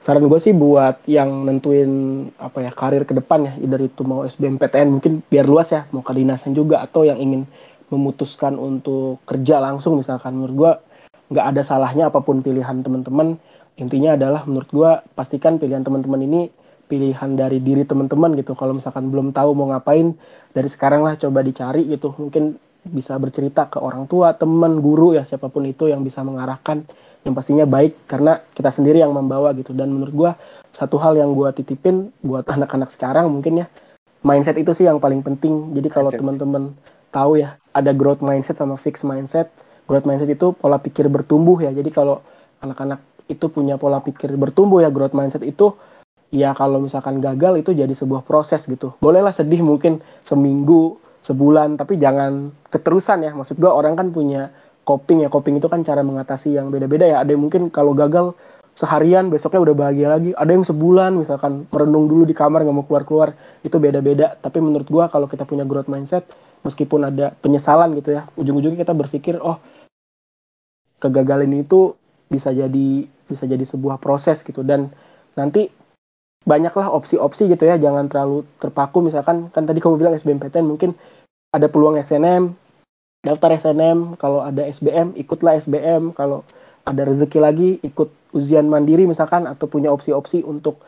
Saran 0.00 0.24
gue 0.24 0.40
sih 0.40 0.56
buat 0.56 1.04
yang 1.04 1.44
nentuin 1.44 2.24
apa 2.40 2.64
ya 2.64 2.72
karir 2.72 3.04
ke 3.04 3.12
depan 3.12 3.44
ya, 3.44 3.52
dari 3.76 3.92
itu 3.92 4.00
mau 4.06 4.24
SBMPTN 4.24 4.88
mungkin 4.88 5.20
biar 5.28 5.44
luas 5.44 5.76
ya, 5.76 5.84
mau 5.92 6.00
kedinasan 6.00 6.56
juga 6.56 6.80
atau 6.80 7.04
yang 7.04 7.20
ingin 7.20 7.44
memutuskan 7.92 8.56
untuk 8.56 9.20
kerja 9.28 9.60
langsung 9.60 10.00
misalkan 10.00 10.38
menurut 10.40 10.54
gue 10.56 10.72
nggak 11.36 11.46
ada 11.52 11.62
salahnya 11.66 12.08
apa 12.08 12.24
pun 12.24 12.40
pilihan 12.40 12.80
teman-teman. 12.80 13.36
Intinya 13.76 14.16
adalah 14.16 14.48
menurut 14.48 14.70
gue 14.72 14.90
pastikan 15.12 15.60
pilihan 15.60 15.84
teman-teman 15.84 16.22
ini 16.24 16.40
pilihan 16.86 17.34
dari 17.36 17.60
diri 17.60 17.84
teman-teman 17.84 18.32
gitu. 18.40 18.56
Kalau 18.56 18.72
misalkan 18.72 19.12
belum 19.12 19.36
tahu 19.36 19.52
mau 19.52 19.68
ngapain 19.74 20.16
dari 20.54 20.68
sekarang 20.70 21.04
lah 21.04 21.18
coba 21.18 21.42
dicari 21.44 21.84
gitu. 21.90 22.14
Mungkin 22.16 22.56
bisa 22.86 23.18
bercerita 23.18 23.66
ke 23.66 23.82
orang 23.82 24.06
tua, 24.06 24.32
teman, 24.38 24.78
guru 24.78 25.18
ya 25.18 25.26
siapa 25.26 25.50
pun 25.50 25.66
itu 25.66 25.90
yang 25.90 26.06
bisa 26.06 26.22
mengarahkan 26.22 26.86
yang 27.26 27.34
pastinya 27.34 27.66
baik 27.66 28.06
karena 28.06 28.38
kita 28.54 28.70
sendiri 28.70 29.02
yang 29.02 29.10
membawa 29.10 29.50
gitu. 29.58 29.74
Dan 29.74 29.90
menurut 29.90 30.14
gue 30.14 30.30
satu 30.70 30.96
hal 31.02 31.18
yang 31.18 31.34
gue 31.34 31.50
titipin 31.58 32.14
buat 32.22 32.46
anak-anak 32.54 32.94
sekarang 32.94 33.26
mungkin 33.28 33.64
ya 33.64 33.66
mindset 34.22 34.56
itu 34.56 34.70
sih 34.72 34.86
yang 34.86 35.02
paling 35.02 35.20
penting. 35.26 35.74
Jadi 35.74 35.88
kalau 35.90 36.14
teman-teman 36.14 36.72
tahu 37.10 37.42
ya 37.42 37.58
ada 37.74 37.90
growth 37.90 38.22
mindset 38.22 38.58
sama 38.58 38.78
fixed 38.78 39.02
mindset. 39.02 39.50
Growth 39.86 40.06
mindset 40.06 40.30
itu 40.30 40.54
pola 40.54 40.78
pikir 40.78 41.06
bertumbuh 41.10 41.58
ya. 41.62 41.70
Jadi 41.74 41.90
kalau 41.90 42.22
anak-anak 42.62 43.02
itu 43.26 43.50
punya 43.50 43.74
pola 43.74 43.98
pikir 43.98 44.34
bertumbuh 44.38 44.82
ya 44.82 44.90
growth 44.90 45.14
mindset 45.14 45.42
itu 45.42 45.74
ya 46.34 46.54
kalau 46.54 46.82
misalkan 46.82 47.22
gagal 47.22 47.62
itu 47.62 47.70
jadi 47.74 47.90
sebuah 47.90 48.26
proses 48.26 48.66
gitu. 48.66 48.94
Bolehlah 48.98 49.34
sedih 49.34 49.62
mungkin 49.62 50.02
seminggu 50.26 50.98
sebulan. 51.26 51.74
Tapi 51.74 51.98
jangan 51.98 52.54
keterusan 52.70 53.26
ya. 53.26 53.34
Maksud 53.34 53.58
gue 53.58 53.70
orang 53.70 53.98
kan 53.98 54.14
punya 54.14 54.54
coping 54.86 55.26
ya. 55.26 55.28
Coping 55.28 55.58
itu 55.58 55.66
kan 55.66 55.82
cara 55.82 56.06
mengatasi 56.06 56.54
yang 56.54 56.70
beda-beda 56.70 57.04
ya. 57.10 57.16
Ada 57.26 57.34
yang 57.34 57.42
mungkin 57.42 57.68
kalau 57.74 57.90
gagal 57.98 58.38
seharian 58.76 59.32
besoknya 59.32 59.66
udah 59.66 59.74
bahagia 59.74 60.08
lagi. 60.12 60.30
Ada 60.36 60.50
yang 60.54 60.62
sebulan 60.62 61.18
misalkan 61.18 61.66
merenung 61.72 62.06
dulu 62.06 62.22
di 62.28 62.36
kamar 62.36 62.62
nggak 62.62 62.76
mau 62.76 62.86
keluar-keluar. 62.86 63.34
Itu 63.66 63.82
beda-beda. 63.82 64.38
Tapi 64.38 64.62
menurut 64.62 64.86
gua 64.86 65.10
kalau 65.10 65.26
kita 65.26 65.42
punya 65.42 65.66
growth 65.66 65.90
mindset 65.90 66.28
meskipun 66.62 67.10
ada 67.10 67.30
penyesalan 67.38 67.94
gitu 67.94 68.10
ya 68.18 68.26
ujung-ujungnya 68.34 68.82
kita 68.82 68.90
berpikir 68.90 69.38
oh 69.38 69.62
kegagalan 70.98 71.62
itu 71.62 71.94
bisa 72.26 72.50
jadi 72.50 73.06
bisa 73.26 73.44
jadi 73.48 73.64
sebuah 73.64 73.98
proses 73.98 74.44
gitu. 74.44 74.60
Dan 74.60 74.92
nanti 75.34 75.72
banyaklah 76.46 76.92
opsi-opsi 76.92 77.50
gitu 77.50 77.64
ya. 77.64 77.80
Jangan 77.80 78.06
terlalu 78.12 78.46
terpaku. 78.60 79.02
Misalkan 79.02 79.48
kan 79.50 79.64
tadi 79.64 79.80
kamu 79.82 79.98
bilang 79.98 80.14
SBMPTN 80.14 80.66
mungkin 80.68 80.94
ada 81.56 81.72
peluang 81.72 81.96
SNM 81.96 82.52
daftar 83.24 83.56
SNM 83.56 84.20
kalau 84.20 84.44
ada 84.44 84.68
SBM 84.68 85.16
ikutlah 85.16 85.56
SBM 85.56 86.12
kalau 86.12 86.44
ada 86.84 87.02
rezeki 87.08 87.38
lagi 87.40 87.70
ikut 87.80 88.12
ujian 88.36 88.68
mandiri 88.68 89.08
misalkan 89.08 89.48
atau 89.48 89.64
punya 89.64 89.88
opsi-opsi 89.88 90.44
untuk 90.44 90.84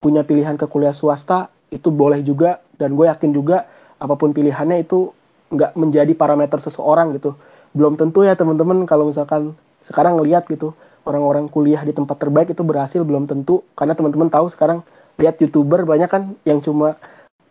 punya 0.00 0.24
pilihan 0.24 0.56
ke 0.56 0.64
kuliah 0.66 0.96
swasta 0.96 1.52
itu 1.68 1.92
boleh 1.92 2.24
juga 2.24 2.64
dan 2.80 2.96
gue 2.96 3.06
yakin 3.06 3.30
juga 3.36 3.68
apa 4.00 4.14
pun 4.16 4.32
pilihannya 4.32 4.82
itu 4.82 5.12
nggak 5.52 5.78
menjadi 5.78 6.12
parameter 6.16 6.58
seseorang 6.58 7.14
gitu. 7.16 7.36
Belum 7.76 7.94
tentu 7.94 8.24
ya 8.26 8.34
teman-teman 8.34 8.84
kalau 8.88 9.08
misalkan 9.08 9.54
sekarang 9.86 10.18
ngelihat 10.18 10.48
gitu 10.50 10.74
orang-orang 11.06 11.46
kuliah 11.46 11.80
di 11.86 11.94
tempat 11.94 12.18
terbaik 12.18 12.50
itu 12.50 12.62
berhasil 12.66 13.00
belum 13.06 13.30
tentu. 13.30 13.62
Karena 13.78 13.94
teman-teman 13.94 14.28
tahu 14.28 14.50
sekarang 14.50 14.82
lihat 15.16 15.38
youtuber 15.40 15.86
banyak 15.86 16.10
kan 16.10 16.34
yang 16.44 16.60
cuma 16.60 16.98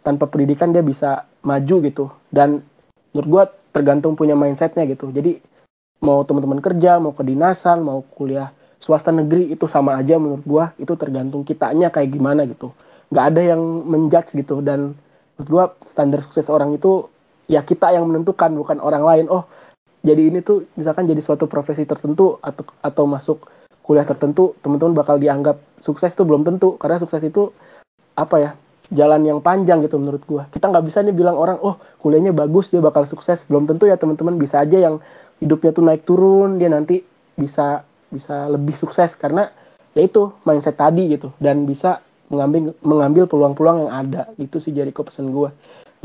tanpa 0.06 0.30
pendidikan 0.30 0.70
dia 0.70 0.86
bisa 0.86 1.26
maju 1.42 1.76
gitu. 1.82 2.06
Dan 2.30 2.62
menurut 3.10 3.28
gue 3.28 3.44
tergantung 3.74 4.14
punya 4.14 4.38
mindsetnya 4.38 4.86
gitu. 4.86 5.10
Jadi 5.10 5.42
mau 6.06 6.22
teman-teman 6.22 6.62
kerja 6.62 7.02
mau 7.02 7.18
kedinasan 7.18 7.82
mau 7.82 8.06
kuliah 8.14 8.54
swasta 8.78 9.10
negeri 9.10 9.50
itu 9.50 9.66
sama 9.66 9.98
aja 9.98 10.22
menurut 10.22 10.46
gue 10.46 10.86
itu 10.86 10.94
tergantung 10.94 11.42
kitanya 11.42 11.90
kayak 11.90 12.14
gimana 12.14 12.46
gitu. 12.46 12.70
Nggak 13.10 13.26
ada 13.34 13.42
yang 13.42 13.62
menjudge 13.90 14.38
gitu. 14.38 14.62
Dan 14.62 14.94
menurut 15.36 15.50
gue 15.50 15.66
standar 15.90 16.22
sukses 16.22 16.46
orang 16.54 16.78
itu 16.78 17.10
ya 17.50 17.66
kita 17.66 17.90
yang 17.90 18.06
menentukan 18.06 18.54
bukan 18.54 18.78
orang 18.78 19.02
lain. 19.02 19.26
Oh 19.34 19.50
jadi 20.06 20.30
ini 20.30 20.46
tuh 20.46 20.70
misalkan 20.78 21.10
jadi 21.10 21.26
suatu 21.26 21.50
profesi 21.50 21.82
tertentu 21.82 22.38
atau 22.46 22.62
atau 22.86 23.10
masuk 23.10 23.50
kuliah 23.82 24.06
tertentu 24.06 24.54
teman-teman 24.62 24.94
bakal 24.94 25.18
dianggap 25.18 25.58
sukses 25.82 26.14
itu 26.14 26.22
belum 26.22 26.46
tentu. 26.46 26.78
Karena 26.78 27.02
sukses 27.02 27.26
itu 27.26 27.50
apa 28.14 28.36
ya 28.38 28.52
jalan 28.92 29.22
yang 29.26 29.40
panjang 29.42 29.82
gitu 29.82 29.98
menurut 29.98 30.22
gua. 30.26 30.46
Kita 30.50 30.70
nggak 30.70 30.86
bisa 30.86 31.02
nih 31.02 31.16
bilang 31.16 31.38
orang 31.38 31.58
oh 31.62 31.80
kuliahnya 32.04 32.36
bagus 32.36 32.70
dia 32.70 32.82
bakal 32.84 33.06
sukses. 33.10 33.46
Belum 33.50 33.66
tentu 33.66 33.90
ya 33.90 33.98
teman-teman. 33.98 34.38
Bisa 34.38 34.62
aja 34.62 34.78
yang 34.78 35.02
hidupnya 35.42 35.72
tuh 35.74 35.84
naik 35.86 36.04
turun 36.06 36.62
dia 36.62 36.70
nanti 36.70 37.02
bisa 37.36 37.86
bisa 38.10 38.48
lebih 38.48 38.78
sukses 38.78 39.18
karena 39.18 39.50
ya 39.98 40.06
itu 40.06 40.34
mindset 40.46 40.78
tadi 40.78 41.18
gitu. 41.18 41.34
Dan 41.42 41.66
bisa 41.66 42.02
mengambil 42.30 42.74
mengambil 42.86 43.24
peluang-peluang 43.30 43.90
yang 43.90 43.92
ada. 43.94 44.22
Itu 44.38 44.62
sih 44.62 44.74
jadi 44.74 44.94
pesan 44.94 45.34
gua. 45.34 45.54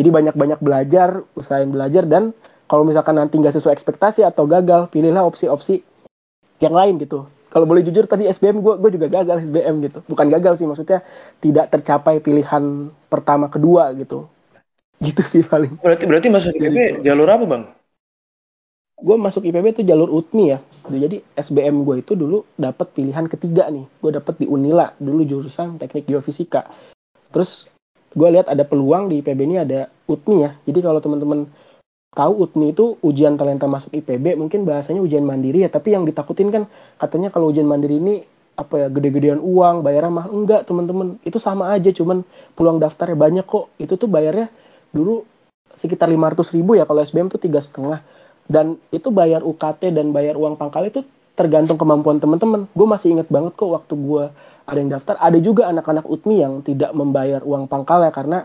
Jadi 0.01 0.09
banyak-banyak 0.09 0.61
belajar 0.65 1.21
usahain 1.37 1.69
belajar 1.69 2.09
dan 2.09 2.33
kalau 2.71 2.87
misalkan 2.87 3.19
nanti 3.19 3.35
nggak 3.37 3.53
sesuai 3.59 3.75
ekspektasi 3.75 4.23
atau 4.23 4.47
gagal 4.47 4.89
pilihlah 4.95 5.27
opsi-opsi 5.27 5.83
yang 6.63 6.77
lain 6.77 7.03
gitu 7.03 7.27
kalau 7.51 7.67
boleh 7.67 7.83
jujur 7.83 8.07
tadi 8.07 8.31
SBM 8.31 8.63
gue 8.63 8.75
gue 8.79 8.91
juga 8.95 9.07
gagal 9.11 9.51
SBM 9.51 9.75
gitu. 9.91 9.99
Bukan 10.07 10.27
gagal 10.31 10.63
sih 10.63 10.67
maksudnya 10.71 11.03
tidak 11.43 11.69
tercapai 11.75 12.23
pilihan 12.23 12.95
pertama 13.11 13.51
kedua 13.51 13.91
gitu. 13.99 14.31
Gitu 15.03 15.23
sih 15.27 15.43
paling. 15.43 15.83
Berarti 15.83 16.05
berarti 16.07 16.29
masuk 16.31 16.55
IPB 16.55 16.75
itu. 16.79 17.03
jalur 17.05 17.29
apa 17.29 17.45
bang? 17.45 17.65
gue 19.01 19.17
masuk 19.17 19.49
IPB 19.49 19.81
itu 19.81 19.83
jalur 19.89 20.13
UTMI 20.13 20.45
ya. 20.53 20.59
Jadi 20.87 21.25
SBM 21.35 21.89
gue 21.89 22.05
itu 22.05 22.13
dulu 22.13 22.45
dapat 22.61 22.93
pilihan 22.93 23.27
ketiga 23.27 23.73
nih. 23.73 23.89
Gue 23.99 24.13
dapat 24.13 24.37
di 24.37 24.47
Unila 24.47 24.93
dulu 25.01 25.25
jurusan 25.25 25.81
teknik 25.81 26.05
geofisika. 26.07 26.69
Terus 27.33 27.73
gue 28.13 28.29
lihat 28.29 28.53
ada 28.53 28.63
peluang 28.63 29.09
di 29.09 29.25
IPB 29.25 29.41
ini 29.41 29.57
ada 29.57 29.89
UTMI 30.05 30.37
ya. 30.45 30.51
Jadi 30.69 30.79
kalau 30.85 31.01
teman-teman 31.01 31.49
tahu 32.11 32.43
UTMI 32.47 32.75
itu 32.75 32.99
ujian 33.07 33.39
talenta 33.39 33.71
masuk 33.71 33.95
IPB 33.95 34.35
mungkin 34.35 34.67
bahasanya 34.67 34.99
ujian 34.99 35.23
mandiri 35.23 35.63
ya 35.63 35.71
tapi 35.71 35.95
yang 35.95 36.03
ditakutin 36.03 36.51
kan 36.51 36.67
katanya 36.99 37.31
kalau 37.31 37.55
ujian 37.55 37.71
mandiri 37.71 38.03
ini 38.03 38.27
apa 38.61 38.75
ya 38.77 38.89
gede-gedean 38.93 39.41
uang 39.41 39.81
bayarnya 39.81 40.13
mahal. 40.13 40.31
Enggak 40.37 40.69
teman-teman. 40.69 41.17
Itu 41.25 41.41
sama 41.41 41.73
aja 41.73 41.89
cuman 41.89 42.21
peluang 42.53 42.77
daftarnya 42.77 43.17
banyak 43.17 43.47
kok. 43.49 43.73
Itu 43.81 43.97
tuh 43.97 44.13
bayarnya 44.13 44.53
dulu 44.93 45.25
sekitar 45.81 46.13
500 46.13 46.53
ribu 46.53 46.77
ya 46.77 46.85
kalau 46.85 47.01
SBM 47.01 47.33
tuh 47.33 47.41
tiga 47.41 47.65
setengah. 47.65 48.05
Dan 48.45 48.77
itu 48.93 49.09
bayar 49.09 49.41
UKT 49.41 49.97
dan 49.97 50.13
bayar 50.13 50.37
uang 50.37 50.61
pangkal 50.61 50.85
itu 50.85 51.01
tergantung 51.39 51.81
kemampuan 51.81 52.21
teman-teman. 52.21 52.69
Gue 52.77 52.85
masih 52.85 53.17
inget 53.17 53.33
banget 53.33 53.57
kok 53.57 53.73
waktu 53.73 53.95
gue 53.97 54.25
ada 54.69 54.79
yang 54.79 54.93
daftar. 54.93 55.17
Ada 55.17 55.39
juga 55.41 55.73
anak-anak 55.73 56.05
UTMI 56.05 56.37
yang 56.37 56.55
tidak 56.61 56.93
membayar 56.93 57.41
uang 57.41 57.65
pangkal 57.65 58.05
ya 58.05 58.13
karena 58.13 58.45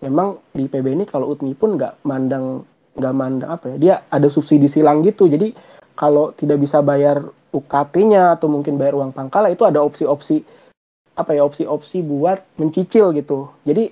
memang 0.00 0.40
di 0.56 0.64
PB 0.64 0.86
ini 0.96 1.04
kalau 1.04 1.28
UTMI 1.36 1.52
pun 1.52 1.76
nggak 1.76 2.00
mandang 2.08 2.64
nggak 2.96 3.14
mandang 3.14 3.50
apa 3.50 3.64
ya 3.74 3.76
dia 3.76 3.94
ada 4.10 4.26
subsidi 4.26 4.66
silang 4.66 5.02
gitu. 5.06 5.30
Jadi 5.30 5.54
kalau 5.94 6.32
tidak 6.34 6.62
bisa 6.62 6.80
bayar 6.80 7.22
UKT-nya 7.50 8.38
atau 8.38 8.46
mungkin 8.46 8.78
bayar 8.78 8.94
uang 8.98 9.12
pangkal 9.12 9.46
itu 9.50 9.66
ada 9.66 9.82
opsi-opsi 9.82 10.42
apa 11.18 11.36
ya 11.36 11.42
opsi-opsi 11.44 12.00
buat 12.00 12.40
mencicil 12.56 13.12
gitu. 13.14 13.50
Jadi 13.66 13.90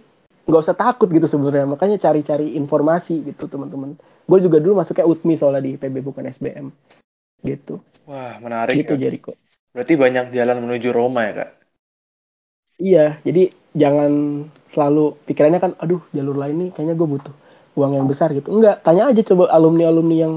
nggak 0.49 0.63
usah 0.65 0.77
takut 0.79 1.11
gitu 1.11 1.29
sebenarnya. 1.29 1.69
Makanya 1.69 2.01
cari-cari 2.01 2.57
informasi 2.57 3.27
gitu 3.27 3.51
teman-teman. 3.51 3.99
Gue 4.29 4.39
juga 4.41 4.61
dulu 4.61 4.81
masuknya 4.81 5.09
UTMI 5.09 5.35
soalnya 5.37 5.63
di 5.65 5.73
PB 5.77 5.97
bukan 6.01 6.25
SBM 6.31 6.67
gitu. 7.45 7.83
Wah 8.09 8.41
menarik 8.41 8.75
gitu 8.75 8.97
ya. 8.97 9.09
Jericho. 9.09 9.37
Berarti 9.75 9.95
banyak 9.95 10.33
jalan 10.33 10.65
menuju 10.65 10.89
Roma 10.91 11.29
ya 11.29 11.33
kak? 11.45 11.51
iya 12.79 13.19
jadi 13.27 13.51
jangan 13.75 14.47
selalu 14.71 15.19
pikirannya 15.27 15.61
kan 15.61 15.73
aduh 15.83 16.01
jalur 16.15 16.39
lain 16.39 16.57
nih 16.57 16.71
kayaknya 16.73 16.95
gue 16.95 17.09
butuh 17.11 17.35
uang 17.79 17.95
yang 17.95 18.07
besar 18.07 18.35
gitu 18.35 18.51
enggak 18.51 18.83
tanya 18.83 19.07
aja 19.07 19.23
coba 19.23 19.47
alumni 19.49 19.87
alumni 19.87 20.27
yang 20.27 20.35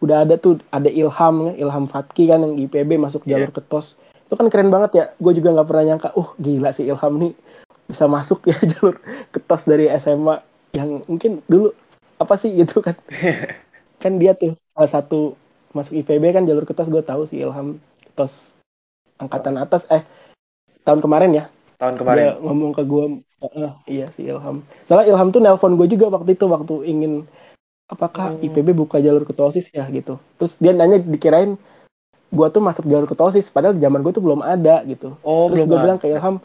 udah 0.00 0.24
ada 0.24 0.34
tuh 0.34 0.58
ada 0.68 0.88
Ilham 0.88 1.34
kan, 1.46 1.54
Ilham 1.54 1.84
Fatki 1.86 2.26
kan 2.26 2.40
yang 2.40 2.56
IPB 2.58 2.96
masuk 2.96 3.22
Iya. 3.22 3.36
jalur 3.36 3.52
ketos. 3.52 3.94
Itu 4.24 4.34
kan 4.34 4.48
keren 4.48 4.72
banget 4.72 4.90
ya. 4.92 5.04
Gue 5.16 5.36
juga 5.36 5.52
nggak 5.52 5.68
pernah 5.68 5.84
nyangka, 5.86 6.08
uh 6.14 6.28
gila 6.36 6.72
sih 6.72 6.88
Ilham 6.88 7.20
nih 7.20 7.32
bisa 7.84 8.08
masuk 8.08 8.48
ya 8.48 8.56
jalur 8.72 8.96
ketos 9.28 9.68
dari 9.68 9.92
SMA 9.92 10.40
yang 10.72 11.04
mungkin 11.04 11.44
dulu 11.44 11.76
apa 12.16 12.34
sih 12.34 12.48
gitu 12.54 12.80
kan. 12.80 12.96
kan 14.02 14.12
dia 14.16 14.32
tuh 14.32 14.56
salah 14.72 14.88
satu 14.90 15.36
masuk 15.70 16.00
IPB 16.00 16.32
kan 16.32 16.48
jalur 16.48 16.64
ketos 16.64 16.88
gue 16.88 17.04
tahu 17.04 17.28
sih 17.28 17.44
Ilham 17.44 17.76
ketos 18.02 18.56
angkatan 19.16 19.60
atas 19.60 19.84
eh 19.86 20.00
tahun 20.80 21.04
kemarin 21.04 21.36
ya 21.36 21.44
Tahun 21.76 21.92
dia 21.92 22.00
kemarin. 22.00 22.26
ngomong 22.40 22.72
ke 22.72 22.82
gue 22.82 23.04
iya 23.88 24.06
si 24.12 24.28
Ilham. 24.28 24.60
Soalnya 24.84 25.08
Ilham 25.12 25.28
tuh 25.32 25.40
nelpon 25.40 25.74
gue 25.74 25.88
juga 25.88 26.12
waktu 26.12 26.36
itu 26.36 26.44
waktu 26.44 26.74
ingin 26.86 27.12
apakah 27.90 28.36
Oh. 28.36 28.44
IPB 28.44 28.76
buka 28.76 29.00
jalur 29.00 29.24
ketosis 29.24 29.72
ya 29.72 29.82
gitu. 29.90 30.20
Terus 30.38 30.60
dia 30.60 30.70
nanya 30.76 31.00
dikirain 31.00 31.56
gue 32.30 32.46
tuh 32.54 32.62
masuk 32.62 32.86
jalur 32.86 33.10
ketosis 33.10 33.50
padahal 33.50 33.74
zaman 33.80 34.04
gue 34.06 34.12
tuh 34.14 34.22
belum 34.22 34.44
ada 34.44 34.84
gitu. 34.86 35.18
Oh, 35.26 35.50
terus 35.50 35.66
gue 35.66 35.78
bilang 35.78 35.98
ke 35.98 36.06
Ilham 36.06 36.38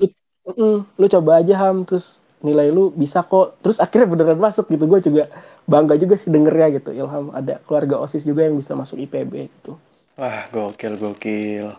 lu, 0.00 0.06
"Mm-mm, 0.48 0.76
lu 0.98 1.06
coba 1.06 1.38
aja 1.38 1.54
Ham. 1.54 1.86
Terus 1.86 2.18
nilai 2.42 2.72
lu 2.74 2.90
bisa 2.90 3.22
kok. 3.22 3.60
Terus 3.62 3.78
akhirnya 3.84 4.08
beneran 4.10 4.40
masuk 4.40 4.66
gitu. 4.66 4.84
Gue 4.88 4.98
juga 5.04 5.30
bangga 5.68 5.94
juga 6.00 6.16
sih 6.18 6.32
dengernya 6.32 6.82
gitu. 6.82 6.90
Ilham 6.96 7.30
ada 7.30 7.62
keluarga 7.68 8.00
osis 8.02 8.24
juga 8.26 8.48
yang 8.48 8.58
bisa 8.58 8.74
masuk 8.74 8.98
IPB 8.98 9.52
gitu. 9.52 9.78
Wah, 10.18 10.50
gokil, 10.50 10.98
gokil. 10.98 11.70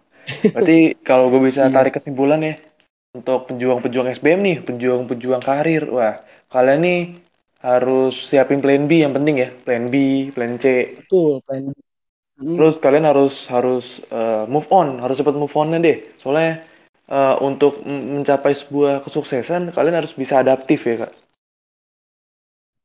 Berarti 0.56 0.96
kalau 1.04 1.28
gue 1.28 1.42
bisa 1.52 1.68
Iya. 1.68 1.76
tarik 1.76 2.00
kesimpulan 2.00 2.40
ya, 2.40 2.56
untuk 3.18 3.40
pejuang-pejuang 3.50 4.08
SBM 4.18 4.42
nih, 4.48 4.58
pejuang-pejuang 4.68 5.44
karir, 5.50 5.84
wah, 5.96 6.16
kalian 6.54 6.80
nih 6.88 7.00
harus 7.68 8.14
siapin 8.30 8.60
plan 8.64 8.84
B 8.90 8.92
yang 9.04 9.14
penting 9.18 9.36
ya, 9.44 9.50
plan 9.66 9.84
B, 9.94 9.96
plan 10.36 10.54
C. 10.64 10.66
betul 10.96 11.42
plan 11.46 11.74
Mm, 12.40 12.62
Terus 12.62 12.76
kalian 12.84 13.06
harus 13.12 13.34
harus 13.54 13.86
eh, 14.20 14.44
move 14.54 14.70
on, 14.80 14.88
harus 15.04 15.16
cepat 15.20 15.36
move 15.42 15.56
on 15.62 15.68
deh. 15.86 15.98
Soalnya 16.22 16.52
eh, 17.18 17.36
untuk 17.50 17.74
mencapai 17.88 18.54
sebuah 18.62 18.94
kesuksesan, 19.06 19.62
kalian 19.76 19.96
harus 20.00 20.14
bisa 20.22 20.34
adaptif 20.44 20.80
ya, 20.90 20.96
Kak. 21.08 21.12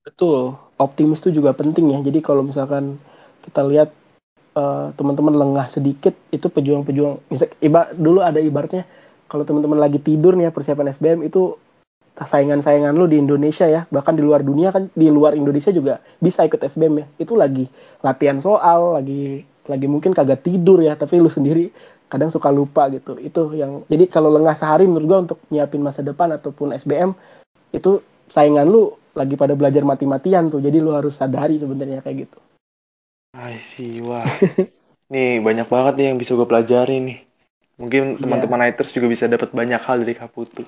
betul 0.04 0.54
optimis 0.76 1.20
itu 1.24 1.40
juga 1.40 1.50
penting 1.56 1.86
ya 1.94 1.98
jadi 2.04 2.18
kalau 2.20 2.42
misalkan 2.44 3.00
kita 3.44 3.60
lihat 3.70 3.88
eh, 4.56 4.86
teman-teman 4.98 5.34
lengah 5.42 5.66
sedikit 5.72 6.14
itu 6.36 6.46
pejuang-pejuang 6.48 7.14
misal 7.32 7.48
iba 7.64 7.90
dulu 7.96 8.20
ada 8.24 8.40
ibaratnya 8.40 8.84
kalau 9.28 9.42
teman-teman 9.42 9.80
lagi 9.80 9.98
tidur 9.98 10.36
nih 10.36 10.48
ya 10.48 10.52
persiapan 10.52 10.92
SBM 10.94 11.20
itu 11.26 11.56
saingan-saingan 12.14 12.94
lu 12.94 13.10
di 13.10 13.18
Indonesia 13.18 13.66
ya. 13.66 13.90
Bahkan 13.90 14.14
di 14.14 14.22
luar 14.22 14.46
dunia 14.46 14.70
kan 14.70 14.86
di 14.94 15.10
luar 15.10 15.34
Indonesia 15.34 15.74
juga 15.74 15.98
bisa 16.22 16.46
ikut 16.46 16.62
SBM 16.62 16.94
ya. 17.02 17.06
Itu 17.18 17.34
lagi 17.34 17.66
latihan 18.04 18.38
soal 18.38 19.00
lagi 19.00 19.42
lagi 19.66 19.86
mungkin 19.90 20.14
kagak 20.14 20.46
tidur 20.46 20.78
ya. 20.78 20.94
Tapi 20.94 21.18
lu 21.18 21.26
sendiri 21.26 21.74
kadang 22.06 22.30
suka 22.30 22.54
lupa 22.54 22.86
gitu. 22.94 23.18
Itu 23.18 23.50
yang 23.58 23.82
jadi 23.90 24.06
kalau 24.06 24.30
lengah 24.30 24.54
sehari 24.54 24.86
menurut 24.86 25.06
gua 25.10 25.18
untuk 25.26 25.38
nyiapin 25.50 25.82
masa 25.82 26.06
depan 26.06 26.30
ataupun 26.38 26.70
SBM 26.78 27.10
itu 27.74 27.98
saingan 28.30 28.70
lu 28.70 28.94
lagi 29.18 29.34
pada 29.34 29.58
belajar 29.58 29.82
mati-matian 29.82 30.54
tuh. 30.54 30.62
Jadi 30.62 30.78
lu 30.78 30.94
harus 30.94 31.18
sadari 31.18 31.58
sebenarnya 31.58 32.04
kayak 32.04 32.30
gitu. 32.30 32.38
I 33.34 33.58
see, 33.58 33.98
wah. 33.98 34.22
Nih 35.12 35.42
banyak 35.42 35.66
banget 35.66 35.94
nih 35.98 36.06
yang 36.14 36.18
bisa 36.22 36.38
gue 36.38 36.46
pelajari 36.46 36.96
nih. 37.02 37.18
Mungkin 37.74 38.16
Iya. 38.16 38.20
teman-teman 38.22 38.58
Nighters 38.62 38.94
juga 38.94 39.10
bisa 39.10 39.26
dapat 39.26 39.50
banyak 39.50 39.82
hal 39.82 40.06
dari 40.06 40.14
Kak 40.14 40.30
Putu. 40.30 40.62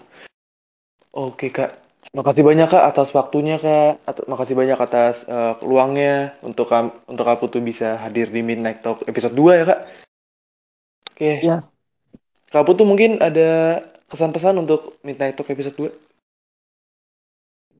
Oke 1.17 1.49
Kak, 1.49 1.73
makasih 2.13 2.43
banyak 2.43 2.69
Kak 2.69 2.85
atas 2.93 3.09
waktunya 3.15 3.57
Kak. 3.57 4.03
At- 4.05 4.27
makasih 4.27 4.59
banyak 4.59 4.77
atas 4.77 5.23
eh, 5.25 5.55
peluangnya 5.57 6.35
untuk 6.43 6.67
kam- 6.67 6.93
untuk 7.07 7.25
Kak 7.25 7.39
Putu 7.39 7.63
bisa 7.63 7.97
hadir 7.97 8.29
di 8.29 8.43
Midnight 8.43 8.83
Talk 8.83 9.07
episode 9.07 9.33
2 9.33 9.53
ya 9.55 9.65
Kak. 9.65 9.81
Oke. 11.15 11.31
Iya. 11.41 11.65
Kak 12.51 12.65
Putu 12.67 12.83
mungkin 12.83 13.23
ada 13.23 13.81
kesan-pesan 14.07 14.59
untuk 14.59 14.99
Midnight 15.01 15.39
Talk 15.39 15.49
episode 15.49 15.79
2? 15.79 15.91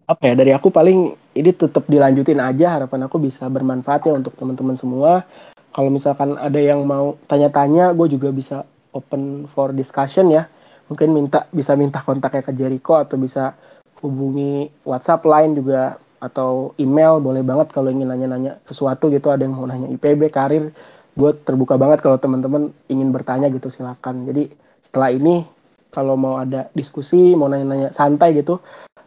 apa 0.07 0.23
ya 0.23 0.39
dari 0.39 0.55
aku 0.55 0.71
paling 0.71 1.19
ini 1.35 1.51
tetap 1.51 1.83
dilanjutin 1.91 2.39
aja 2.39 2.79
harapan 2.79 3.11
aku 3.11 3.19
bisa 3.19 3.51
bermanfaat 3.51 4.07
ya 4.07 4.15
untuk 4.15 4.39
teman-teman 4.39 4.79
semua 4.79 5.27
kalau 5.75 5.91
misalkan 5.91 6.39
ada 6.39 6.63
yang 6.63 6.87
mau 6.87 7.19
tanya-tanya 7.27 7.91
gue 7.91 8.15
juga 8.15 8.31
bisa 8.31 8.63
open 8.97 9.45
for 9.53 9.77
discussion 9.77 10.33
ya. 10.33 10.49
Mungkin 10.89 11.13
minta 11.13 11.45
bisa 11.53 11.77
minta 11.77 12.01
kontaknya 12.01 12.41
ke 12.41 12.53
Jericho 12.57 12.97
atau 12.97 13.21
bisa 13.21 13.53
hubungi 14.01 14.71
WhatsApp 14.89 15.27
line 15.29 15.53
juga 15.59 16.01
atau 16.23 16.73
email. 16.81 17.21
Boleh 17.21 17.45
banget 17.45 17.77
kalau 17.77 17.93
ingin 17.93 18.09
nanya-nanya 18.09 18.63
sesuatu 18.65 19.13
gitu. 19.13 19.29
Ada 19.29 19.45
yang 19.45 19.55
mau 19.55 19.69
nanya 19.69 19.93
IPB 19.93 20.33
karir. 20.33 20.73
Gue 21.17 21.31
terbuka 21.37 21.77
banget 21.77 22.01
kalau 22.01 22.17
teman-teman 22.17 22.73
ingin 22.89 23.13
bertanya 23.13 23.53
gitu 23.53 23.69
silakan. 23.69 24.25
Jadi 24.25 24.53
setelah 24.81 25.13
ini 25.13 25.45
kalau 25.93 26.17
mau 26.17 26.41
ada 26.41 26.69
diskusi 26.77 27.33
mau 27.37 27.49
nanya-nanya 27.49 27.93
santai 27.93 28.37
gitu 28.37 28.61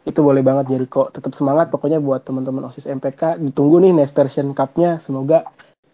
itu 0.08 0.20
boleh 0.26 0.42
banget 0.42 0.74
Jericho. 0.74 1.14
Tetap 1.14 1.38
semangat 1.38 1.70
pokoknya 1.70 2.02
buat 2.02 2.26
teman-teman 2.26 2.66
osis 2.66 2.90
MPK 2.90 3.38
ditunggu 3.46 3.78
nih 3.84 3.94
next 3.94 4.18
version 4.18 4.52
cupnya. 4.58 4.98
Semoga 4.98 5.46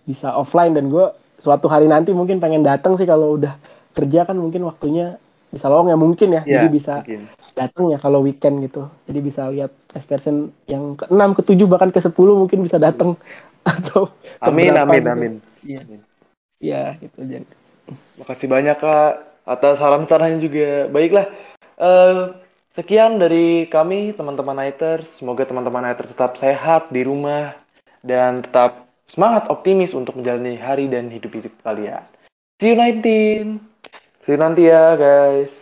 bisa 0.08 0.32
offline. 0.32 0.72
Dan 0.72 0.88
gue 0.88 1.12
suatu 1.36 1.68
hari 1.68 1.92
nanti 1.92 2.16
mungkin 2.16 2.40
pengen 2.40 2.64
datang 2.64 2.96
sih 2.96 3.04
kalau 3.04 3.36
udah 3.36 3.60
kerja 3.96 4.28
kan 4.28 4.36
mungkin 4.36 4.68
waktunya 4.68 5.18
bisa 5.50 5.72
lowong 5.72 5.88
ya 5.88 5.98
mungkin 5.98 6.36
ya 6.36 6.42
jadi 6.44 6.68
bisa 6.68 7.02
datang 7.56 7.88
ya 7.88 7.96
kalau 7.96 8.20
weekend 8.20 8.60
gitu 8.68 8.92
jadi 9.08 9.20
bisa 9.24 9.48
lihat 9.48 9.72
version 9.96 10.52
yang 10.68 11.00
ke 11.00 11.08
6 11.08 11.16
ke 11.40 11.42
7 11.56 11.72
bahkan 11.72 11.90
ke 11.96 12.04
10 12.04 12.12
mungkin 12.12 12.60
bisa 12.68 12.76
datang 12.76 13.16
atau 13.64 14.12
Amin, 14.44 14.76
amin, 14.76 15.00
gitu. 15.00 15.14
amin. 15.16 15.34
iya 15.64 15.82
iya 16.60 16.82
gitu 17.00 17.24
jadi 17.24 17.48
Makasih 18.20 18.48
banyak 18.50 18.78
Kak 18.80 19.12
atas 19.46 19.78
saran-sarannya 19.78 20.40
juga. 20.42 20.70
Baiklah, 20.90 21.26
eh, 21.78 22.34
sekian 22.74 23.22
dari 23.22 23.70
kami 23.70 24.16
teman-teman 24.16 24.58
Nighters. 24.58 25.06
Semoga 25.20 25.46
teman-teman 25.46 25.86
Nighters 25.86 26.16
tetap 26.16 26.40
sehat 26.40 26.90
di 26.90 27.06
rumah 27.06 27.54
dan 28.02 28.42
tetap 28.42 28.90
semangat 29.06 29.52
optimis 29.54 29.94
untuk 29.94 30.18
menjalani 30.18 30.58
hari 30.58 30.90
dan 30.90 31.14
hidup-hidup 31.14 31.54
kalian. 31.62 32.02
See 32.58 32.72
you 32.74 32.80
19. 32.80 33.75
See 34.26 34.34
you 34.34 34.42
nanti 34.42 34.66
ya 34.66 34.98
guys. 34.98 35.54